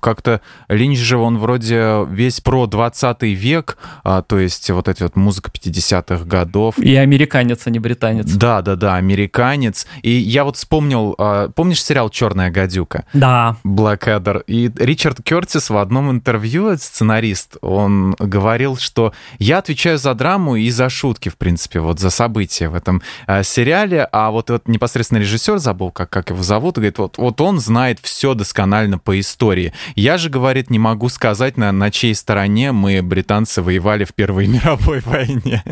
как-то 0.00 0.40
Линч 0.68 0.98
же, 0.98 1.16
он 1.16 1.38
вроде 1.38 2.06
весь 2.10 2.40
про 2.40 2.66
20 2.66 3.22
век, 3.22 3.78
а, 4.02 4.22
то 4.22 4.38
есть 4.38 4.70
вот 4.70 4.88
эти 4.88 5.02
вот 5.02 5.16
музыка 5.16 5.50
50-х 5.50 6.24
годов. 6.24 6.78
И 6.78 6.94
американец, 6.96 7.66
а 7.66 7.70
не 7.70 7.78
британец. 7.78 8.30
Да, 8.32 8.62
да, 8.62 8.76
да, 8.76 8.96
американец. 8.96 9.86
И 10.02 10.10
я 10.10 10.44
вот 10.44 10.56
вспомнил, 10.56 11.14
а, 11.18 11.48
помнишь 11.50 11.82
сериал 11.82 12.10
«Черная 12.10 12.50
гадюка»? 12.50 13.04
Да. 13.12 13.56
Blackadder. 13.64 14.42
И 14.46 14.70
Ричард 14.76 15.22
Кертис 15.22 15.70
в 15.70 15.76
одном 15.76 16.10
интервью, 16.10 16.76
сценарист, 16.76 17.56
он 17.60 18.14
говорил, 18.18 18.76
что 18.76 19.12
я 19.38 19.58
отвечаю 19.58 19.98
за 19.98 20.14
драму 20.14 20.56
и 20.56 20.70
за 20.70 20.88
шутки, 20.88 21.28
в 21.28 21.36
принципе, 21.36 21.80
вот 21.80 22.00
за 22.00 22.10
события 22.10 22.68
в 22.68 22.74
этом 22.74 23.02
а, 23.26 23.42
сериале, 23.42 24.08
а 24.12 24.30
вот, 24.30 24.50
вот 24.50 24.68
непосредственно 24.68 25.18
режиссер 25.18 25.58
забыл, 25.58 25.90
как, 25.90 26.10
как 26.10 26.30
его 26.30 26.42
зовут, 26.42 26.76
говорит, 26.76 26.98
вот, 26.98 27.18
вот 27.18 27.40
он 27.40 27.60
знает 27.60 27.98
все 28.02 28.34
досконально 28.38 28.98
по 28.98 29.18
истории. 29.20 29.72
Я 29.94 30.16
же, 30.16 30.30
говорит, 30.30 30.70
не 30.70 30.78
могу 30.78 31.08
сказать, 31.10 31.56
на, 31.56 31.70
на 31.72 31.90
чьей 31.90 32.14
стороне 32.14 32.72
мы, 32.72 33.02
британцы, 33.02 33.60
воевали 33.60 34.04
в 34.04 34.14
Первой 34.14 34.46
мировой 34.48 35.00
войне. 35.00 35.62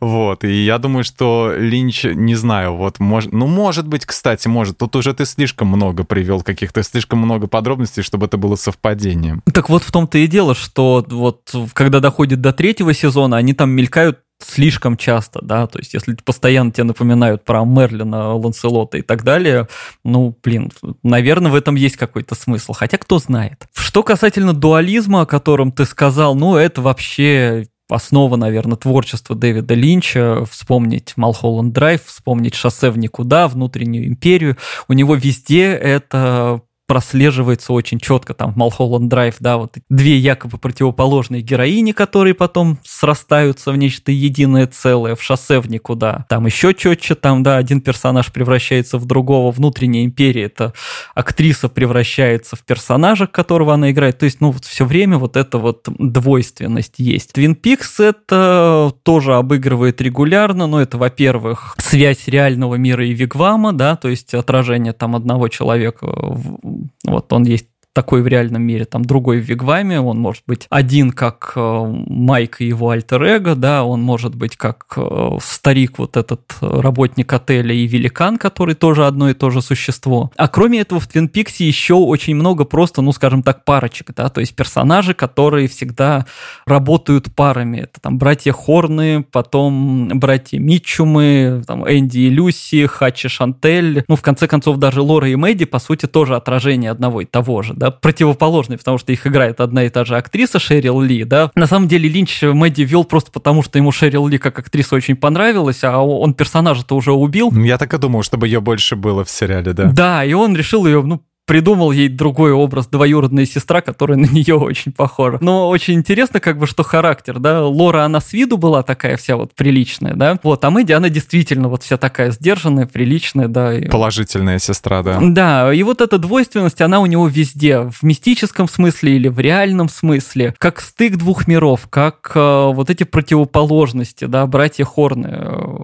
Вот, 0.00 0.44
и 0.44 0.64
я 0.64 0.78
думаю, 0.78 1.04
что 1.04 1.54
Линч, 1.56 2.04
не 2.04 2.34
знаю, 2.34 2.74
вот, 2.74 2.98
может, 2.98 3.32
ну, 3.32 3.46
может 3.46 3.86
быть, 3.86 4.04
кстати, 4.04 4.48
может, 4.48 4.78
тут 4.78 4.96
уже 4.96 5.14
ты 5.14 5.24
слишком 5.24 5.68
много 5.68 6.04
привел 6.04 6.42
каких-то, 6.42 6.82
слишком 6.82 7.20
много 7.20 7.46
подробностей, 7.46 8.02
чтобы 8.02 8.26
это 8.26 8.36
было 8.36 8.56
совпадением. 8.56 9.42
Так 9.52 9.68
вот 9.68 9.82
в 9.82 9.92
том-то 9.92 10.18
и 10.18 10.26
дело, 10.26 10.54
что 10.54 11.04
вот 11.08 11.54
когда 11.72 12.00
доходит 12.00 12.40
до 12.40 12.52
третьего 12.52 12.92
сезона, 12.92 13.36
они 13.36 13.54
там 13.54 13.70
мелькают 13.70 14.20
слишком 14.40 14.96
часто, 14.96 15.40
да, 15.42 15.66
то 15.66 15.78
есть 15.78 15.94
если 15.94 16.14
постоянно 16.14 16.70
тебе 16.70 16.84
напоминают 16.84 17.44
про 17.44 17.64
Мерлина, 17.64 18.34
Ланселота 18.34 18.98
и 18.98 19.02
так 19.02 19.24
далее, 19.24 19.68
ну, 20.04 20.36
блин, 20.42 20.70
наверное, 21.02 21.50
в 21.50 21.54
этом 21.54 21.74
есть 21.74 21.96
какой-то 21.96 22.34
смысл, 22.34 22.72
хотя 22.72 22.98
кто 22.98 23.18
знает. 23.18 23.66
Что 23.74 24.02
касательно 24.02 24.52
дуализма, 24.52 25.22
о 25.22 25.26
котором 25.26 25.72
ты 25.72 25.84
сказал, 25.84 26.34
ну, 26.34 26.56
это 26.56 26.80
вообще 26.80 27.66
основа, 27.88 28.36
наверное, 28.36 28.76
творчества 28.76 29.34
Дэвида 29.34 29.74
Линча, 29.74 30.44
вспомнить 30.44 31.14
Малхолланд 31.16 31.72
Драйв, 31.72 32.04
вспомнить 32.04 32.54
«Шоссе 32.54 32.90
в 32.90 32.98
никуда», 32.98 33.48
«Внутреннюю 33.48 34.06
империю». 34.06 34.56
У 34.88 34.92
него 34.92 35.14
везде 35.14 35.72
это 35.72 36.60
прослеживается 36.88 37.74
очень 37.74 38.00
четко 38.00 38.32
там 38.32 38.54
в 38.54 38.56
Малхолланд 38.56 39.08
Драйв, 39.08 39.36
да, 39.40 39.58
вот 39.58 39.76
две 39.90 40.16
якобы 40.16 40.56
противоположные 40.56 41.42
героини, 41.42 41.92
которые 41.92 42.32
потом 42.32 42.78
срастаются 42.82 43.70
в 43.72 43.76
нечто 43.76 44.10
единое 44.10 44.66
целое, 44.66 45.14
в 45.14 45.22
шоссе 45.22 45.60
в 45.60 45.70
никуда. 45.70 46.24
Там 46.30 46.46
еще 46.46 46.72
четче, 46.72 47.14
там, 47.14 47.42
да, 47.42 47.58
один 47.58 47.82
персонаж 47.82 48.32
превращается 48.32 48.96
в 48.96 49.04
другого, 49.04 49.52
внутренняя 49.52 50.04
империя, 50.04 50.44
это 50.44 50.72
актриса 51.14 51.68
превращается 51.68 52.56
в 52.56 52.64
персонажа, 52.64 53.26
которого 53.26 53.74
она 53.74 53.90
играет. 53.90 54.18
То 54.18 54.24
есть, 54.24 54.40
ну, 54.40 54.50
вот 54.50 54.64
все 54.64 54.86
время 54.86 55.18
вот 55.18 55.36
эта 55.36 55.58
вот 55.58 55.86
двойственность 55.98 56.94
есть. 56.96 57.34
Твин 57.34 57.54
Пикс 57.54 58.00
это 58.00 58.92
тоже 59.02 59.34
обыгрывает 59.34 60.00
регулярно, 60.00 60.66
но 60.66 60.80
это, 60.80 60.96
во-первых, 60.96 61.74
связь 61.76 62.28
реального 62.28 62.76
мира 62.76 63.06
и 63.06 63.12
Вигвама, 63.12 63.74
да, 63.74 63.96
то 63.96 64.08
есть 64.08 64.32
отражение 64.32 64.94
там 64.94 65.14
одного 65.14 65.48
человека 65.48 66.06
в 66.06 66.77
вот 67.04 67.32
он 67.32 67.44
есть 67.44 67.68
такой 67.92 68.22
в 68.22 68.26
реальном 68.28 68.62
мире, 68.62 68.84
там 68.84 69.04
другой 69.04 69.40
в 69.40 69.44
Вигваме, 69.44 70.00
он 70.00 70.18
может 70.18 70.42
быть 70.46 70.66
один 70.70 71.10
как 71.10 71.52
э, 71.56 71.94
Майк 72.06 72.60
и 72.60 72.66
его 72.66 72.90
альтер-эго, 72.90 73.54
да, 73.54 73.84
он 73.84 74.02
может 74.02 74.34
быть 74.34 74.56
как 74.56 74.86
э, 74.96 75.38
старик, 75.42 75.98
вот 75.98 76.16
этот 76.16 76.42
работник 76.60 77.32
отеля 77.32 77.74
и 77.74 77.86
великан, 77.86 78.38
который 78.38 78.74
тоже 78.74 79.06
одно 79.06 79.30
и 79.30 79.34
то 79.34 79.50
же 79.50 79.62
существо. 79.62 80.30
А 80.36 80.48
кроме 80.48 80.80
этого 80.80 81.00
в 81.00 81.08
Твин 81.08 81.28
Пиксе 81.28 81.66
еще 81.66 81.94
очень 81.94 82.36
много 82.36 82.64
просто, 82.64 83.02
ну, 83.02 83.12
скажем 83.12 83.42
так, 83.42 83.64
парочек, 83.64 84.14
да, 84.14 84.28
то 84.28 84.40
есть 84.40 84.54
персонажи, 84.54 85.14
которые 85.14 85.66
всегда 85.66 86.26
работают 86.66 87.34
парами. 87.34 87.78
Это 87.78 88.00
там 88.00 88.18
братья 88.18 88.52
Хорны, 88.52 89.24
потом 89.24 90.08
братья 90.20 90.58
Митчумы, 90.58 91.62
там 91.66 91.88
Энди 91.88 92.18
и 92.18 92.30
Люси, 92.30 92.86
Хачи 92.86 93.28
Шантель. 93.28 94.04
Ну, 94.08 94.16
в 94.16 94.22
конце 94.22 94.46
концов, 94.46 94.76
даже 94.76 95.02
Лора 95.02 95.28
и 95.28 95.34
Мэдди, 95.34 95.64
по 95.64 95.78
сути, 95.78 96.06
тоже 96.06 96.36
отражение 96.36 96.90
одного 96.90 97.22
и 97.22 97.24
того 97.24 97.62
же, 97.62 97.74
да, 97.74 97.87
противоположные, 97.90 98.78
потому 98.78 98.98
что 98.98 99.12
их 99.12 99.26
играет 99.26 99.60
одна 99.60 99.84
и 99.84 99.88
та 99.88 100.04
же 100.04 100.16
актриса 100.16 100.58
Шерил 100.58 101.00
Ли, 101.00 101.24
да. 101.24 101.50
На 101.54 101.66
самом 101.66 101.88
деле 101.88 102.08
Линч 102.08 102.42
Мэдди 102.42 102.82
вел 102.82 103.04
просто 103.04 103.30
потому, 103.30 103.62
что 103.62 103.78
ему 103.78 103.92
Шерил 103.92 104.26
Ли 104.26 104.38
как 104.38 104.58
актриса 104.58 104.94
очень 104.94 105.16
понравилась, 105.16 105.84
а 105.84 105.98
он 106.00 106.34
персонажа-то 106.34 106.96
уже 106.96 107.12
убил. 107.12 107.52
Я 107.52 107.78
так 107.78 107.92
и 107.94 107.98
думал, 107.98 108.22
чтобы 108.22 108.46
ее 108.46 108.60
больше 108.60 108.96
было 108.96 109.24
в 109.24 109.30
сериале, 109.30 109.72
да. 109.72 109.84
Да, 109.84 110.24
и 110.24 110.32
он 110.32 110.56
решил 110.56 110.86
ее, 110.86 111.02
ну, 111.02 111.22
придумал 111.48 111.92
ей 111.92 112.08
другой 112.08 112.52
образ, 112.52 112.86
двоюродная 112.86 113.46
сестра, 113.46 113.80
которая 113.80 114.18
на 114.18 114.26
нее 114.26 114.54
очень 114.54 114.92
похожа. 114.92 115.38
Но 115.40 115.68
очень 115.68 115.94
интересно, 115.94 116.38
как 116.38 116.58
бы, 116.58 116.66
что 116.66 116.84
характер, 116.84 117.40
да, 117.40 117.66
Лора, 117.66 118.04
она 118.04 118.20
с 118.20 118.32
виду 118.32 118.58
была 118.58 118.82
такая 118.82 119.16
вся 119.16 119.36
вот 119.36 119.54
приличная, 119.54 120.14
да, 120.14 120.38
вот, 120.42 120.64
а 120.64 120.70
Мэдди, 120.70 120.92
она 120.92 121.08
действительно 121.08 121.68
вот 121.68 121.82
вся 121.82 121.96
такая 121.96 122.30
сдержанная, 122.30 122.86
приличная, 122.86 123.48
да. 123.48 123.74
И... 123.74 123.88
Положительная 123.88 124.58
сестра, 124.58 125.02
да. 125.02 125.18
Да, 125.20 125.72
и 125.72 125.82
вот 125.82 126.02
эта 126.02 126.18
двойственность, 126.18 126.82
она 126.82 127.00
у 127.00 127.06
него 127.06 127.26
везде, 127.26 127.80
в 127.80 128.02
мистическом 128.02 128.68
смысле 128.68 129.16
или 129.16 129.28
в 129.28 129.40
реальном 129.40 129.88
смысле, 129.88 130.54
как 130.58 130.80
стык 130.80 131.16
двух 131.16 131.48
миров, 131.48 131.88
как 131.88 132.32
э, 132.34 132.70
вот 132.72 132.90
эти 132.90 133.04
противоположности, 133.04 134.26
да, 134.26 134.46
братья 134.46 134.84
Хорны, 134.84 135.34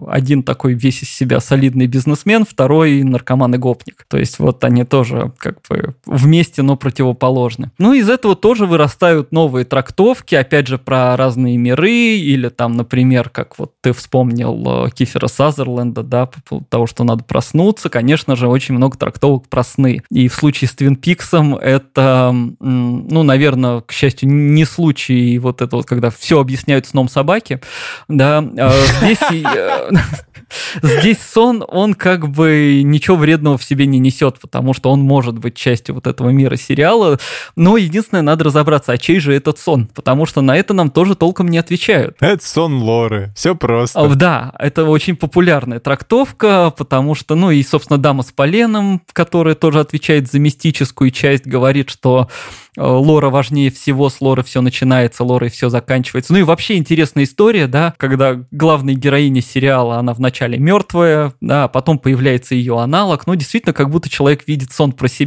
один 0.09 0.43
такой 0.43 0.75
весь 0.75 1.03
из 1.03 1.11
себя 1.11 1.41
солидный 1.41 1.87
бизнесмен, 1.87 2.45
второй 2.45 3.03
наркоман 3.03 3.55
и 3.55 3.59
гопник, 3.59 4.05
то 4.09 4.19
есть 4.19 4.39
вот 4.39 4.63
они 4.65 4.85
тоже 4.85 5.33
как 5.39 5.54
как 5.55 5.63
бы 5.69 5.95
вместе, 6.07 6.63
но 6.63 6.77
противоположны. 6.77 7.71
Ну, 7.79 7.93
из 7.93 8.09
этого 8.09 8.37
тоже 8.37 8.67
вырастают 8.67 9.33
новые 9.33 9.65
трактовки, 9.65 10.35
опять 10.35 10.67
же, 10.67 10.79
про 10.79 11.17
разные 11.17 11.57
миры, 11.57 11.91
или 11.91 12.49
там, 12.49 12.73
например, 12.73 13.29
как 13.29 13.59
вот 13.59 13.73
ты 13.81 13.93
вспомнил 13.93 14.87
э, 14.87 14.91
Кифера 14.91 15.27
Сазерленда, 15.27 16.03
да, 16.03 16.27
по 16.27 16.41
поводу 16.43 16.67
того, 16.69 16.87
что 16.87 17.05
надо 17.05 17.25
проснуться, 17.25 17.89
конечно 17.89 18.37
же, 18.37 18.49
очень 18.49 18.75
много 18.75 18.99
трактовок 18.99 19.49
про 19.49 19.65
сны. 19.65 20.03
И 20.11 20.29
в 20.29 20.35
случае 20.35 20.69
с 20.69 20.73
Твин 20.73 20.97
Пиксом 20.97 21.55
это, 21.55 22.35
ну, 22.61 23.23
наверное, 23.23 23.81
к 23.81 23.93
счастью, 23.93 24.31
не 24.31 24.65
случай 24.65 25.39
вот 25.39 25.63
это 25.63 25.77
вот, 25.77 25.87
когда 25.87 26.11
все 26.11 26.41
объясняют 26.41 26.87
сном 26.87 27.09
собаки, 27.09 27.61
да, 28.09 28.39
а 28.39 28.73
здесь 29.01 29.19
э, 29.31 29.91
Здесь 30.83 31.19
сон, 31.21 31.65
он 31.67 31.95
как 31.95 32.29
бы 32.29 32.83
ничего 32.85 33.17
вредного 33.17 33.59
в 33.59 33.65
себе 33.65 33.87
не 33.87 33.99
несет, 33.99 34.41
потому 34.41 34.75
что 34.75 34.91
он 34.91 35.01
может 35.01 35.39
быть 35.45 35.55
частью 35.55 35.95
вот 35.95 36.07
этого 36.07 36.31
мира 36.31 36.57
сериала. 36.57 37.19
Но 37.57 37.77
единственное, 37.77 38.23
надо 38.23 38.45
разобраться, 38.45 38.93
а 38.93 38.99
чей 38.99 39.21
же 39.21 39.35
этот 39.35 39.59
сон? 39.59 39.89
Потому 39.95 40.27
что 40.27 40.41
на 40.41 40.57
это 40.57 40.75
нам 40.75 40.91
тоже 40.91 41.15
толком 41.15 41.49
не 41.49 41.59
отвечают. 41.59 42.17
Это 42.21 42.45
сон 42.45 42.83
Лоры. 42.83 43.33
Все 43.37 43.55
просто. 43.55 44.01
А, 44.01 44.09
да, 44.15 44.53
это 44.59 44.85
очень 44.85 45.17
популярная 45.17 45.81
трактовка, 45.81 46.73
потому 46.77 47.15
что, 47.15 47.35
ну 47.35 47.51
и, 47.51 47.63
собственно, 47.63 47.99
дама 47.99 48.23
с 48.23 48.33
поленом, 48.33 49.03
которая 49.13 49.55
тоже 49.55 49.81
отвечает 49.81 50.31
за 50.31 50.39
мистическую 50.39 51.11
часть, 51.11 51.47
говорит, 51.47 51.91
что 51.91 52.29
Э, 52.77 52.83
лора 52.83 53.31
важнее 53.31 53.71
всего, 53.71 54.11
с 54.11 54.21
лоры 54.21 54.43
все 54.43 54.61
начинается, 54.61 55.23
лорой 55.23 55.49
все 55.51 55.69
заканчивается. 55.69 56.33
Ну 56.33 56.41
и 56.41 56.43
вообще 56.43 56.77
интересная 56.77 57.25
история, 57.25 57.69
да, 57.69 57.95
когда 57.99 58.45
главная 58.51 58.95
героиня 58.95 59.43
сериала, 59.43 59.99
она 59.99 60.13
вначале 60.13 60.59
мертвая, 60.59 61.33
да, 61.41 61.65
а 61.65 61.69
потом 61.69 61.99
появляется 61.99 62.55
ее 62.55 62.81
аналог, 62.81 63.27
ну 63.27 63.35
действительно, 63.37 63.73
как 63.73 63.91
будто 63.91 64.09
человек 64.09 64.49
видит 64.49 64.73
сон 64.73 64.93
про 64.93 65.07
себя, 65.07 65.24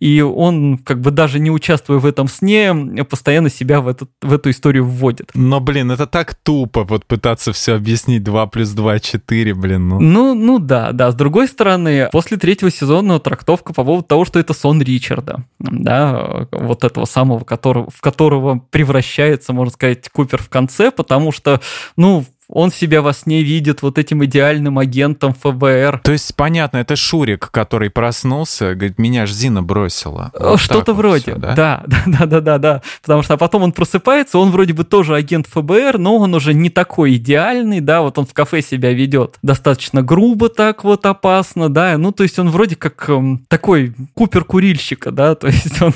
и 0.00 0.20
он, 0.20 0.78
как 0.78 1.00
бы 1.00 1.10
даже 1.10 1.38
не 1.38 1.50
участвуя 1.50 1.98
в 1.98 2.06
этом 2.06 2.28
сне, 2.28 2.74
постоянно 3.08 3.50
себя 3.50 3.80
в, 3.80 3.88
этот, 3.88 4.10
в 4.22 4.32
эту 4.32 4.50
историю 4.50 4.84
вводит. 4.84 5.30
Но, 5.34 5.60
блин, 5.60 5.90
это 5.90 6.06
так 6.06 6.34
тупо, 6.34 6.84
вот 6.84 7.06
пытаться 7.06 7.52
все 7.52 7.74
объяснить 7.74 8.22
2 8.22 8.46
плюс 8.46 8.70
2, 8.70 8.98
4, 9.00 9.54
блин, 9.54 9.88
ну. 9.88 10.00
Ну, 10.00 10.34
ну 10.34 10.58
да, 10.58 10.92
да. 10.92 11.10
С 11.10 11.14
другой 11.14 11.48
стороны, 11.48 12.08
после 12.12 12.36
третьего 12.36 12.70
сезона 12.70 13.18
трактовка 13.20 13.72
по 13.72 13.84
поводу 13.84 14.04
того, 14.04 14.24
что 14.24 14.38
это 14.38 14.54
сон 14.54 14.80
Ричарда, 14.82 15.44
да, 15.58 16.46
вот 16.52 16.84
этого 16.84 17.04
самого, 17.04 17.44
которого, 17.44 17.90
в 17.90 18.00
которого 18.00 18.58
превращается, 18.70 19.52
можно 19.52 19.72
сказать, 19.72 20.08
Купер 20.08 20.42
в 20.42 20.48
конце, 20.48 20.90
потому 20.90 21.32
что, 21.32 21.60
ну, 21.96 22.24
Он 22.48 22.70
себя 22.70 23.02
во 23.02 23.12
сне 23.12 23.42
видит 23.42 23.82
вот 23.82 23.98
этим 23.98 24.24
идеальным 24.24 24.78
агентом 24.78 25.34
ФБР. 25.34 26.00
То 26.04 26.12
есть, 26.12 26.34
понятно, 26.36 26.78
это 26.78 26.96
Шурик, 26.96 27.50
который 27.50 27.90
проснулся, 27.90 28.74
говорит, 28.74 28.98
меня 28.98 29.26
ж 29.26 29.32
Зина 29.32 29.62
бросила. 29.62 30.30
Э, 30.34 30.50
вот 30.50 30.60
Что-то 30.60 30.94
вроде, 30.94 31.32
все, 31.32 31.34
да? 31.36 31.54
да? 31.56 31.84
Да, 32.06 32.26
да, 32.26 32.40
да, 32.40 32.58
да, 32.58 32.82
Потому 33.02 33.22
что 33.22 33.34
а 33.34 33.36
потом 33.36 33.62
он 33.62 33.72
просыпается, 33.72 34.38
он 34.38 34.50
вроде 34.50 34.72
бы 34.72 34.84
тоже 34.84 35.14
агент 35.14 35.46
ФБР, 35.46 35.98
но 35.98 36.16
он 36.16 36.34
уже 36.34 36.54
не 36.54 36.70
такой 36.70 37.16
идеальный, 37.16 37.80
да, 37.80 38.02
вот 38.02 38.18
он 38.18 38.26
в 38.26 38.32
кафе 38.32 38.62
себя 38.62 38.92
ведет 38.92 39.38
достаточно 39.42 40.02
грубо 40.02 40.48
так 40.48 40.84
вот 40.84 41.04
опасно, 41.06 41.68
да, 41.68 41.98
ну 41.98 42.12
то 42.12 42.22
есть 42.22 42.38
он 42.38 42.50
вроде 42.50 42.76
как 42.76 43.08
эм, 43.08 43.44
такой 43.48 43.94
Купер 44.14 44.44
курильщика, 44.44 45.10
да, 45.10 45.34
то 45.36 45.48
есть 45.48 45.80
он 45.82 45.92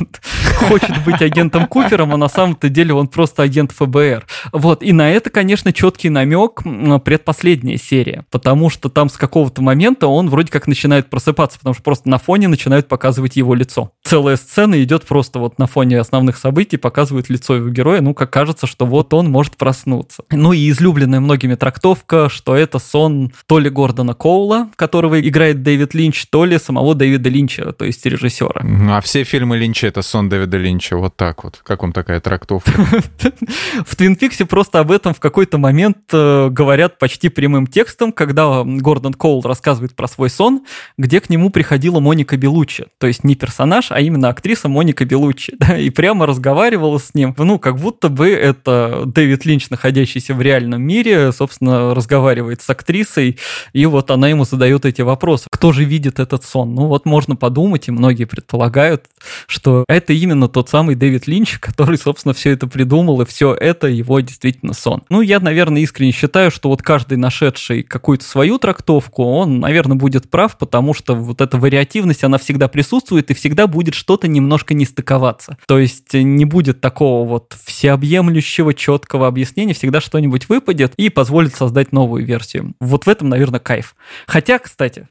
хочет 0.60 1.04
быть 1.04 1.20
агентом 1.22 1.66
Купером, 1.66 2.14
а 2.14 2.16
на 2.16 2.28
самом-то 2.28 2.68
деле 2.68 2.94
он 2.94 3.08
просто 3.08 3.42
агент 3.42 3.72
ФБР. 3.72 4.26
Вот, 4.52 4.82
и 4.82 4.92
на 4.92 5.10
это, 5.10 5.30
конечно, 5.30 5.72
четкий 5.72 6.08
намек 6.10 6.62
предпоследняя 7.04 7.76
серия, 7.76 8.24
потому 8.30 8.70
что 8.70 8.88
там 8.88 9.08
с 9.08 9.16
какого-то 9.16 9.62
момента 9.62 10.06
он 10.06 10.28
вроде 10.28 10.50
как 10.50 10.66
начинает 10.66 11.10
просыпаться, 11.10 11.58
потому 11.58 11.74
что 11.74 11.82
просто 11.82 12.08
на 12.08 12.18
фоне 12.18 12.48
начинают 12.48 12.88
показывать 12.88 13.36
его 13.36 13.54
лицо. 13.54 13.92
Целая 14.04 14.36
сцена 14.36 14.82
идет 14.82 15.04
просто 15.04 15.38
вот 15.38 15.58
на 15.58 15.66
фоне 15.66 15.98
основных 15.98 16.36
событий, 16.36 16.76
показывают 16.76 17.28
лицо 17.28 17.56
его 17.56 17.68
героя, 17.68 18.00
ну, 18.00 18.14
как 18.14 18.30
кажется, 18.30 18.66
что 18.66 18.86
вот 18.86 19.12
он 19.14 19.30
может 19.30 19.56
проснуться. 19.56 20.24
Ну 20.30 20.52
и 20.52 20.70
излюбленная 20.70 21.20
многими 21.20 21.54
трактовка, 21.54 22.28
что 22.28 22.56
это 22.56 22.78
сон 22.78 23.32
то 23.46 23.58
ли 23.58 23.70
Гордона 23.70 24.14
Коула, 24.14 24.68
которого 24.76 25.20
играет 25.20 25.62
Дэвид 25.62 25.94
Линч, 25.94 26.26
то 26.26 26.44
ли 26.44 26.58
самого 26.58 26.94
Дэвида 26.94 27.28
Линча, 27.28 27.72
то 27.72 27.84
есть 27.84 28.04
режиссера. 28.06 28.62
А 28.90 29.00
все 29.00 29.24
фильмы 29.24 29.56
Линча— 29.56 29.86
это 29.88 30.02
сон 30.02 30.28
Дэвида 30.28 30.49
Линча, 30.58 30.96
вот 30.96 31.16
так 31.16 31.44
вот. 31.44 31.60
Как 31.62 31.82
вам 31.82 31.92
такая 31.92 32.20
трактовка? 32.20 32.72
В 33.86 33.96
Твин 33.96 34.16
Пиксе 34.16 34.44
просто 34.44 34.80
об 34.80 34.90
этом 34.90 35.14
в 35.14 35.20
какой-то 35.20 35.58
момент 35.58 35.98
э, 36.12 36.48
говорят 36.50 36.98
почти 36.98 37.28
прямым 37.28 37.66
текстом, 37.66 38.12
когда 38.12 38.62
Гордон 38.64 39.14
Коул 39.14 39.42
рассказывает 39.42 39.94
про 39.94 40.08
свой 40.08 40.30
сон, 40.30 40.64
где 40.98 41.20
к 41.20 41.30
нему 41.30 41.50
приходила 41.50 42.00
Моника 42.00 42.36
Белуччи. 42.36 42.86
То 42.98 43.06
есть 43.06 43.24
не 43.24 43.34
персонаж, 43.34 43.90
а 43.90 44.00
именно 44.00 44.28
актриса 44.28 44.68
Моника 44.68 45.04
Белуччи. 45.04 45.56
И 45.78 45.90
прямо 45.90 46.26
разговаривала 46.26 46.98
с 46.98 47.14
ним. 47.14 47.34
Ну, 47.36 47.58
как 47.58 47.76
будто 47.76 48.08
бы 48.08 48.28
это 48.28 49.04
Дэвид 49.06 49.44
Линч, 49.44 49.70
находящийся 49.70 50.34
в 50.34 50.42
реальном 50.42 50.82
мире, 50.82 51.32
собственно, 51.32 51.94
разговаривает 51.94 52.62
с 52.62 52.70
актрисой, 52.70 53.38
и 53.72 53.86
вот 53.86 54.10
она 54.10 54.28
ему 54.28 54.44
задает 54.44 54.84
эти 54.84 55.02
вопросы. 55.02 55.46
Кто 55.50 55.72
же 55.72 55.84
видит 55.84 56.18
этот 56.20 56.44
сон? 56.44 56.74
Ну, 56.74 56.86
вот 56.86 57.06
можно 57.06 57.36
подумать, 57.36 57.88
и 57.88 57.90
многие 57.90 58.24
предполагают, 58.24 59.06
что 59.46 59.84
это 59.88 60.12
именно 60.12 60.39
тот 60.48 60.68
самый 60.68 60.94
Дэвид 60.94 61.26
Линч, 61.26 61.58
который, 61.58 61.98
собственно, 61.98 62.34
все 62.34 62.50
это 62.50 62.66
придумал, 62.66 63.20
и 63.20 63.26
все 63.26 63.54
это 63.54 63.86
его 63.86 64.20
действительно 64.20 64.74
сон. 64.74 65.02
Ну, 65.08 65.20
я, 65.20 65.40
наверное, 65.40 65.82
искренне 65.82 66.12
считаю, 66.12 66.50
что 66.50 66.68
вот 66.68 66.82
каждый 66.82 67.18
нашедший 67.18 67.82
какую-то 67.82 68.24
свою 68.24 68.58
трактовку, 68.58 69.24
он, 69.24 69.60
наверное, 69.60 69.96
будет 69.96 70.30
прав, 70.30 70.58
потому 70.58 70.94
что 70.94 71.14
вот 71.14 71.40
эта 71.40 71.58
вариативность, 71.58 72.24
она 72.24 72.38
всегда 72.38 72.68
присутствует, 72.68 73.30
и 73.30 73.34
всегда 73.34 73.66
будет 73.66 73.94
что-то 73.94 74.28
немножко 74.28 74.74
не 74.74 74.84
стыковаться. 74.84 75.58
То 75.66 75.78
есть 75.78 76.12
не 76.14 76.44
будет 76.44 76.80
такого 76.80 77.26
вот 77.28 77.56
всеобъемлющего, 77.64 78.74
четкого 78.74 79.26
объяснения, 79.26 79.74
всегда 79.74 80.00
что-нибудь 80.00 80.48
выпадет 80.48 80.94
и 80.96 81.08
позволит 81.08 81.54
создать 81.54 81.92
новую 81.92 82.24
версию. 82.24 82.74
Вот 82.80 83.06
в 83.06 83.08
этом, 83.08 83.28
наверное, 83.28 83.60
кайф. 83.60 83.94
Хотя, 84.26 84.58
кстати, 84.58 85.08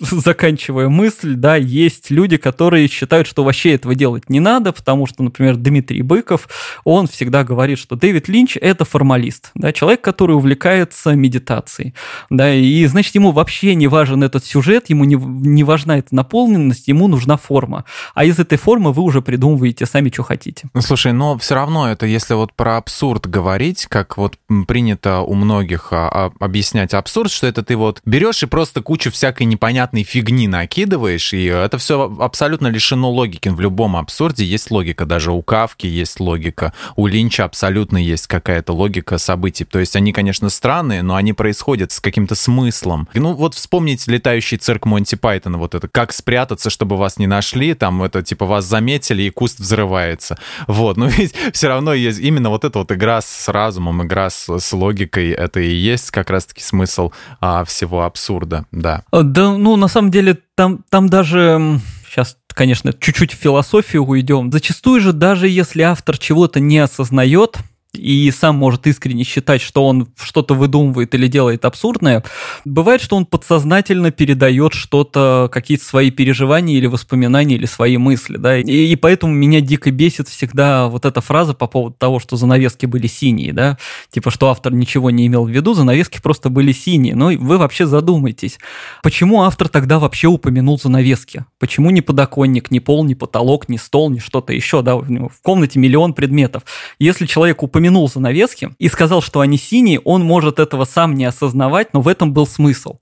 заканчивая 0.00 0.88
мысль, 0.88 1.34
да, 1.34 1.56
есть 1.56 2.10
люди, 2.10 2.36
которые 2.36 2.88
считают, 2.88 3.26
что 3.26 3.44
вообще 3.44 3.74
этого 3.74 3.94
делать 3.94 4.28
не 4.28 4.40
надо, 4.40 4.55
потому 4.60 5.06
что, 5.06 5.22
например, 5.22 5.56
Дмитрий 5.56 6.02
Быков, 6.02 6.48
он 6.84 7.06
всегда 7.06 7.44
говорит, 7.44 7.78
что 7.78 7.96
Дэвид 7.96 8.28
Линч— 8.28 8.56
это 8.60 8.84
формалист, 8.84 9.50
да, 9.54 9.72
человек, 9.72 10.00
который 10.00 10.36
увлекается 10.36 11.14
медитацией, 11.14 11.94
да, 12.30 12.52
и, 12.54 12.84
значит, 12.86 13.14
ему 13.14 13.32
вообще 13.32 13.74
не 13.74 13.88
важен 13.88 14.22
этот 14.22 14.44
сюжет, 14.44 14.90
ему 14.90 15.04
не, 15.04 15.16
не 15.16 15.64
важна 15.64 15.98
эта 15.98 16.14
наполненность, 16.14 16.88
ему 16.88 17.08
нужна 17.08 17.36
форма. 17.36 17.84
А 18.14 18.24
из 18.24 18.38
этой 18.38 18.58
формы 18.58 18.92
вы 18.92 19.02
уже 19.02 19.22
придумываете 19.22 19.86
сами, 19.86 20.10
что 20.10 20.22
хотите. 20.22 20.68
Ну, 20.74 20.80
слушай, 20.80 21.12
но 21.12 21.36
все 21.38 21.54
равно 21.54 21.90
это, 21.90 22.06
если 22.06 22.34
вот 22.34 22.52
про 22.52 22.76
абсурд 22.76 23.26
говорить, 23.26 23.86
как 23.86 24.16
вот 24.16 24.38
принято 24.66 25.20
у 25.20 25.34
многих 25.34 25.92
а, 25.92 26.08
а, 26.08 26.32
объяснять 26.40 26.94
абсурд, 26.94 27.30
что 27.30 27.46
это 27.46 27.62
ты 27.62 27.76
вот 27.76 28.00
берешь 28.04 28.42
и 28.42 28.46
просто 28.46 28.82
кучу 28.82 29.10
всякой 29.10 29.44
непонятной 29.44 30.02
фигни 30.02 30.48
накидываешь, 30.48 31.32
и 31.32 31.44
это 31.44 31.78
все 31.78 32.14
абсолютно 32.18 32.68
лишено 32.68 33.10
логики. 33.10 33.48
В 33.48 33.60
любом 33.60 33.96
абсурде 33.96 34.44
есть 34.46 34.70
логика, 34.70 35.04
даже 35.04 35.32
у 35.32 35.42
Кавки 35.42 35.86
есть 35.86 36.20
логика, 36.20 36.72
у 36.96 37.06
Линча 37.06 37.44
абсолютно 37.44 37.98
есть 37.98 38.26
какая-то 38.26 38.72
логика 38.72 39.18
событий. 39.18 39.64
То 39.64 39.78
есть 39.78 39.96
они, 39.96 40.12
конечно, 40.12 40.48
странные, 40.48 41.02
но 41.02 41.16
они 41.16 41.32
происходят 41.32 41.92
с 41.92 42.00
каким-то 42.00 42.34
смыслом. 42.34 43.08
Ну 43.14 43.34
вот 43.34 43.54
вспомните 43.54 44.10
летающий 44.10 44.58
цирк 44.58 44.86
Монти 44.86 45.14
Пайтона, 45.14 45.58
вот 45.58 45.74
это, 45.74 45.88
как 45.88 46.12
спрятаться, 46.12 46.70
чтобы 46.70 46.96
вас 46.96 47.18
не 47.18 47.26
нашли, 47.26 47.74
там 47.74 48.02
это 48.02 48.22
типа 48.22 48.46
вас 48.46 48.64
заметили 48.64 49.22
и 49.22 49.30
куст 49.30 49.58
взрывается. 49.58 50.38
Вот, 50.66 50.96
но 50.96 51.06
ведь 51.08 51.34
все 51.52 51.68
равно 51.68 51.92
есть 51.94 52.20
именно 52.20 52.50
вот 52.50 52.64
эта 52.64 52.78
вот 52.78 52.92
игра 52.92 53.20
с 53.20 53.48
разумом, 53.48 54.02
игра 54.02 54.30
с, 54.30 54.48
с 54.58 54.72
логикой, 54.72 55.30
это 55.30 55.60
и 55.60 55.72
есть 55.72 56.10
как 56.10 56.30
раз-таки 56.30 56.62
смысл 56.62 57.12
а, 57.40 57.64
всего 57.64 58.02
абсурда, 58.02 58.64
да. 58.72 59.02
Да, 59.12 59.56
ну 59.56 59.76
на 59.76 59.88
самом 59.88 60.10
деле 60.10 60.38
там, 60.54 60.84
там 60.88 61.08
даже 61.08 61.80
сейчас 62.08 62.36
конечно, 62.56 62.92
чуть-чуть 62.94 63.34
в 63.34 63.36
философию 63.36 64.04
уйдем. 64.04 64.50
Зачастую 64.50 65.00
же, 65.00 65.12
даже 65.12 65.46
если 65.46 65.82
автор 65.82 66.16
чего-то 66.16 66.58
не 66.58 66.78
осознает, 66.78 67.58
и 67.98 68.30
сам 68.30 68.56
может 68.56 68.86
искренне 68.86 69.24
считать, 69.24 69.60
что 69.60 69.86
он 69.86 70.08
что-то 70.20 70.54
выдумывает 70.54 71.14
или 71.14 71.26
делает 71.26 71.64
абсурдное, 71.64 72.22
бывает, 72.64 73.00
что 73.00 73.16
он 73.16 73.26
подсознательно 73.26 74.10
передает 74.10 74.74
что-то, 74.74 75.48
какие-то 75.52 75.84
свои 75.84 76.10
переживания 76.10 76.76
или 76.76 76.86
воспоминания, 76.86 77.56
или 77.56 77.66
свои 77.66 77.96
мысли, 77.96 78.36
да, 78.36 78.58
и, 78.58 78.62
и 78.62 78.96
поэтому 78.96 79.32
меня 79.32 79.60
дико 79.60 79.90
бесит 79.90 80.28
всегда 80.28 80.88
вот 80.88 81.04
эта 81.04 81.20
фраза 81.20 81.54
по 81.54 81.66
поводу 81.66 81.96
того, 81.98 82.20
что 82.20 82.36
занавески 82.36 82.86
были 82.86 83.06
синие, 83.06 83.52
да, 83.52 83.78
типа, 84.10 84.30
что 84.30 84.50
автор 84.50 84.72
ничего 84.72 85.10
не 85.10 85.26
имел 85.26 85.46
в 85.46 85.50
виду, 85.50 85.74
занавески 85.74 86.20
просто 86.20 86.50
были 86.50 86.72
синие, 86.72 87.14
но 87.14 87.26
вы 87.26 87.58
вообще 87.58 87.86
задумайтесь, 87.86 88.58
почему 89.02 89.42
автор 89.42 89.68
тогда 89.68 89.98
вообще 89.98 90.28
упомянул 90.28 90.78
занавески, 90.78 91.44
почему 91.58 91.90
ни 91.90 92.00
подоконник, 92.00 92.70
ни 92.70 92.78
пол, 92.78 93.04
ни 93.04 93.14
потолок, 93.14 93.68
ни 93.68 93.76
стол, 93.76 94.10
ни 94.10 94.18
что-то 94.18 94.52
еще, 94.52 94.82
да, 94.82 94.96
в 94.96 95.42
комнате 95.42 95.78
миллион 95.78 96.12
предметов, 96.12 96.62
если 96.98 97.26
человек 97.26 97.62
упомянул 97.62 97.85
упомянул 97.86 98.08
занавески 98.08 98.70
и 98.78 98.88
сказал, 98.88 99.22
что 99.22 99.40
они 99.40 99.58
синие, 99.58 100.00
он 100.00 100.24
может 100.24 100.58
этого 100.58 100.84
сам 100.84 101.14
не 101.14 101.24
осознавать, 101.24 101.94
но 101.94 102.00
в 102.00 102.08
этом 102.08 102.32
был 102.32 102.46
смысл. 102.46 102.96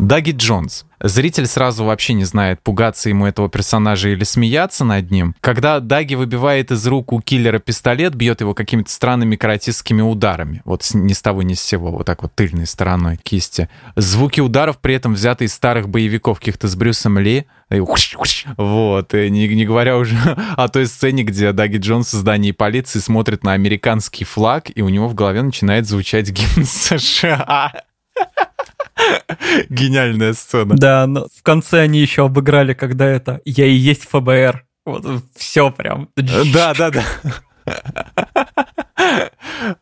Даги 0.00 0.30
Джонс 0.30 0.86
Зритель 1.02 1.46
сразу 1.46 1.84
вообще 1.84 2.14
не 2.14 2.24
знает, 2.24 2.62
пугаться 2.62 3.10
ему 3.10 3.26
этого 3.26 3.50
персонажа 3.50 4.08
или 4.08 4.24
смеяться 4.24 4.84
над 4.84 5.10
ним. 5.10 5.34
Когда 5.40 5.80
Даги 5.80 6.14
выбивает 6.14 6.70
из 6.70 6.86
рук 6.86 7.12
у 7.12 7.20
киллера 7.20 7.58
пистолет, 7.58 8.14
бьет 8.14 8.40
его 8.40 8.54
какими-то 8.54 8.90
странными 8.90 9.36
каратистскими 9.36 10.00
ударами. 10.00 10.62
Вот 10.64 10.88
ни 10.94 11.12
с 11.12 11.20
того 11.20 11.42
ни 11.42 11.52
с 11.52 11.60
сего, 11.60 11.90
вот 11.90 12.06
так 12.06 12.22
вот 12.22 12.34
тыльной 12.34 12.66
стороной 12.66 13.18
кисти. 13.18 13.68
Звуки 13.94 14.40
ударов 14.40 14.78
при 14.78 14.94
этом 14.94 15.14
взяты 15.14 15.44
из 15.44 15.52
старых 15.52 15.88
боевиков 15.88 16.38
каких-то 16.38 16.68
с 16.68 16.76
Брюсом 16.76 17.18
Ли. 17.18 17.46
Вот, 18.56 19.14
и 19.14 19.28
не, 19.30 19.48
не 19.48 19.66
говоря 19.66 19.98
уже 19.98 20.16
о 20.56 20.68
той 20.68 20.86
сцене, 20.86 21.24
где 21.24 21.52
Даги 21.52 21.76
Джонс 21.76 22.12
в 22.12 22.16
здании 22.16 22.52
полиции 22.52 23.00
смотрит 23.00 23.44
на 23.44 23.52
американский 23.52 24.24
флаг, 24.24 24.70
и 24.74 24.80
у 24.80 24.88
него 24.88 25.08
в 25.08 25.14
голове 25.14 25.42
начинает 25.42 25.86
звучать 25.86 26.30
гимн 26.30 26.64
США. 26.64 27.84
Geniальная 29.68 30.32
сцена. 30.32 30.76
Да, 30.76 31.06
но 31.06 31.26
в 31.34 31.42
конце 31.42 31.80
они 31.80 32.00
еще 32.00 32.26
обыграли, 32.26 32.74
когда 32.74 33.06
это 33.06 33.40
«Я 33.44 33.66
и 33.66 33.74
есть 33.74 34.08
ФБР». 34.08 34.64
Вот 34.84 35.04
все 35.36 35.70
прям. 35.70 36.08
Да, 36.16 36.74
да, 36.74 36.90
да. 36.90 37.04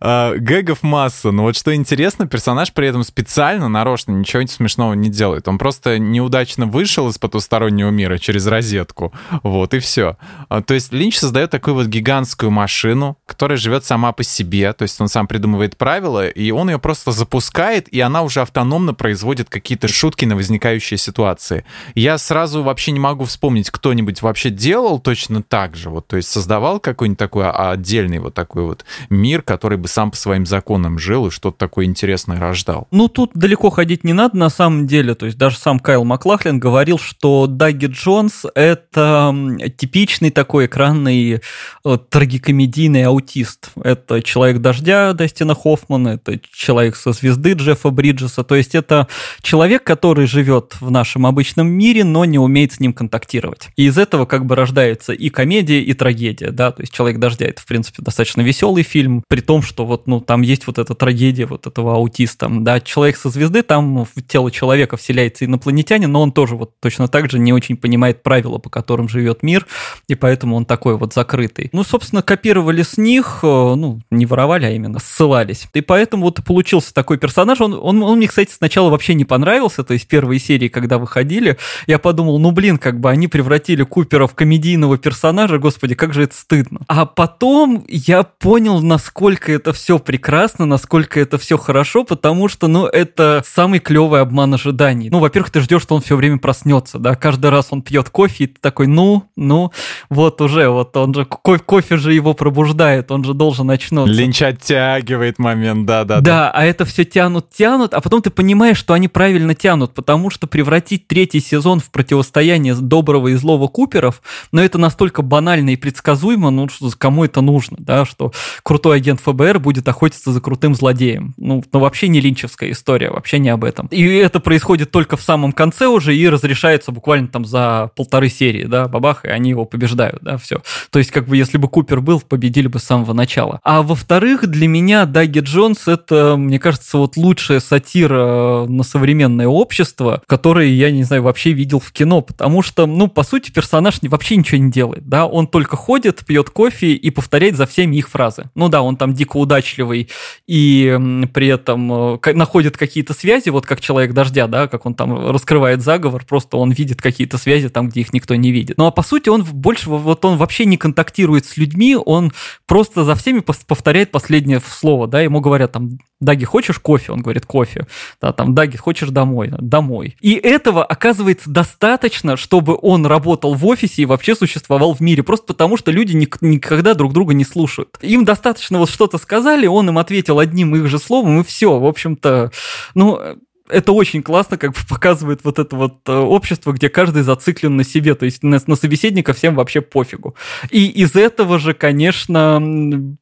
А, 0.01 0.35
гэгов 0.37 0.83
масса, 0.83 1.31
но 1.31 1.45
вот 1.45 1.57
что 1.57 1.75
интересно, 1.75 2.27
персонаж 2.27 2.73
при 2.73 2.89
этом 2.89 3.05
специально, 3.05 3.69
нарочно 3.69 4.13
ничего 4.13 4.47
смешного 4.47 4.95
не 4.95 5.11
делает. 5.11 5.49
Он 5.49 5.59
просто 5.59 5.99
неудачно 5.99 6.67
вышел 6.67 7.09
из 7.09 7.19
потустороннего 7.19 7.91
мира 7.91 8.19
через 8.19 8.47
розетку, 8.47 9.13
вот, 9.43 9.75
и 9.75 9.79
все. 9.79 10.17
А, 10.49 10.63
то 10.63 10.75
есть 10.75 10.93
Линч 10.93 11.19
создает 11.19 11.51
такую 11.51 11.75
вот 11.75 11.87
гигантскую 11.87 12.51
машину, 12.51 13.19
которая 13.27 13.59
живет 13.59 13.85
сама 13.85 14.13
по 14.13 14.23
себе, 14.23 14.73
то 14.73 14.83
есть 14.83 15.01
он 15.01 15.09
сам 15.09 15.27
придумывает 15.27 15.77
правила, 15.77 16.29
и 16.29 16.51
он 16.51 16.71
ее 16.71 16.79
просто 16.79 17.13
запускает, 17.13 17.89
и 17.89 18.01
она 18.01 18.23
уже 18.23 18.41
автономно 18.41 18.95
производит 18.95 19.51
какие-то 19.51 19.89
шутки 19.89 20.25
на 20.25 20.37
возникающие 20.37 20.97
ситуации. 20.99 21.65
Я 21.95 22.17
сразу 22.19 22.63
вообще 22.63 22.93
не 22.93 23.01
могу 23.01 23.25
вспомнить, 23.25 23.71
кто-нибудь 23.71 24.23
вообще 24.23 24.51
делал 24.51 24.99
точно 24.99 25.43
так 25.43 25.77
же, 25.77 25.91
вот, 25.91 26.07
то 26.07 26.17
есть 26.17 26.31
создавал 26.31 26.81
какой-нибудь 26.81 27.19
такой 27.19 27.51
отдельный 27.51 28.19
вот 28.19 28.35
такой 28.35 28.63
вот 28.63 28.85
мир, 29.11 29.43
который 29.43 29.68
который 29.69 29.83
бы 29.83 29.89
сам 29.89 30.11
по 30.11 30.17
своим 30.17 30.47
законам 30.47 30.99
жил 30.99 31.27
и 31.27 31.31
что-то 31.31 31.59
такое 31.59 31.85
интересное 31.85 32.41
рождал. 32.41 32.89
Ну, 32.91 33.09
тут 33.09 33.33
далеко 33.35 33.69
ходить 33.69 34.03
не 34.03 34.15
надо 34.15 34.39
на 34.39 34.49
самом 34.49 34.87
деле. 34.87 35.15
То 35.15 35.27
есть 35.27 35.37
даже 35.37 35.59
сам 35.59 35.79
Кайл 35.79 36.05
Маклахлин 36.05 36.59
говорил, 36.59 36.99
что 36.99 37.47
Даги 37.47 37.85
Джонс— 37.85 38.47
это 38.55 39.35
типичный 39.77 40.31
такой 40.31 40.65
экранный 40.65 41.43
э, 41.85 41.99
трагикомедийный 42.09 43.05
аутист. 43.05 43.69
Это 43.85 44.23
«Человек 44.23 44.63
дождя» 44.63 45.13
Дастина 45.13 45.55
Хоффмана, 45.55 46.09
это 46.09 46.41
«Человек 46.51 46.97
со 46.97 47.13
звезды» 47.13 47.53
Джеффа 47.53 47.91
Бриджеса. 47.91 48.45
То 48.45 48.55
есть 48.55 48.75
это 48.75 49.07
человек, 49.43 49.85
который 49.85 50.27
живет 50.27 50.77
в 50.81 50.91
нашем 50.91 51.27
обычном 51.27 51.69
мире, 51.69 52.05
но 52.05 52.25
не 52.25 52.39
умеет 52.39 52.73
с 52.73 52.81
ним 52.81 52.95
контактировать. 52.95 53.69
И 53.77 53.85
из 53.85 53.99
этого 53.99 54.25
как 54.25 54.47
бы 54.47 54.57
рождается 54.57 55.13
и 55.13 55.29
комедия, 55.29 55.83
и 55.83 55.93
трагедия, 55.93 56.53
да, 56.53 56.73
то 56.73 56.81
есть 56.81 56.95
«Человек 56.95 57.19
дождя»— 57.19 57.45
это, 57.49 57.61
в 57.61 57.67
принципе, 57.67 58.03
достаточно 58.03 58.41
веселый 58.41 58.83
фильм, 58.83 59.23
при 59.29 59.43
том, 59.43 59.58
что 59.63 59.87
вот, 59.87 60.07
ну, 60.07 60.21
там 60.21 60.43
есть 60.43 60.67
вот 60.67 60.79
эта 60.79 60.95
трагедия 60.95 61.47
вот 61.47 61.67
этого 61.67 61.95
аутиста, 61.97 62.49
да, 62.51 62.81
«Человек 62.81 63.17
со 63.17 63.31
звезды», 63.31 63.63
там 63.63 64.05
в 64.05 64.23
тело 64.27 64.51
человека 64.51 64.97
вселяется 64.97 65.45
инопланетянин, 65.45 66.11
но 66.11 66.23
он 66.23 66.33
тоже 66.33 66.57
вот 66.57 66.73
точно 66.81 67.09
так 67.09 67.31
же 67.31 67.39
не 67.39 67.53
очень 67.53 67.77
понимает 67.77 68.23
правила, 68.23 68.59
по 68.59 68.71
которым 68.71 69.09
живет 69.09 69.43
мир, 69.43 69.67
и 70.09 70.15
поэтому 70.15 70.57
он 70.57 70.65
такой 70.65 70.97
вот 70.97 71.15
закрытый. 71.15 71.71
Ну, 71.73 71.85
собственно, 71.85 72.23
копировали 72.23 72.83
с 72.83 72.97
них, 72.99 73.41
э, 73.43 73.47
ну, 73.47 74.01
не 74.11 74.27
воровали, 74.27 74.67
а 74.67 74.71
именно 74.71 74.99
ссылались. 74.99 75.67
И 75.75 75.81
поэтому 75.81 76.25
вот 76.25 76.43
получился 76.45 76.93
такой 76.93 77.19
персонаж. 77.19 77.61
Он, 77.61 77.75
он, 77.75 78.03
он 78.03 78.19
мне, 78.19 78.29
кстати, 78.29 78.53
сначала 78.53 78.91
вообще 78.91 79.15
не 79.15 79.25
понравился, 79.25 79.85
то 79.85 79.95
есть 79.95 80.09
первые 80.09 80.39
серии, 80.41 80.69
когда 80.69 80.99
выходили, 80.99 81.59
я 81.87 81.99
подумал, 81.99 82.39
ну, 82.39 82.51
блин, 82.51 82.79
как 82.79 83.01
бы 83.01 83.11
они 83.11 83.29
превратили 83.29 83.83
Купера 83.83 84.27
в 84.27 84.35
комедийного 84.35 84.99
персонажа, 84.99 85.59
господи, 85.59 85.95
как 85.95 86.15
же 86.15 86.25
это 86.25 86.35
стыдно. 86.35 86.81
А 86.87 87.07
потом 87.07 87.85
я 87.89 88.23
понял, 88.23 88.81
насколько 88.81 89.48
это 89.53 89.73
все 89.73 89.99
прекрасно, 89.99 90.67
насколько 90.67 91.21
это 91.21 91.39
все 91.39 91.57
хорошо, 91.57 92.05
потому 92.05 92.49
что, 92.49 92.69
ну, 92.69 92.87
это 92.87 93.43
самый 93.47 93.81
клевый 93.81 94.21
обман 94.21 94.55
ожиданий. 94.55 95.11
Ну, 95.11 95.19
во-первых, 95.19 95.51
ты 95.51 95.61
ждешь, 95.61 95.83
что 95.83 95.95
он 95.95 96.03
все 96.03 96.17
время 96.17 96.39
проснется, 96.39 96.99
да, 96.99 97.15
каждый 97.15 97.51
раз 97.51 97.69
он 97.71 97.83
пьет 97.83 98.11
кофе, 98.11 98.45
и 98.45 98.47
ты 98.47 98.61
такой, 98.61 98.87
ну, 98.87 99.25
ну, 99.37 99.73
вот 100.11 100.41
уже, 100.41 100.69
вот 100.69 100.97
он 100.97 101.15
же, 101.15 101.25
кофе, 101.25 101.63
кофе 101.65 101.97
же 101.97 102.13
его 102.13 102.35
пробуждает, 102.35 103.11
он 103.11 103.25
же 103.25 103.35
должен 103.35 103.71
очнуться. 103.71 104.13
Линч 104.13 104.43
оттягивает 104.43 105.39
момент, 105.39 105.87
да-да. 105.87 106.21
Да, 106.21 106.51
а 106.51 106.65
это 106.65 106.85
все 106.85 107.05
тянут, 107.05 107.51
тянут, 107.51 107.95
а 107.95 108.01
потом 108.01 108.23
ты 108.23 108.31
понимаешь, 108.31 108.79
что 108.79 108.95
они 108.95 109.09
правильно 109.09 109.55
тянут, 109.55 109.95
потому 109.95 110.31
что 110.31 110.47
превратить 110.47 111.07
третий 111.09 111.41
сезон 111.41 111.81
в 111.81 111.91
противостояние 111.91 112.75
доброго 112.75 113.29
и 113.29 113.35
злого 113.35 113.69
Куперов, 113.69 114.23
но 114.53 114.63
это 114.63 114.79
настолько 114.79 115.23
банально 115.23 115.71
и 115.71 115.77
предсказуемо, 115.77 116.51
ну, 116.51 116.69
что 116.69 116.91
кому 116.97 117.25
это 117.25 117.41
нужно, 117.41 117.77
да, 117.81 118.05
что 118.05 118.33
крутой 118.63 118.99
агент 118.99 119.21
ФБР 119.21 119.38
будет 119.59 119.89
охотиться 119.89 120.33
за 120.33 120.41
крутым 120.41 120.75
злодеем. 120.75 121.35
Ну, 121.37 121.65
ну 121.73 121.81
вообще 121.81 122.09
не 122.09 122.21
линчевская 122.21 122.71
история, 122.71 123.11
вообще 123.11 123.39
не 123.39 123.49
об 123.49 123.65
этом. 123.65 123.87
И 123.87 124.05
это 124.05 124.41
происходит 124.41 124.91
только 124.91 125.17
в 125.17 125.23
самом 125.23 125.53
конце 125.53 125.87
уже 125.87 126.17
и 126.17 126.29
разрешается 126.29 126.93
буквально 126.93 127.29
там 127.29 127.45
за 127.45 127.91
полторы 127.97 128.29
серии, 128.29 128.65
да, 128.65 128.89
бабах, 128.89 129.25
и 129.25 129.29
они 129.29 129.51
его 129.51 129.65
побеждают, 129.65 130.23
да, 130.23 130.37
все. 130.37 130.63
То 130.91 130.99
есть, 130.99 131.11
как 131.11 131.27
бы, 131.27 131.37
если 131.37 131.59
бы 131.59 131.69
Купер 131.69 132.01
был, 132.01 132.21
победили 132.21 132.67
бы 132.69 132.79
с 132.79 132.85
самого 132.85 133.13
начала. 133.13 133.61
А 133.63 133.83
во-вторых, 133.83 134.47
для 134.47 134.69
меня 134.69 135.07
Даги 135.07 135.41
Джонс 135.41 135.89
это, 135.89 136.37
мне 136.37 136.59
кажется, 136.59 136.99
вот 136.99 137.17
лучшая 137.17 137.61
сатира 137.61 138.67
на 138.69 138.83
современное 138.83 139.47
общество, 139.47 140.23
которое 140.27 140.69
я, 140.69 140.91
не 140.91 141.05
знаю, 141.05 141.23
вообще 141.23 141.53
видел 141.53 141.81
в 141.81 141.93
кино, 141.93 142.21
потому 142.21 142.63
что, 142.63 142.87
ну, 142.87 143.09
по 143.09 143.23
сути, 143.23 143.51
персонаж 143.51 143.99
вообще 144.03 144.37
ничего 144.37 144.59
не 144.59 144.71
делает, 144.71 145.09
да, 145.09 145.27
он 145.27 145.47
только 145.47 145.77
ходит, 145.77 146.25
пьет 146.27 146.51
кофе 146.51 146.93
и 146.93 147.11
повторяет 147.11 147.57
за 147.57 147.67
всеми 147.67 147.97
их 147.97 148.09
фразы. 148.09 148.51
Ну 148.55 148.69
да, 148.69 148.83
он 148.83 148.97
там 148.97 149.13
дико 149.19 149.37
удачливый 149.37 150.09
и 150.47 151.27
при 151.35 151.49
этом 151.49 152.17
э, 152.23 152.33
находит 152.33 152.77
какие-то 152.77 153.13
связи, 153.13 153.51
вот 153.51 153.67
как 153.67 153.81
человек 153.81 154.13
дождя, 154.13 154.47
да, 154.47 154.69
как 154.69 154.87
он 154.87 154.95
там 154.95 155.31
раскрывает 155.31 155.83
заговор, 155.83 156.25
просто 156.25 156.57
он 156.57 156.71
видит 156.71 157.03
какие-то 157.03 157.37
связи 157.37 157.69
там, 157.69 157.89
где 157.89 158.01
их 158.01 158.13
никто 158.13 158.35
не 158.35 158.53
видит. 158.53 158.79
Ну 158.79 158.87
а 158.87 158.91
по 158.91 159.03
сути 159.03 159.29
он 159.29 159.45
больше, 159.45 159.91
вот 159.91 160.25
он 160.25 160.39
вообще 160.39 160.65
не 160.65 160.77
контактирует 160.77 161.45
с 161.45 161.57
людьми, 161.57 161.97
он 161.97 162.33
просто 162.67 163.05
за 163.05 163.15
всеми 163.15 163.41
повторяет 163.41 164.11
последнее 164.11 164.61
слово, 164.61 165.07
да, 165.07 165.21
ему 165.21 165.41
говорят 165.41 165.73
там, 165.73 165.99
Даги, 166.21 166.45
хочешь 166.45 166.79
кофе? 166.79 167.13
Он 167.13 167.21
говорит, 167.21 167.47
кофе. 167.47 167.87
Да, 168.21 168.33
там, 168.33 168.55
Даги, 168.55 168.77
хочешь 168.77 169.11
домой? 169.11 169.53
Домой. 169.59 170.17
И 170.21 170.35
этого 170.35 170.85
оказывается 170.85 171.49
достаточно, 171.49 172.37
чтобы 172.37 172.77
он 172.81 173.07
работал 173.07 173.55
в 173.55 173.65
офисе 173.67 174.03
и 174.03 174.07
вообще 174.07 174.35
существовал 174.35 174.95
в 174.95 175.01
мире, 175.01 175.23
просто 175.23 175.47
потому 175.47 175.77
что 175.77 175.93
люди 175.93 176.15
никогда 176.41 176.95
друг 176.95 177.13
друга 177.13 177.35
не 177.35 177.45
слушают. 177.45 177.99
Им 178.03 178.25
достаточно 178.25 178.79
вот 178.79 178.91
что-то 178.91 179.19
сказали, 179.19 179.67
он 179.67 179.89
им 179.89 179.99
ответил 179.99 180.41
одним 180.41 180.75
их 180.75 180.89
же 180.89 180.99
словом, 180.99 181.41
и 181.41 181.45
все. 181.45 181.79
В 181.79 181.87
общем-то, 181.87 182.51
ну, 182.95 183.21
это 183.69 183.93
очень 183.93 184.23
классно 184.23 184.57
как 184.59 184.73
бы 184.73 184.79
показывает 184.89 185.41
вот 185.45 185.59
это 185.59 185.77
вот 185.77 185.99
э, 186.07 186.13
общество, 186.13 186.73
где 186.73 186.89
каждый 186.89 187.23
зациклен 187.23 187.77
на 187.77 187.85
себе, 187.85 188.15
то 188.15 188.25
есть 188.25 188.43
на, 188.43 188.61
на 188.67 188.77
собеседника 188.77 189.33
всем 189.33 189.55
вообще 189.55 189.81
пофигу. 189.81 190.35
И 190.71 190.87
из 190.87 191.17
этого 191.17 191.59
же, 191.59 191.75
конечно, 191.75 192.63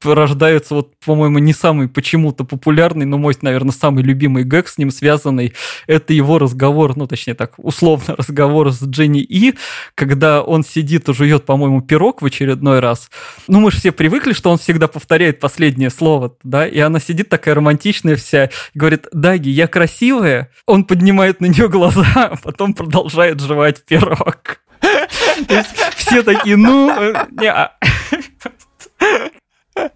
рождается 0.03 0.75
вот, 0.75 0.93
по-моему, 1.05 1.39
не 1.39 1.53
самый 1.53 1.89
почему-то 1.89 2.45
популярный, 2.45 3.07
но 3.07 3.19
мой, 3.19 3.35
наверное, 3.43 3.73
самый 3.73 4.03
любимый 4.03 4.45
гэг 4.45 4.69
с 4.69 4.79
ним 4.79 4.91
связанный, 4.91 5.53
это 5.87 6.13
его 6.13 6.39
разговор, 6.39 6.97
ну, 6.97 7.07
точнее 7.07 7.35
так, 7.35 7.55
условно 7.59 8.15
разговор 8.19 8.73
с 8.73 8.83
Дженни 8.83 9.23
И, 9.23 9.55
когда 9.95 10.43
он 10.43 10.65
сидит 10.65 11.09
и 11.09 11.15
жует, 11.15 11.45
по-моему, 11.45 11.81
пирог 11.81 12.23
в 12.23 12.27
очередной 12.27 12.81
раз. 12.81 13.11
Ну, 13.49 13.61
мы 13.61 13.71
же 13.71 13.79
все 13.79 13.93
привыкли, 13.93 14.33
что 14.33 14.51
он 14.51 14.59
всегда 14.59 14.89
повторяет 14.89 15.41
последнее 15.41 15.91
слово, 15.91 16.35
да, 16.43 16.67
и 16.67 16.79
она 16.79 17.01
сидит 17.01 17.29
такая 17.29 17.55
романтичная 17.55 18.17
вся, 18.17 18.51
говорит, 18.75 19.07
Даги, 19.13 19.49
я 19.49 19.67
красивая, 19.67 20.36
он 20.67 20.85
поднимает 20.85 21.41
на 21.41 21.47
нее 21.47 21.69
глаза, 21.69 22.07
а 22.15 22.37
потом 22.37 22.75
продолжает 22.75 23.41
жевать 23.41 23.85
пирог. 23.85 24.61
Все 25.97 26.23
такие, 26.23 26.57
ну, 26.57 26.91
не, 27.33 27.51
а». 27.51 27.73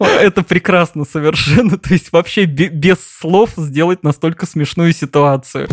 это 0.03 0.43
прекрасно 0.43 1.05
совершенно. 1.05 1.79
То 1.79 1.93
есть 1.93 2.13
вообще 2.13 2.45
без 2.45 2.99
слов 3.01 3.51
сделать 3.57 4.03
настолько 4.03 4.47
смешную 4.47 4.93
ситуацию. 4.93 5.69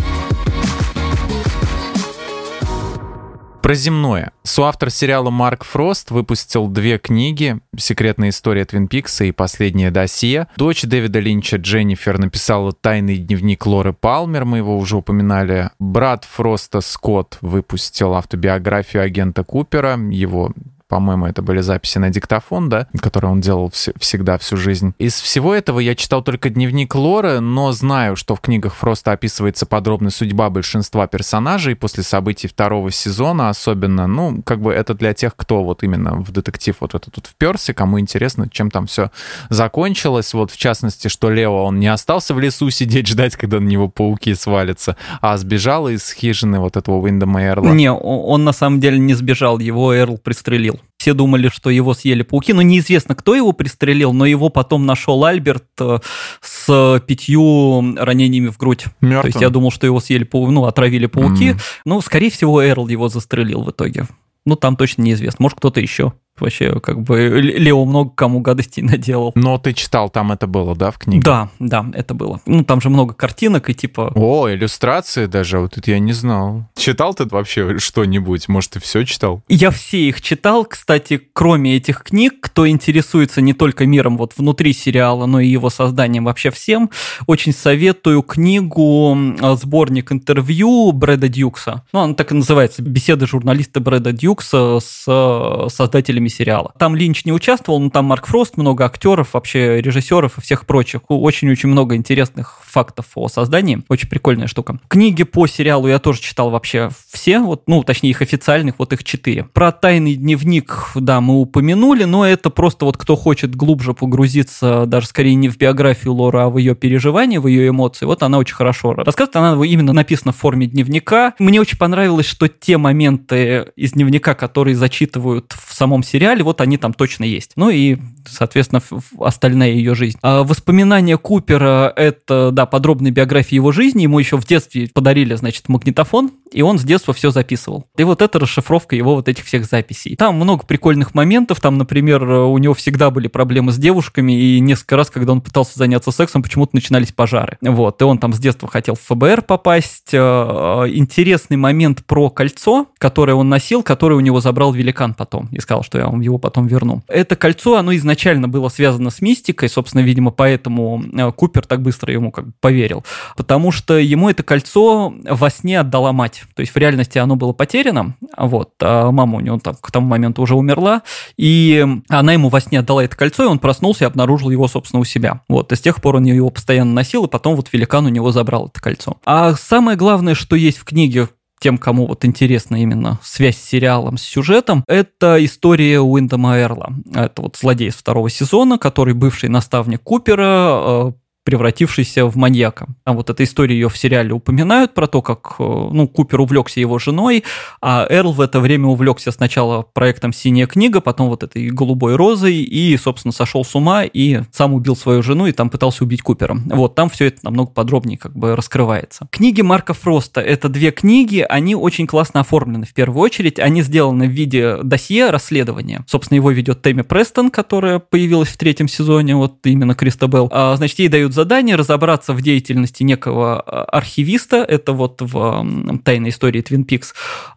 Про 3.68 3.74
земное. 3.74 4.32
Соавтор 4.44 4.90
сериала 4.90 5.30
Марк 5.30 5.66
Фрост 5.66 6.12
выпустил 6.12 6.70
две 6.70 6.98
книги 6.98 7.60
«Секретная 7.78 8.30
история 8.30 8.64
Твин 8.64 8.88
Пикса» 8.88 9.26
и 9.26 9.34
«Последнее 9.34 9.92
досье». 9.92 10.48
Дочь 10.56 10.84
Дэвида 10.84 11.20
Линча 11.20 11.58
Дженнифер 11.58 12.18
написала 12.18 12.72
«Тайный 12.72 13.18
дневник 13.18 13.66
Лоры 13.66 13.92
Палмер», 13.92 14.46
мы 14.46 14.60
его 14.60 14.78
уже 14.78 14.96
упоминали. 14.96 15.70
Брат 15.80 16.24
Фроста 16.24 16.80
Скотт 16.80 17.40
выпустил 17.42 18.14
автобиографию 18.14 19.04
агента 19.04 19.44
Купера, 19.44 19.98
его 19.98 20.54
по-моему, 20.88 21.26
это 21.26 21.42
были 21.42 21.62
записи 21.62 21.98
на 21.98 22.10
диктофон, 22.10 22.70
да, 22.70 22.88
которые 23.02 23.32
он 23.32 23.42
делал 23.42 23.68
вс- 23.68 23.94
всегда 24.00 24.38
всю 24.38 24.58
жизнь. 24.58 24.94
Из 25.00 25.20
всего 25.20 25.54
этого 25.54 25.80
я 25.80 25.96
читал 25.96 26.22
только 26.24 26.50
дневник 26.50 26.96
Лоры, 26.96 27.40
но 27.40 27.72
знаю, 27.72 28.16
что 28.16 28.36
в 28.36 28.42
книгах 28.42 28.76
Фроста 28.76 29.12
описывается 29.12 29.66
подробно 29.66 30.10
судьба 30.10 30.50
большинства 30.50 31.08
персонажей 31.08 31.76
после 31.76 32.04
событий 32.04 32.48
второго 32.48 32.92
сезона, 32.92 33.50
особенно, 33.50 34.08
ну, 34.08 34.42
как 34.44 34.62
бы 34.62 34.72
это 34.72 34.94
для 34.94 35.14
тех, 35.14 35.36
кто 35.36 35.64
вот 35.64 35.84
именно 35.84 36.16
в 36.16 36.32
детектив 36.32 36.76
вот 36.80 36.96
это 36.96 37.12
тут 37.12 37.28
вперся, 37.28 37.74
кому 37.74 38.00
интересно, 38.00 38.50
чем 38.50 38.72
там 38.72 38.88
все 38.88 39.12
закончилось. 39.50 40.34
Вот, 40.34 40.52
в 40.52 40.58
частности, 40.58 41.08
что 41.08 41.30
Лео, 41.30 41.66
он 41.66 41.80
не 41.80 41.88
остался 41.88 42.34
в 42.34 42.40
лесу 42.40 42.70
сидеть, 42.70 43.08
ждать, 43.08 43.36
когда 43.36 43.60
на 43.60 43.68
него 43.68 43.90
пауки 43.90 44.34
свалятся, 44.36 44.96
а 45.22 45.38
сбежал 45.38 45.90
из 45.90 46.12
хижины 46.12 46.60
вот 46.60 46.78
этого 46.78 46.96
Уиндома 46.98 47.44
Эрла. 47.44 47.70
Не, 47.70 47.92
он 47.92 48.44
на 48.44 48.54
самом 48.54 48.80
деле 48.80 49.00
не 49.00 49.14
сбежал, 49.14 49.60
его 49.60 49.96
Эрл 49.96 50.18
пристрелил. 50.18 50.77
Все 50.98 51.14
думали, 51.14 51.50
что 51.50 51.70
его 51.70 51.94
съели 51.94 52.24
пауки, 52.24 52.54
но 52.54 52.62
неизвестно, 52.64 53.14
кто 53.14 53.36
его 53.36 53.52
пристрелил, 53.52 54.14
но 54.14 54.26
его 54.26 54.50
потом 54.50 54.86
нашел 54.86 55.24
Альберт 55.26 55.66
э, 55.80 56.00
с 56.42 57.02
пятью 57.06 57.96
ранениями 57.96 58.48
в 58.48 58.58
грудь. 58.58 58.86
Мертвым. 59.02 59.22
То 59.22 59.28
есть 59.28 59.42
я 59.42 59.50
думал, 59.50 59.72
что 59.72 59.86
его 59.86 60.00
съели, 60.00 60.24
пау... 60.24 60.50
ну, 60.50 60.66
отравили 60.66 61.06
пауки. 61.06 61.52
Mm. 61.52 61.62
Ну, 61.86 62.02
скорее 62.02 62.32
всего, 62.32 62.66
Эрл 62.66 62.88
его 62.88 63.10
застрелил 63.10 63.62
в 63.62 63.70
итоге. 63.70 64.08
Ну, 64.46 64.56
там 64.56 64.76
точно 64.76 65.04
неизвестно. 65.04 65.44
Может, 65.44 65.60
кто-то 65.60 65.80
еще. 65.80 66.14
Вообще, 66.42 66.80
как 66.80 67.02
бы, 67.02 67.42
Лео 67.42 67.86
много 67.86 68.12
кому 68.12 68.40
гадостей 68.40 68.84
наделал. 68.84 69.32
Но 69.36 69.58
ты 69.58 69.74
читал, 69.74 70.10
там 70.10 70.32
это 70.32 70.48
было, 70.48 70.76
да, 70.76 70.92
в 70.92 70.98
книге? 70.98 71.24
Да, 71.24 71.50
да, 71.60 71.86
это 71.94 72.14
было. 72.14 72.42
Ну, 72.46 72.64
там 72.64 72.82
же 72.82 72.90
много 72.90 73.14
картинок 73.14 73.70
и 73.70 73.74
типа... 73.74 74.12
О, 74.16 74.50
иллюстрации 74.50 75.26
даже, 75.26 75.60
вот 75.60 75.78
это 75.78 75.92
я 75.92 76.00
не 76.00 76.14
знал. 76.14 76.66
Читал 76.76 77.14
ты 77.14 77.26
вообще 77.26 77.80
что-нибудь? 77.80 78.48
Может, 78.48 78.72
ты 78.72 78.80
все 78.80 79.04
читал? 79.04 79.42
Я 79.48 79.72
все 79.72 80.08
их 80.08 80.22
читал. 80.22 80.66
Кстати, 80.66 81.22
кроме 81.34 81.76
этих 81.76 82.04
книг, 82.04 82.36
кто 82.40 82.68
интересуется 82.68 83.42
не 83.42 83.54
только 83.54 83.86
миром 83.86 84.18
вот 84.18 84.34
внутри 84.38 84.74
сериала, 84.74 85.26
но 85.26 85.40
и 85.40 85.48
его 85.48 85.70
созданием 85.70 86.26
вообще 86.26 86.52
всем, 86.52 86.90
очень 87.26 87.54
советую 87.54 88.22
книгу 88.22 89.18
«Сборник 89.56 90.12
интервью» 90.12 90.92
Брэда 90.92 91.28
Дьюкса. 91.28 91.84
Ну, 91.94 92.02
она 92.02 92.14
так 92.14 92.32
и 92.32 92.36
называется 92.36 92.82
«Беседы 92.82 93.28
журналиста 93.28 93.80
Брэда 93.80 94.12
Дьюкса 94.12 94.80
с 94.80 95.70
создателями 95.70 96.27
теме 96.28 96.30
сериала. 96.30 96.74
Там 96.78 96.96
Линч 96.96 97.26
не 97.26 97.32
участвовал, 97.32 97.80
но 97.80 97.90
там 97.90 98.06
Марк 98.06 98.28
Фрост, 98.28 98.58
много 98.58 98.86
актеров, 98.86 99.34
вообще 99.34 99.82
режиссеров 99.82 100.38
и 100.38 100.42
всех 100.42 100.66
прочих. 100.66 101.02
Очень-очень 101.08 101.70
много 101.70 101.96
интересных 101.96 102.62
фактов 102.64 103.06
о 103.16 103.28
создании. 103.28 103.84
Очень 103.90 104.10
прикольная 104.10 104.48
штука. 104.48 104.80
Книги 104.88 105.24
по 105.24 105.48
сериалу 105.48 105.88
я 105.88 106.00
тоже 106.00 106.22
читал 106.22 106.50
вообще 106.50 106.90
все, 107.12 107.40
вот, 107.40 107.64
ну, 107.68 107.84
точнее, 107.84 108.12
их 108.12 108.22
официальных, 108.22 108.76
вот 108.78 108.94
их 108.94 109.04
четыре. 109.04 109.46
Про 109.46 109.72
тайный 109.72 110.16
дневник, 110.16 110.92
да, 110.96 111.22
мы 111.22 111.42
упомянули, 111.42 112.04
но 112.04 112.26
это 112.26 112.50
просто 112.50 112.86
вот 112.86 112.98
кто 112.98 113.16
хочет 113.16 113.56
глубже 113.56 113.94
погрузиться, 113.94 114.86
даже 114.86 115.08
скорее 115.08 115.36
не 115.36 115.50
в 115.50 115.58
биографию 115.58 116.14
Лора, 116.14 116.46
а 116.46 116.50
в 116.50 116.58
ее 116.58 116.76
переживания, 116.76 117.40
в 117.40 117.48
ее 117.48 117.70
эмоции, 117.70 118.06
вот 118.06 118.24
она 118.24 118.38
очень 118.38 118.56
хорошо 118.56 118.94
рассказывает. 118.94 119.36
Она 119.36 119.66
именно 119.66 119.94
написана 119.94 120.32
в 120.32 120.38
форме 120.38 120.68
дневника. 120.68 121.34
Мне 121.40 121.62
очень 121.62 121.78
понравилось, 121.78 122.26
что 122.26 122.48
те 122.48 122.78
моменты 122.78 123.68
из 123.76 123.94
дневника, 123.94 124.36
которые 124.36 124.76
зачитывают 124.76 125.54
в 125.58 125.74
самом 125.74 126.04
сериале, 126.04 126.17
вот 126.42 126.62
они 126.62 126.78
там 126.78 126.94
точно 126.94 127.24
есть. 127.24 127.52
Ну 127.56 127.70
и, 127.70 127.98
соответственно, 128.28 128.82
остальная 129.20 129.72
ее 129.72 129.96
жизнь. 129.96 130.18
А 130.22 130.44
воспоминания 130.44 131.18
Купера— 131.18 131.92
это, 131.96 132.52
да, 132.52 132.66
подробная 132.66 133.12
биография 133.12 133.56
его 133.56 133.72
жизни. 133.72 134.04
Ему 134.04 134.20
еще 134.20 134.38
в 134.38 134.46
детстве 134.46 134.90
подарили, 134.94 135.36
значит, 135.36 135.70
магнитофон, 135.70 136.32
и 136.52 136.62
он 136.62 136.80
с 136.80 136.84
детства 136.84 137.14
все 137.14 137.32
записывал. 137.32 137.86
И 137.98 138.04
вот 138.04 138.22
это 138.22 138.40
расшифровка 138.40 138.96
его 138.96 139.16
вот 139.16 139.28
этих 139.28 139.46
всех 139.46 139.66
записей. 139.66 140.16
Там 140.16 140.36
много 140.36 140.66
прикольных 140.66 141.14
моментов. 141.14 141.60
Там, 141.60 141.78
например, 141.78 142.24
у 142.24 142.58
него 142.58 142.74
всегда 142.74 143.10
были 143.10 143.28
проблемы 143.28 143.72
с 143.72 143.78
девушками, 143.78 144.34
и 144.34 144.60
несколько 144.60 144.96
раз, 144.96 145.10
когда 145.10 145.32
он 145.32 145.42
пытался 145.42 145.78
заняться 145.78 146.12
сексом, 146.12 146.44
почему-то 146.44 146.76
начинались 146.76 147.12
пожары. 147.12 147.58
Вот, 147.62 148.02
и 148.02 148.06
он 148.06 148.18
там 148.18 148.34
с 148.34 148.40
детства 148.40 148.68
хотел 148.68 148.96
в 148.96 149.02
ФБР 149.02 149.44
попасть. 149.44 150.14
Э, 150.14 150.86
интересный 150.88 151.58
момент 151.58 152.06
про 152.06 152.30
кольцо, 152.30 152.88
которое 152.98 153.34
он 153.34 153.50
носил, 153.50 153.84
которое 153.84 154.16
у 154.16 154.22
него 154.22 154.40
забрал 154.42 154.72
великан 154.72 155.14
потом, 155.14 155.50
и 155.52 155.60
сказал, 155.60 155.84
что 155.84 155.98
вам 156.12 156.22
его 156.22 156.38
потом 156.38 156.68
верну. 156.68 157.02
Это 157.08 157.36
кольцо, 157.36 157.78
оно 157.78 157.96
изначально 157.96 158.48
было 158.48 158.70
связано 158.70 159.10
с 159.10 159.22
мистикой, 159.22 159.70
собственно, 159.70 160.02
видимо, 160.02 160.32
поэтому 160.32 161.04
э, 161.14 161.32
Купер 161.32 161.66
так 161.66 161.82
быстро 161.82 162.14
ему 162.14 162.32
как 162.32 162.48
бы 162.48 162.54
поверил. 162.60 163.04
Потому 163.36 163.72
что 163.72 163.98
ему 163.98 164.30
это 164.30 164.44
кольцо 164.44 165.14
во 165.24 165.50
сне 165.50 165.80
отдала 165.80 166.14
мать. 166.14 166.44
То 166.56 166.62
есть 166.62 166.74
в 166.74 166.78
реальности 166.78 167.18
оно 167.18 167.36
было 167.36 167.54
потеряно, 167.54 168.16
вот, 168.38 168.72
а 168.82 169.12
мама 169.12 169.38
у 169.38 169.40
него 169.40 169.60
там 169.60 169.76
к 169.80 169.92
тому 169.92 170.08
моменту 170.08 170.42
уже 170.42 170.56
умерла, 170.56 171.04
и 171.38 171.86
она 172.10 172.34
ему 172.34 172.50
во 172.50 172.60
сне 172.60 172.80
отдала 172.80 173.04
это 173.04 173.16
кольцо, 173.16 173.44
и 173.44 173.48
он 173.48 173.60
проснулся 173.60 174.06
и 174.06 174.08
обнаружил 174.08 174.50
его, 174.50 174.68
собственно, 174.68 175.02
у 175.02 175.06
себя. 175.06 175.42
Вот, 175.48 175.72
и 175.72 175.76
с 175.76 175.82
тех 175.82 176.02
пор 176.02 176.18
он 176.18 176.26
его 176.26 176.50
постоянно 176.50 176.94
носил, 176.94 177.26
и 177.26 177.30
потом 177.30 177.56
вот 177.56 177.70
великан 177.72 178.06
у 178.06 178.10
него 178.10 178.32
забрал 178.32 178.68
это 178.68 178.82
кольцо. 178.82 179.18
А 179.26 179.54
самое 179.54 179.98
главное, 179.98 180.36
что 180.36 180.56
есть 180.56 180.78
в 180.78 180.86
книге, 180.86 181.30
тем, 181.60 181.78
кому 181.78 182.08
вот 182.08 182.26
интересна 182.26 182.82
именно 182.82 183.20
связь 183.24 183.58
с 183.58 183.64
сериалом, 183.64 184.18
с 184.18 184.22
сюжетом, 184.22 184.84
это 184.88 185.44
история 185.44 186.00
Уиндома 186.02 186.60
Эрла. 186.60 186.94
Это 187.14 187.42
вот 187.42 187.58
злодей 187.58 187.90
из 187.90 187.96
второго 187.96 188.30
сезона, 188.30 188.78
который 188.78 189.14
бывший 189.14 189.50
наставник 189.50 190.02
Купера, 190.04 190.46
э, 190.46 191.12
превратившийся 191.48 192.26
в 192.26 192.36
маньяка. 192.36 192.88
Там 193.06 193.16
вот 193.16 193.30
эта 193.30 193.46
история 193.46 193.74
ее 193.74 193.88
в 193.88 193.98
сериале 193.98 194.34
упоминают 194.34 194.94
про 194.94 195.08
то, 195.08 195.22
как 195.22 195.56
э, 195.60 195.64
ну, 195.64 196.06
Купер 196.06 196.42
увлекся 196.42 196.82
его 196.82 197.00
женой, 197.00 197.46
а 197.82 198.06
Эрл 198.10 198.34
в 198.34 198.42
это 198.42 198.60
время 198.60 198.88
увлекся 198.88 199.32
сначала 199.32 199.82
проектом 199.82 200.34
«Синяя 200.34 200.68
книга», 200.68 201.00
потом 201.00 201.30
вот 201.30 201.44
этой 201.44 201.70
«Голубой 201.70 202.18
розой» 202.18 202.56
и, 202.56 202.98
собственно, 202.98 203.32
сошел 203.32 203.64
с 203.64 203.74
ума 203.76 204.04
и 204.04 204.42
сам 204.52 204.74
убил 204.74 204.98
свою 204.98 205.24
жену 205.24 205.48
и 205.48 205.54
там 205.54 205.70
пытался 205.70 206.04
убить 206.04 206.22
Купера. 206.22 206.58
Вот, 206.66 206.96
там 206.96 207.10
все 207.10 207.28
это 207.28 207.38
намного 207.44 207.72
подробнее 207.72 208.18
как 208.18 208.36
бы 208.36 208.54
раскрывается. 208.54 209.30
Книги 209.32 209.62
Марка 209.62 209.94
Фроста– 209.94 210.42
это 210.42 210.68
две 210.68 210.92
книги, 210.92 211.46
они 211.48 211.76
очень 211.76 212.08
классно 212.08 212.42
оформлены 212.42 212.86
в 212.86 212.94
первую 212.94 213.22
очередь, 213.22 213.58
они 213.58 213.84
сделаны 213.84 214.28
в 214.28 214.32
виде 214.32 214.80
досье 214.84 215.30
расследования. 215.30 216.04
Собственно, 216.08 216.36
его 216.36 216.52
ведет 216.52 216.82
Тэмми 216.82 217.04
Престон, 217.04 217.52
которая 217.52 218.00
появилась 218.00 218.50
в 218.50 218.58
третьем 218.58 218.90
сезоне, 218.90 219.38
вот 219.38 219.66
именно 219.66 219.96
Кристобел. 219.96 220.50
А, 220.52 220.76
значит, 220.76 221.00
ей 221.00 221.08
дают 221.08 221.37
задание 221.38 221.76
разобраться 221.76 222.34
в 222.34 222.42
деятельности 222.42 223.04
некого 223.04 223.62
а, 223.62 223.84
архивиста, 223.84 224.58
это 224.58 224.92
вот 224.94 225.22
в 225.22 226.00
«Тайной 226.04 226.32
истории 226.32 226.62
Твин 226.62 226.84
Пикс». 226.84 227.14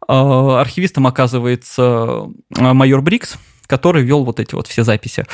А, 0.07 0.61
архивистом 0.61 1.07
оказывается 1.07 1.83
а, 1.83 2.75
майор 2.75 3.01
Брикс, 3.01 3.39
который 3.67 4.03
вел 4.03 4.25
вот 4.25 4.39
эти 4.39 4.55
вот 4.55 4.67
все 4.67 4.85
записи. 4.85 5.25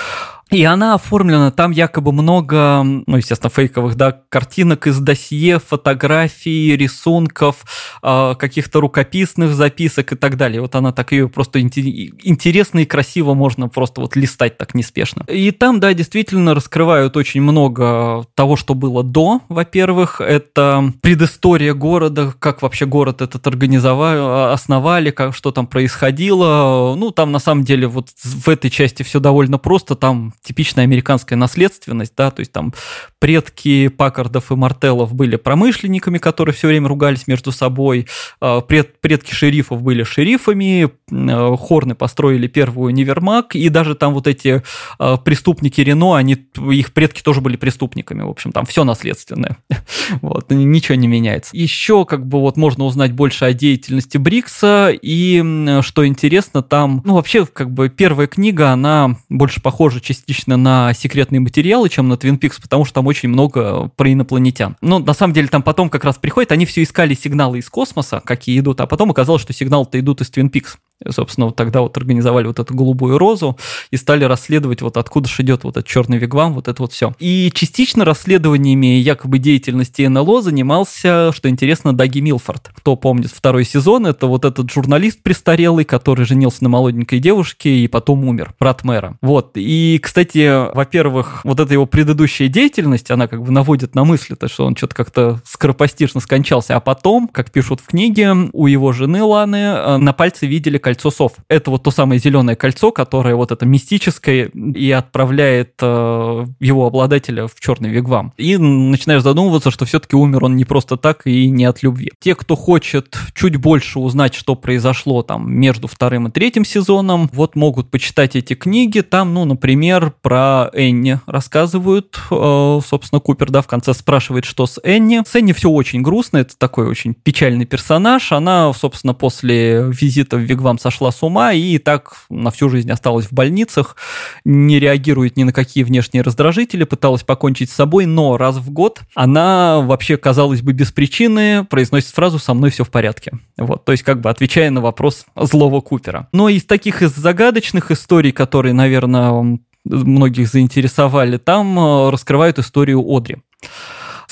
И 0.52 0.62
она 0.62 0.94
оформлена, 0.94 1.50
там 1.50 1.72
якобы 1.72 2.12
много, 2.12 2.82
ну, 2.84 3.16
естественно, 3.16 3.50
фейковых, 3.50 3.96
да, 3.96 4.12
картинок 4.28 4.86
из 4.86 5.00
досье, 5.00 5.58
фотографий, 5.58 6.76
рисунков, 6.76 7.64
э, 8.00 8.34
каких-то 8.38 8.80
рукописных 8.80 9.54
записок 9.54 10.12
и 10.12 10.16
так 10.16 10.36
далее. 10.36 10.60
Вот 10.60 10.76
она 10.76 10.92
так 10.92 11.10
ее 11.10 11.28
просто 11.28 11.60
интересно 11.60 12.78
и 12.78 12.84
красиво 12.84 13.34
можно 13.34 13.68
просто 13.68 14.00
вот 14.00 14.14
листать 14.14 14.56
так 14.56 14.74
неспешно. 14.74 15.24
И 15.26 15.50
там, 15.50 15.80
да, 15.80 15.92
действительно 15.94 16.54
раскрывают 16.54 17.16
очень 17.16 17.42
много 17.42 18.24
того, 18.36 18.54
что 18.54 18.74
было 18.74 19.02
до, 19.02 19.40
во-первых, 19.48 20.20
это 20.20 20.92
предыстория 21.02 21.74
города, 21.74 22.32
как 22.38 22.62
вообще 22.62 22.86
город 22.86 23.20
этот 23.20 23.44
организовали, 23.48 24.52
основали, 24.52 25.10
как, 25.10 25.34
что 25.34 25.50
там 25.50 25.66
происходило. 25.66 26.94
Ну, 26.96 27.10
там 27.10 27.32
на 27.32 27.40
самом 27.40 27.64
деле 27.64 27.88
вот 27.88 28.10
в 28.22 28.48
этой 28.48 28.70
части 28.70 29.02
все 29.02 29.18
довольно 29.18 29.58
просто, 29.58 29.96
там 29.96 30.34
типичная 30.46 30.84
американская 30.84 31.36
наследственность, 31.36 32.12
да, 32.16 32.30
то 32.30 32.40
есть 32.40 32.52
там 32.52 32.72
предки 33.18 33.88
Паккардов 33.88 34.52
и 34.52 34.54
Мартеллов 34.54 35.12
были 35.12 35.36
промышленниками, 35.36 36.18
которые 36.18 36.54
все 36.54 36.68
время 36.68 36.88
ругались 36.88 37.26
между 37.26 37.50
собой, 37.50 38.06
а, 38.40 38.60
пред, 38.60 39.00
предки 39.00 39.34
шерифов 39.34 39.82
были 39.82 40.04
шерифами, 40.04 40.88
а, 41.10 41.56
Хорны 41.56 41.96
построили 41.96 42.46
первую 42.46 42.92
универмаг, 42.92 43.56
и 43.56 43.68
даже 43.68 43.96
там 43.96 44.14
вот 44.14 44.28
эти 44.28 44.62
а, 44.98 45.16
преступники 45.16 45.80
Рено, 45.80 46.14
они, 46.14 46.34
их 46.70 46.92
предки 46.92 47.22
тоже 47.22 47.40
были 47.40 47.56
преступниками, 47.56 48.22
в 48.22 48.28
общем, 48.28 48.52
там 48.52 48.66
все 48.66 48.84
наследственное, 48.84 49.56
вот, 50.22 50.50
ничего 50.50 50.94
не 50.94 51.08
меняется. 51.08 51.50
Еще 51.56 52.04
как 52.04 52.24
бы 52.26 52.40
вот 52.40 52.56
можно 52.56 52.84
узнать 52.84 53.12
больше 53.12 53.46
о 53.46 53.52
деятельности 53.52 54.18
Брикса, 54.18 54.90
и 54.92 55.80
что 55.82 56.06
интересно, 56.06 56.62
там, 56.62 57.02
ну 57.04 57.14
вообще 57.14 57.44
как 57.46 57.72
бы 57.72 57.88
первая 57.88 58.28
книга, 58.28 58.70
она 58.70 59.16
больше 59.28 59.60
похожа 59.60 60.00
частично 60.00 60.35
на 60.46 60.92
секретные 60.94 61.40
материалы, 61.40 61.88
чем 61.88 62.08
на 62.08 62.16
Твин 62.16 62.38
Пикс, 62.38 62.60
потому 62.60 62.84
что 62.84 62.94
там 62.94 63.06
очень 63.06 63.28
много 63.28 63.90
про 63.96 64.12
инопланетян. 64.12 64.76
Но 64.80 64.98
на 64.98 65.14
самом 65.14 65.32
деле 65.32 65.48
там 65.48 65.62
потом 65.62 65.88
как 65.88 66.04
раз 66.04 66.16
приходит, 66.16 66.52
они 66.52 66.66
все 66.66 66.82
искали 66.82 67.14
сигналы 67.14 67.58
из 67.58 67.68
космоса, 67.70 68.20
какие 68.24 68.58
идут, 68.58 68.80
а 68.80 68.86
потом 68.86 69.10
оказалось, 69.10 69.42
что 69.42 69.52
сигналы-то 69.52 69.98
идут 69.98 70.20
из 70.20 70.30
Твин 70.30 70.50
Пикс. 70.50 70.78
Собственно, 71.08 71.46
вот 71.46 71.56
тогда 71.56 71.82
вот 71.82 71.96
организовали 71.96 72.46
вот 72.46 72.58
эту 72.58 72.74
голубую 72.74 73.18
розу 73.18 73.58
и 73.90 73.96
стали 73.96 74.24
расследовать, 74.24 74.80
вот 74.80 74.96
откуда 74.96 75.28
же 75.28 75.42
идет 75.42 75.64
вот 75.64 75.76
этот 75.76 75.86
черный 75.86 76.16
вигвам, 76.18 76.54
вот 76.54 76.68
это 76.68 76.82
вот 76.82 76.92
все. 76.92 77.14
И 77.18 77.50
частично 77.54 78.04
расследованиями 78.04 78.98
якобы 78.98 79.38
деятельности 79.38 80.02
НЛО 80.02 80.42
занимался, 80.42 81.32
что 81.32 81.50
интересно, 81.50 81.94
Даги 81.94 82.20
Милфорд. 82.20 82.70
Кто 82.74 82.96
помнит 82.96 83.30
второй 83.30 83.64
сезон, 83.64 84.06
это 84.06 84.26
вот 84.26 84.46
этот 84.46 84.70
журналист 84.70 85.22
престарелый, 85.22 85.84
который 85.84 86.24
женился 86.24 86.62
на 86.64 86.70
молоденькой 86.70 87.18
девушке 87.18 87.70
и 87.70 87.88
потом 87.88 88.24
умер, 88.24 88.54
брат 88.58 88.82
мэра. 88.82 89.18
Вот. 89.20 89.52
И, 89.56 90.00
кстати, 90.02 90.74
во-первых, 90.74 91.42
вот 91.44 91.60
эта 91.60 91.74
его 91.74 91.84
предыдущая 91.84 92.48
деятельность, 92.48 93.10
она 93.10 93.28
как 93.28 93.42
бы 93.42 93.52
наводит 93.52 93.94
на 93.94 94.04
мысли, 94.04 94.34
то, 94.34 94.48
что 94.48 94.64
он 94.64 94.74
что-то 94.76 94.94
как-то 94.94 95.40
скоропостижно 95.44 96.20
скончался, 96.20 96.74
а 96.74 96.80
потом, 96.80 97.28
как 97.28 97.50
пишут 97.50 97.80
в 97.80 97.86
книге, 97.86 98.34
у 98.52 98.66
его 98.66 98.92
жены 98.92 99.22
Ланы 99.22 99.56
э, 99.56 99.96
на 99.98 100.12
пальце 100.12 100.46
видели 100.46 100.78
кольцо 100.86 101.10
сов. 101.10 101.32
Это 101.48 101.72
вот 101.72 101.82
то 101.82 101.90
самое 101.90 102.20
зеленое 102.20 102.54
кольцо, 102.54 102.92
которое 102.92 103.34
вот 103.34 103.50
это 103.50 103.66
мистическое 103.66 104.44
и 104.54 104.92
отправляет 104.92 105.72
э, 105.82 106.46
его 106.60 106.86
обладателя 106.86 107.48
в 107.48 107.58
черный 107.58 107.88
вигвам. 107.88 108.32
И 108.36 108.56
начинаешь 108.56 109.22
задумываться, 109.22 109.72
что 109.72 109.84
все-таки 109.84 110.14
умер 110.14 110.44
он 110.44 110.54
не 110.54 110.64
просто 110.64 110.96
так 110.96 111.26
и 111.26 111.50
не 111.50 111.64
от 111.64 111.82
любви. 111.82 112.12
Те, 112.20 112.36
кто 112.36 112.54
хочет 112.54 113.18
чуть 113.34 113.56
больше 113.56 113.98
узнать, 113.98 114.36
что 114.36 114.54
произошло 114.54 115.24
там 115.24 115.52
между 115.52 115.88
вторым 115.88 116.28
и 116.28 116.30
третьим 116.30 116.64
сезоном, 116.64 117.30
вот 117.32 117.56
могут 117.56 117.90
почитать 117.90 118.36
эти 118.36 118.54
книги. 118.54 119.00
Там, 119.00 119.34
ну, 119.34 119.44
например, 119.44 120.12
про 120.22 120.70
Энни 120.72 121.18
рассказывают. 121.26 122.16
Э, 122.30 122.78
собственно, 122.86 123.18
Купер, 123.18 123.50
да, 123.50 123.60
в 123.60 123.66
конце 123.66 123.92
спрашивает, 123.92 124.44
что 124.44 124.66
с 124.66 124.80
Энни. 124.84 125.20
С 125.26 125.34
Энни 125.34 125.52
все 125.52 125.68
очень 125.68 126.02
грустно, 126.02 126.36
это 126.36 126.56
такой 126.56 126.86
очень 126.86 127.12
печальный 127.12 127.66
персонаж. 127.66 128.30
Она, 128.30 128.72
собственно, 128.72 129.14
после 129.14 129.90
визита 129.90 130.36
в 130.36 130.40
Вигвам 130.40 130.75
там 130.76 130.78
сошла 130.78 131.10
с 131.10 131.22
ума 131.22 131.52
и 131.52 131.78
так 131.78 132.14
на 132.30 132.50
всю 132.50 132.68
жизнь 132.68 132.90
осталась 132.90 133.26
в 133.26 133.32
больницах, 133.32 133.96
не 134.44 134.78
реагирует 134.78 135.36
ни 135.36 135.44
на 135.44 135.52
какие 135.52 135.84
внешние 135.84 136.22
раздражители, 136.22 136.84
пыталась 136.84 137.22
покончить 137.22 137.70
с 137.70 137.74
собой, 137.74 138.06
но 138.06 138.36
раз 138.36 138.56
в 138.56 138.70
год 138.70 139.00
она 139.14 139.80
вообще, 139.80 140.16
казалось 140.16 140.62
бы, 140.62 140.72
без 140.72 140.92
причины 140.92 141.64
произносит 141.64 142.10
фразу 142.10 142.38
«со 142.38 142.54
мной 142.54 142.70
все 142.70 142.84
в 142.84 142.90
порядке». 142.90 143.32
Вот, 143.56 143.84
то 143.84 143.92
есть 143.92 144.04
как 144.04 144.20
бы 144.20 144.30
отвечая 144.30 144.70
на 144.70 144.80
вопрос 144.80 145.26
злого 145.34 145.80
Купера. 145.80 146.28
Но 146.32 146.48
из 146.48 146.64
таких 146.64 147.02
из 147.02 147.14
загадочных 147.14 147.90
историй, 147.90 148.32
которые, 148.32 148.72
наверное, 148.72 149.58
многих 149.84 150.48
заинтересовали, 150.48 151.38
там 151.38 151.78
э, 151.78 152.10
раскрывают 152.10 152.58
историю 152.58 153.02
Одри 153.06 153.38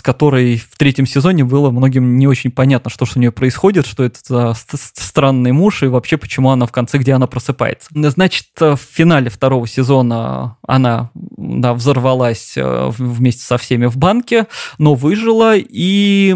которой 0.05 0.59
в 0.59 0.77
третьем 0.77 1.07
сезоне 1.07 1.45
было 1.45 1.71
многим 1.71 2.19
не 2.19 2.27
очень 2.27 2.51
понятно, 2.51 2.91
что 2.91 3.07
же 3.07 3.13
у 3.17 3.19
нее 3.19 3.33
происходит, 3.33 3.87
что 3.87 4.05
это 4.05 4.21
за 4.23 4.55
странный 4.55 5.53
муж 5.53 5.83
и 5.83 5.87
вообще 5.87 6.19
почему 6.19 6.51
она 6.51 6.67
в 6.67 6.73
конце, 6.73 6.99
где 6.99 7.15
она 7.15 7.27
просыпается. 7.27 7.89
Значит, 7.93 8.49
в 8.61 8.77
финале 8.77 9.31
второго 9.31 9.67
сезона 9.67 10.59
она 10.67 11.11
да, 11.45 11.75
взорвалась 11.75 12.55
э, 12.57 12.91
вместе 12.97 13.43
со 13.43 13.59
всеми 13.59 13.87
в 13.87 13.97
банке, 13.97 14.47
но 14.79 14.95
выжила 14.95 15.55
и 15.57 16.35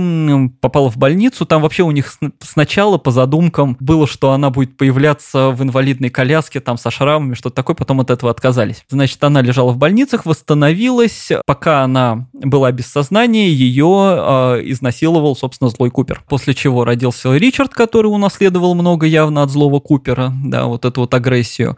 попала 0.61 0.91
в 0.91 0.97
больницу. 0.97 1.47
Там 1.47 1.63
вообще 1.63 1.83
у 1.83 1.91
них 1.91 2.15
сначала 2.41 2.99
по 2.99 3.11
задумкам 3.11 3.77
было, 3.81 4.07
что 4.07 4.33
она 4.33 4.51
будет 4.51 4.77
появляться 4.77 5.51
в 5.51 5.63
инвалидной 5.63 6.11
коляске, 6.11 6.61
там 6.61 6.79
со 6.79 6.91
шрамами, 6.91 7.35
что-то 7.35 7.57
такое, 7.57 7.77
потом 7.77 8.01
от 8.01 8.11
этого 8.11 8.31
отказались. 8.31 8.85
Значит, 8.89 9.23
она 9.25 9.41
лежала 9.43 9.73
в 9.73 9.79
больницах, 9.79 10.27
восстановилась. 10.27 11.31
Пока 11.47 11.83
она 11.83 12.29
была 12.33 12.73
без 12.73 12.87
сознания, 12.87 13.51
ее 13.51 13.87
э, 13.87 14.63
изнасиловал, 14.65 15.37
собственно, 15.37 15.71
злой 15.71 15.91
Купер. 15.91 16.23
После 16.29 16.55
чего 16.55 16.85
родился 16.85 17.35
Ричард, 17.35 17.73
который 17.75 18.09
унаследовал 18.09 18.75
много 18.75 19.07
явно 19.07 19.43
от 19.43 19.51
злого 19.51 19.81
Купера, 19.81 20.33
да, 20.45 20.67
вот 20.67 20.85
эту 20.85 21.03
вот 21.03 21.15
агрессию. 21.15 21.77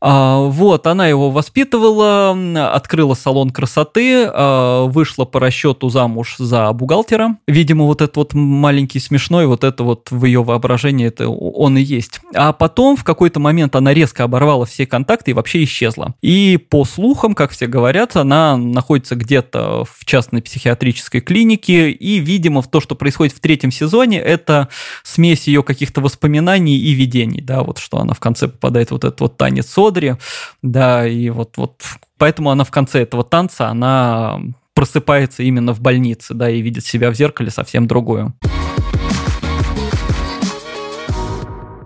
А, 0.00 0.38
вот, 0.38 0.86
она 0.86 1.06
его 1.08 1.30
воспитывала, 1.30 2.34
открыла 2.72 3.14
салон 3.14 3.50
красоты, 3.50 4.24
а, 4.26 4.86
вышла 4.86 5.24
по 5.24 5.40
расчету 5.40 5.88
замуж 5.88 6.36
за 6.38 6.72
бухгалтера. 6.72 7.36
Видимо, 7.46 7.84
вот 7.84 8.00
этот 8.00 8.16
вот 8.16 8.34
маленький 8.34 9.00
смешной, 9.00 9.46
вот 9.46 9.64
это 9.64 9.84
вот 9.84 10.10
в 10.10 10.24
ее 10.24 10.42
воображении, 10.42 11.06
это 11.06 11.28
он 11.28 11.76
и 11.76 11.82
есть. 11.82 12.20
А 12.34 12.52
потом 12.52 12.96
в 12.96 13.04
какой-то 13.04 13.40
момент 13.40 13.76
она 13.76 13.92
резко 13.92 14.24
оборвала 14.24 14.66
все 14.66 14.86
контакты 14.86 15.32
и 15.32 15.34
вообще 15.34 15.64
исчезла. 15.64 16.14
И 16.22 16.56
по 16.56 16.84
слухам, 16.84 17.34
как 17.34 17.50
все 17.50 17.66
говорят, 17.66 18.16
она 18.16 18.56
находится 18.56 19.16
где-то 19.16 19.84
в 19.84 20.04
частной 20.04 20.42
психиатрической 20.42 21.20
клинике, 21.20 21.90
и, 21.90 22.18
видимо, 22.18 22.62
то, 22.62 22.80
что 22.80 22.94
происходит 22.94 23.34
в 23.34 23.40
третьем 23.40 23.70
сезоне, 23.70 24.20
это 24.20 24.68
смесь 25.02 25.46
ее 25.46 25.62
каких-то 25.62 26.00
воспоминаний 26.00 26.76
и 26.76 26.92
видений, 26.92 27.40
да, 27.40 27.62
вот 27.62 27.78
что 27.78 27.98
она 27.98 28.14
в 28.14 28.20
конце 28.20 28.48
попадает 28.48 28.90
вот 28.90 29.04
этот 29.04 29.20
вот 29.20 29.36
танец 29.36 29.68
Содри, 29.68 30.14
да, 30.62 31.06
и 31.06 31.30
вот, 31.30 31.56
вот 31.56 31.82
поэтому 32.20 32.50
она 32.50 32.64
в 32.64 32.70
конце 32.70 33.00
этого 33.00 33.24
танца, 33.24 33.68
она 33.68 34.38
просыпается 34.74 35.42
именно 35.42 35.72
в 35.72 35.80
больнице, 35.80 36.34
да, 36.34 36.48
и 36.50 36.60
видит 36.60 36.84
себя 36.84 37.10
в 37.10 37.14
зеркале 37.14 37.50
совсем 37.50 37.86
другую. 37.86 38.34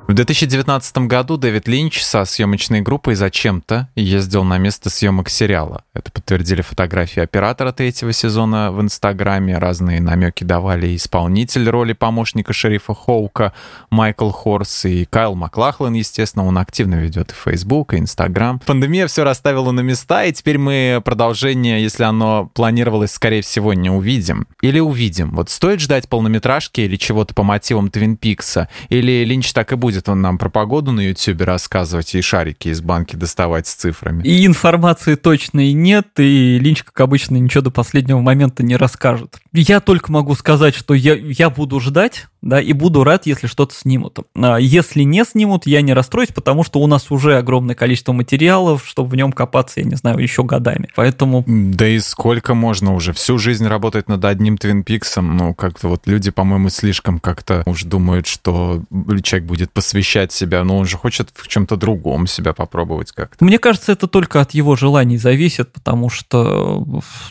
В 0.06 0.12
2019 0.12 0.98
году 1.08 1.38
Дэвид 1.38 1.66
Линч 1.66 2.02
со 2.02 2.26
съемочной 2.26 2.82
группой 2.82 3.14
зачем-то 3.14 3.88
ездил 3.96 4.44
на 4.44 4.58
место 4.58 4.90
съемок 4.90 5.30
сериала. 5.30 5.82
Это 5.94 6.12
подтвердили 6.12 6.60
фотографии 6.60 7.20
оператора 7.20 7.72
третьего 7.72 8.12
сезона 8.12 8.70
в 8.70 8.82
Инстаграме. 8.82 9.56
Разные 9.56 10.02
намеки 10.02 10.44
давали 10.44 10.94
исполнитель 10.94 11.66
роли 11.70 11.94
помощника 11.94 12.52
шерифа 12.52 12.92
Хоука 12.92 13.54
Майкл 13.88 14.28
Хорс 14.28 14.84
и 14.84 15.06
Кайл 15.06 15.36
Маклахлан, 15.36 15.94
естественно. 15.94 16.44
Он 16.44 16.58
активно 16.58 16.96
ведет 16.96 17.30
и 17.32 17.34
Facebook, 17.34 17.94
и 17.94 17.96
Инстаграм. 17.96 18.60
Пандемия 18.66 19.06
все 19.06 19.24
расставила 19.24 19.70
на 19.70 19.80
места, 19.80 20.24
и 20.26 20.32
теперь 20.32 20.58
мы 20.58 21.00
продолжение, 21.02 21.82
если 21.82 22.04
оно 22.04 22.50
планировалось, 22.52 23.12
скорее 23.12 23.40
всего, 23.40 23.72
не 23.72 23.88
увидим. 23.88 24.46
Или 24.60 24.80
увидим. 24.80 25.30
Вот 25.30 25.48
стоит 25.48 25.80
ждать 25.80 26.10
полнометражки 26.10 26.82
или 26.82 26.96
чего-то 26.96 27.32
по 27.32 27.42
мотивам 27.42 27.88
Твин 27.88 28.18
Пикса? 28.18 28.68
Или 28.90 29.24
Линч 29.24 29.54
так 29.54 29.72
и 29.72 29.76
будет 29.76 30.03
будет 30.04 30.08
он 30.08 30.22
нам 30.22 30.38
про 30.38 30.48
погоду 30.48 30.92
на 30.92 31.00
Ютубе 31.00 31.44
рассказывать 31.44 32.14
и 32.14 32.20
шарики 32.20 32.68
из 32.68 32.80
банки 32.80 33.16
доставать 33.16 33.66
с 33.66 33.74
цифрами. 33.74 34.22
И 34.22 34.46
информации 34.46 35.14
точной 35.14 35.72
нет, 35.72 36.08
и 36.18 36.58
Линч, 36.58 36.82
как 36.82 37.00
обычно, 37.00 37.36
ничего 37.36 37.62
до 37.62 37.70
последнего 37.70 38.20
момента 38.20 38.62
не 38.62 38.76
расскажет. 38.76 39.38
Я 39.52 39.80
только 39.80 40.12
могу 40.12 40.34
сказать, 40.34 40.74
что 40.74 40.94
я, 40.94 41.14
я 41.14 41.50
буду 41.50 41.80
ждать, 41.80 42.26
да, 42.44 42.60
и 42.60 42.72
буду 42.74 43.04
рад, 43.04 43.26
если 43.26 43.46
что-то 43.46 43.74
снимут. 43.74 44.18
А 44.36 44.58
если 44.58 45.02
не 45.02 45.24
снимут, 45.24 45.66
я 45.66 45.80
не 45.80 45.94
расстроюсь, 45.94 46.28
потому 46.28 46.62
что 46.62 46.80
у 46.80 46.86
нас 46.86 47.10
уже 47.10 47.38
огромное 47.38 47.74
количество 47.74 48.12
материалов, 48.12 48.84
чтобы 48.86 49.08
в 49.08 49.16
нем 49.16 49.32
копаться, 49.32 49.80
я 49.80 49.86
не 49.86 49.94
знаю, 49.96 50.18
еще 50.18 50.44
годами. 50.44 50.90
Поэтому... 50.94 51.42
Да 51.46 51.88
и 51.88 51.98
сколько 52.00 52.54
можно 52.54 52.94
уже? 52.94 53.14
Всю 53.14 53.38
жизнь 53.38 53.66
работать 53.66 54.08
над 54.08 54.24
одним 54.24 54.58
Твин 54.58 54.84
Пиксом, 54.84 55.36
ну, 55.36 55.54
как-то 55.54 55.88
вот 55.88 56.06
люди, 56.06 56.30
по-моему, 56.30 56.68
слишком 56.68 57.18
как-то 57.18 57.62
уж 57.64 57.84
думают, 57.84 58.26
что 58.26 58.82
человек 59.22 59.48
будет 59.48 59.72
посвящать 59.72 60.30
себя, 60.30 60.64
но 60.64 60.76
он 60.78 60.84
же 60.84 60.98
хочет 60.98 61.30
в 61.34 61.48
чем-то 61.48 61.76
другом 61.76 62.26
себя 62.26 62.52
попробовать 62.52 63.12
как-то. 63.12 63.42
Мне 63.42 63.58
кажется, 63.58 63.92
это 63.92 64.06
только 64.06 64.42
от 64.42 64.52
его 64.52 64.76
желаний 64.76 65.16
зависит, 65.16 65.72
потому 65.72 66.10
что, 66.10 66.84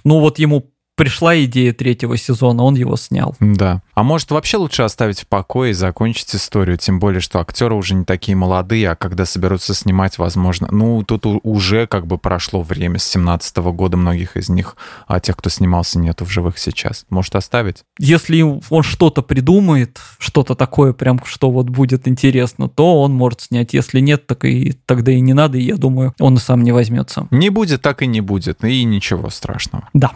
ну, 0.03 0.20
вот 0.20 0.39
ему 0.39 0.72
пришла 0.96 1.41
идея 1.44 1.74
третьего 1.74 2.18
сезона, 2.18 2.64
он 2.64 2.76
его 2.76 2.96
снял. 2.98 3.36
Да. 3.39 3.82
А 3.96 4.04
может, 4.04 4.32
вообще 4.32 4.58
лучше 4.58 4.84
оставить 4.84 5.22
в 5.22 5.28
покое 5.28 5.72
и 5.72 5.74
закончить 5.74 6.36
историю, 6.36 6.78
тем 6.78 7.00
более, 7.00 7.22
что 7.22 7.39
актеры 7.39 7.76
уже 7.76 7.96
не 7.96 8.06
такие 8.06 8.36
молодые, 8.36 8.91
а 8.91 8.96
когда 8.96 9.26
соберутся 9.26 9.74
снимать, 9.74 10.18
возможно... 10.18 10.68
Ну, 10.72 11.04
тут 11.04 11.26
уже 11.26 11.88
как 11.88 12.08
бы 12.08 12.18
прошло 12.18 12.62
время 12.62 13.00
с 13.00 13.04
17 13.06 13.58
-го 13.58 13.74
года 13.74 13.98
многих 13.98 14.38
из 14.38 14.50
них, 14.50 14.76
а 15.08 15.20
тех, 15.20 15.38
кто 15.38 15.50
снимался, 15.50 16.00
нету 16.00 16.26
в 16.26 16.30
живых 16.30 16.58
сейчас. 16.58 17.06
Может, 17.10 17.36
оставить? 17.36 17.84
Если 18.00 18.41
он 18.41 18.84
что-то 18.84 19.22
придумает, 19.22 20.00
что-то 20.20 20.56
такое 20.56 20.94
прям, 20.94 21.20
что 21.26 21.52
вот 21.52 21.70
будет 21.70 22.08
интересно, 22.08 22.70
то 22.70 23.02
он 23.02 23.14
может 23.14 23.41
снять. 23.41 23.74
Если 23.74 24.00
нет, 24.00 24.28
так 24.28 24.46
и 24.46 24.74
тогда 24.86 25.12
и 25.12 25.22
не 25.22 25.34
надо, 25.34 25.58
и 25.58 25.64
я 25.64 25.76
думаю, 25.76 26.14
он 26.20 26.36
и 26.36 26.39
сам 26.39 26.64
не 26.64 26.72
возьмется. 26.72 27.28
Не 27.32 27.50
будет, 27.50 27.82
так 27.82 28.02
и 28.02 28.08
не 28.08 28.22
будет, 28.22 28.64
и 28.64 28.84
ничего 28.84 29.30
страшного. 29.30 29.89
Да. 29.94 30.12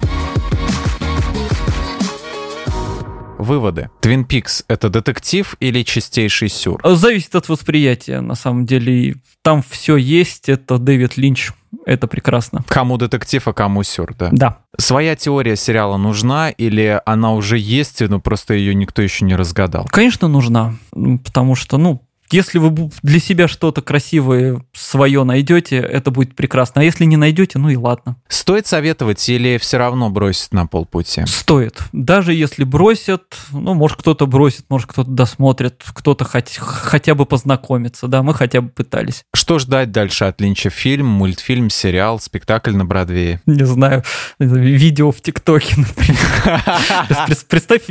Выводы. 3.38 3.89
Твин 4.01 4.25
Пикс— 4.25 4.63
это 4.67 4.89
детектив 4.89 5.55
или 5.59 5.83
чистейший 5.83 6.49
сюр? 6.49 6.81
Зависит 6.83 7.35
от 7.35 7.49
восприятия, 7.49 8.21
на 8.21 8.35
самом 8.35 8.65
деле. 8.65 9.15
Там 9.43 9.63
все 9.67 9.95
есть, 9.95 10.49
это 10.49 10.77
Дэвид 10.77 11.17
Линч. 11.17 11.51
Это 11.85 12.07
прекрасно. 12.07 12.63
Кому 12.67 12.97
детектив, 12.97 13.45
а 13.47 13.53
кому 13.53 13.83
сюр, 13.83 14.13
да? 14.17 14.29
Да. 14.31 14.57
Своя 14.77 15.15
теория 15.15 15.55
сериала 15.55 15.97
нужна 15.97 16.49
или 16.49 17.01
она 17.05 17.33
уже 17.33 17.57
есть, 17.57 18.01
но 18.01 18.19
просто 18.19 18.53
ее 18.53 18.73
никто 18.73 19.01
еще 19.01 19.25
не 19.25 19.35
разгадал? 19.35 19.85
Конечно, 19.91 20.27
нужна. 20.27 20.75
Потому 20.91 21.55
что, 21.55 21.77
ну, 21.77 22.06
если 22.32 22.59
вы 22.59 22.89
для 23.03 23.19
себя 23.19 23.47
что-то 23.47 23.82
красивое 23.82 24.63
свое 24.73 25.23
найдете, 25.23 25.78
это 25.78 26.11
будет 26.11 26.36
прекрасно. 26.36 26.82
А 26.82 26.84
если 26.84 27.05
не 27.05 27.17
найдете, 27.17 27.59
ну 27.59 27.69
и 27.69 27.75
ладно. 27.75 28.17
Стоит 28.28 28.67
советовать 28.67 29.28
или 29.30 29.57
все 29.57 29.78
равно 29.78 30.09
бросить 30.09 30.53
на 30.53 30.67
полпути? 30.67 31.23
Стоит. 31.25 31.82
Даже 31.91 32.34
если 32.34 32.63
бросят, 32.63 33.23
ну, 33.51 33.73
может, 33.73 33.97
кто-то 33.97 34.28
бросит, 34.28 34.65
может, 34.69 34.89
кто-то 34.89 35.09
досмотрит, 35.09 35.84
кто-то 35.86 36.25
хоть, 36.25 36.57
хотя 36.57 37.15
бы 37.15 37.25
познакомится, 37.25 38.07
да, 38.07 38.23
мы 38.23 38.34
хотя 38.34 38.61
бы 38.61 38.69
пытались. 38.69 39.23
Что 39.34 39.59
ждать 39.59 39.91
дальше 39.91 40.25
от 40.25 40.41
Линча? 40.41 40.69
Фильм, 40.69 41.07
мультфильм, 41.07 41.69
сериал, 41.69 42.19
спектакль 42.19 42.75
на 42.75 42.86
Бродвее? 42.86 43.41
Не 43.45 43.65
знаю, 43.65 44.03
видео 44.39 45.11
в 45.11 45.21
ТикТоке, 45.21 45.75
например. 45.78 47.38
Представь 47.47 47.84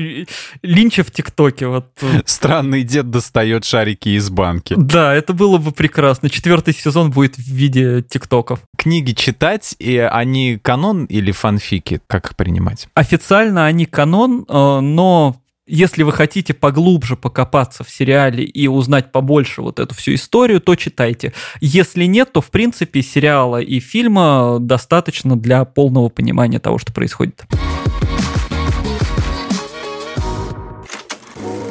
Линча 0.62 1.02
в 1.02 1.10
ТикТоке. 1.10 1.82
Странный 2.24 2.82
дед 2.82 3.10
достает 3.10 3.64
шарики 3.64 4.10
из 4.10 4.25
банки. 4.30 4.74
Да, 4.76 5.14
это 5.14 5.32
было 5.32 5.58
бы 5.58 5.72
прекрасно. 5.72 6.30
Четвертый 6.30 6.74
сезон 6.74 7.10
будет 7.10 7.36
в 7.36 7.46
виде 7.46 8.02
ТикТоков. 8.02 8.60
Книги 8.76 9.12
читать, 9.12 9.74
и 9.78 9.98
они 9.98 10.58
канон 10.60 11.04
или 11.06 11.32
фанфики? 11.32 12.00
Как 12.06 12.26
их 12.26 12.36
принимать? 12.36 12.88
Официально 12.94 13.66
они 13.66 13.86
канон, 13.86 14.44
э, 14.48 14.80
но 14.80 15.36
если 15.66 16.04
вы 16.04 16.12
хотите 16.12 16.54
поглубже 16.54 17.16
покопаться 17.16 17.82
в 17.82 17.90
сериале 17.90 18.44
и 18.44 18.68
узнать 18.68 19.10
побольше 19.10 19.62
вот 19.62 19.80
эту 19.80 19.94
всю 19.94 20.14
историю, 20.14 20.60
то 20.60 20.76
читайте. 20.76 21.32
Если 21.60 22.04
нет, 22.04 22.32
то 22.32 22.40
в 22.40 22.50
принципе 22.50 23.02
сериала 23.02 23.60
и 23.60 23.80
фильма 23.80 24.58
достаточно 24.60 25.36
для 25.36 25.64
полного 25.64 26.08
понимания 26.08 26.60
того, 26.60 26.78
что 26.78 26.92
происходит. 26.92 27.44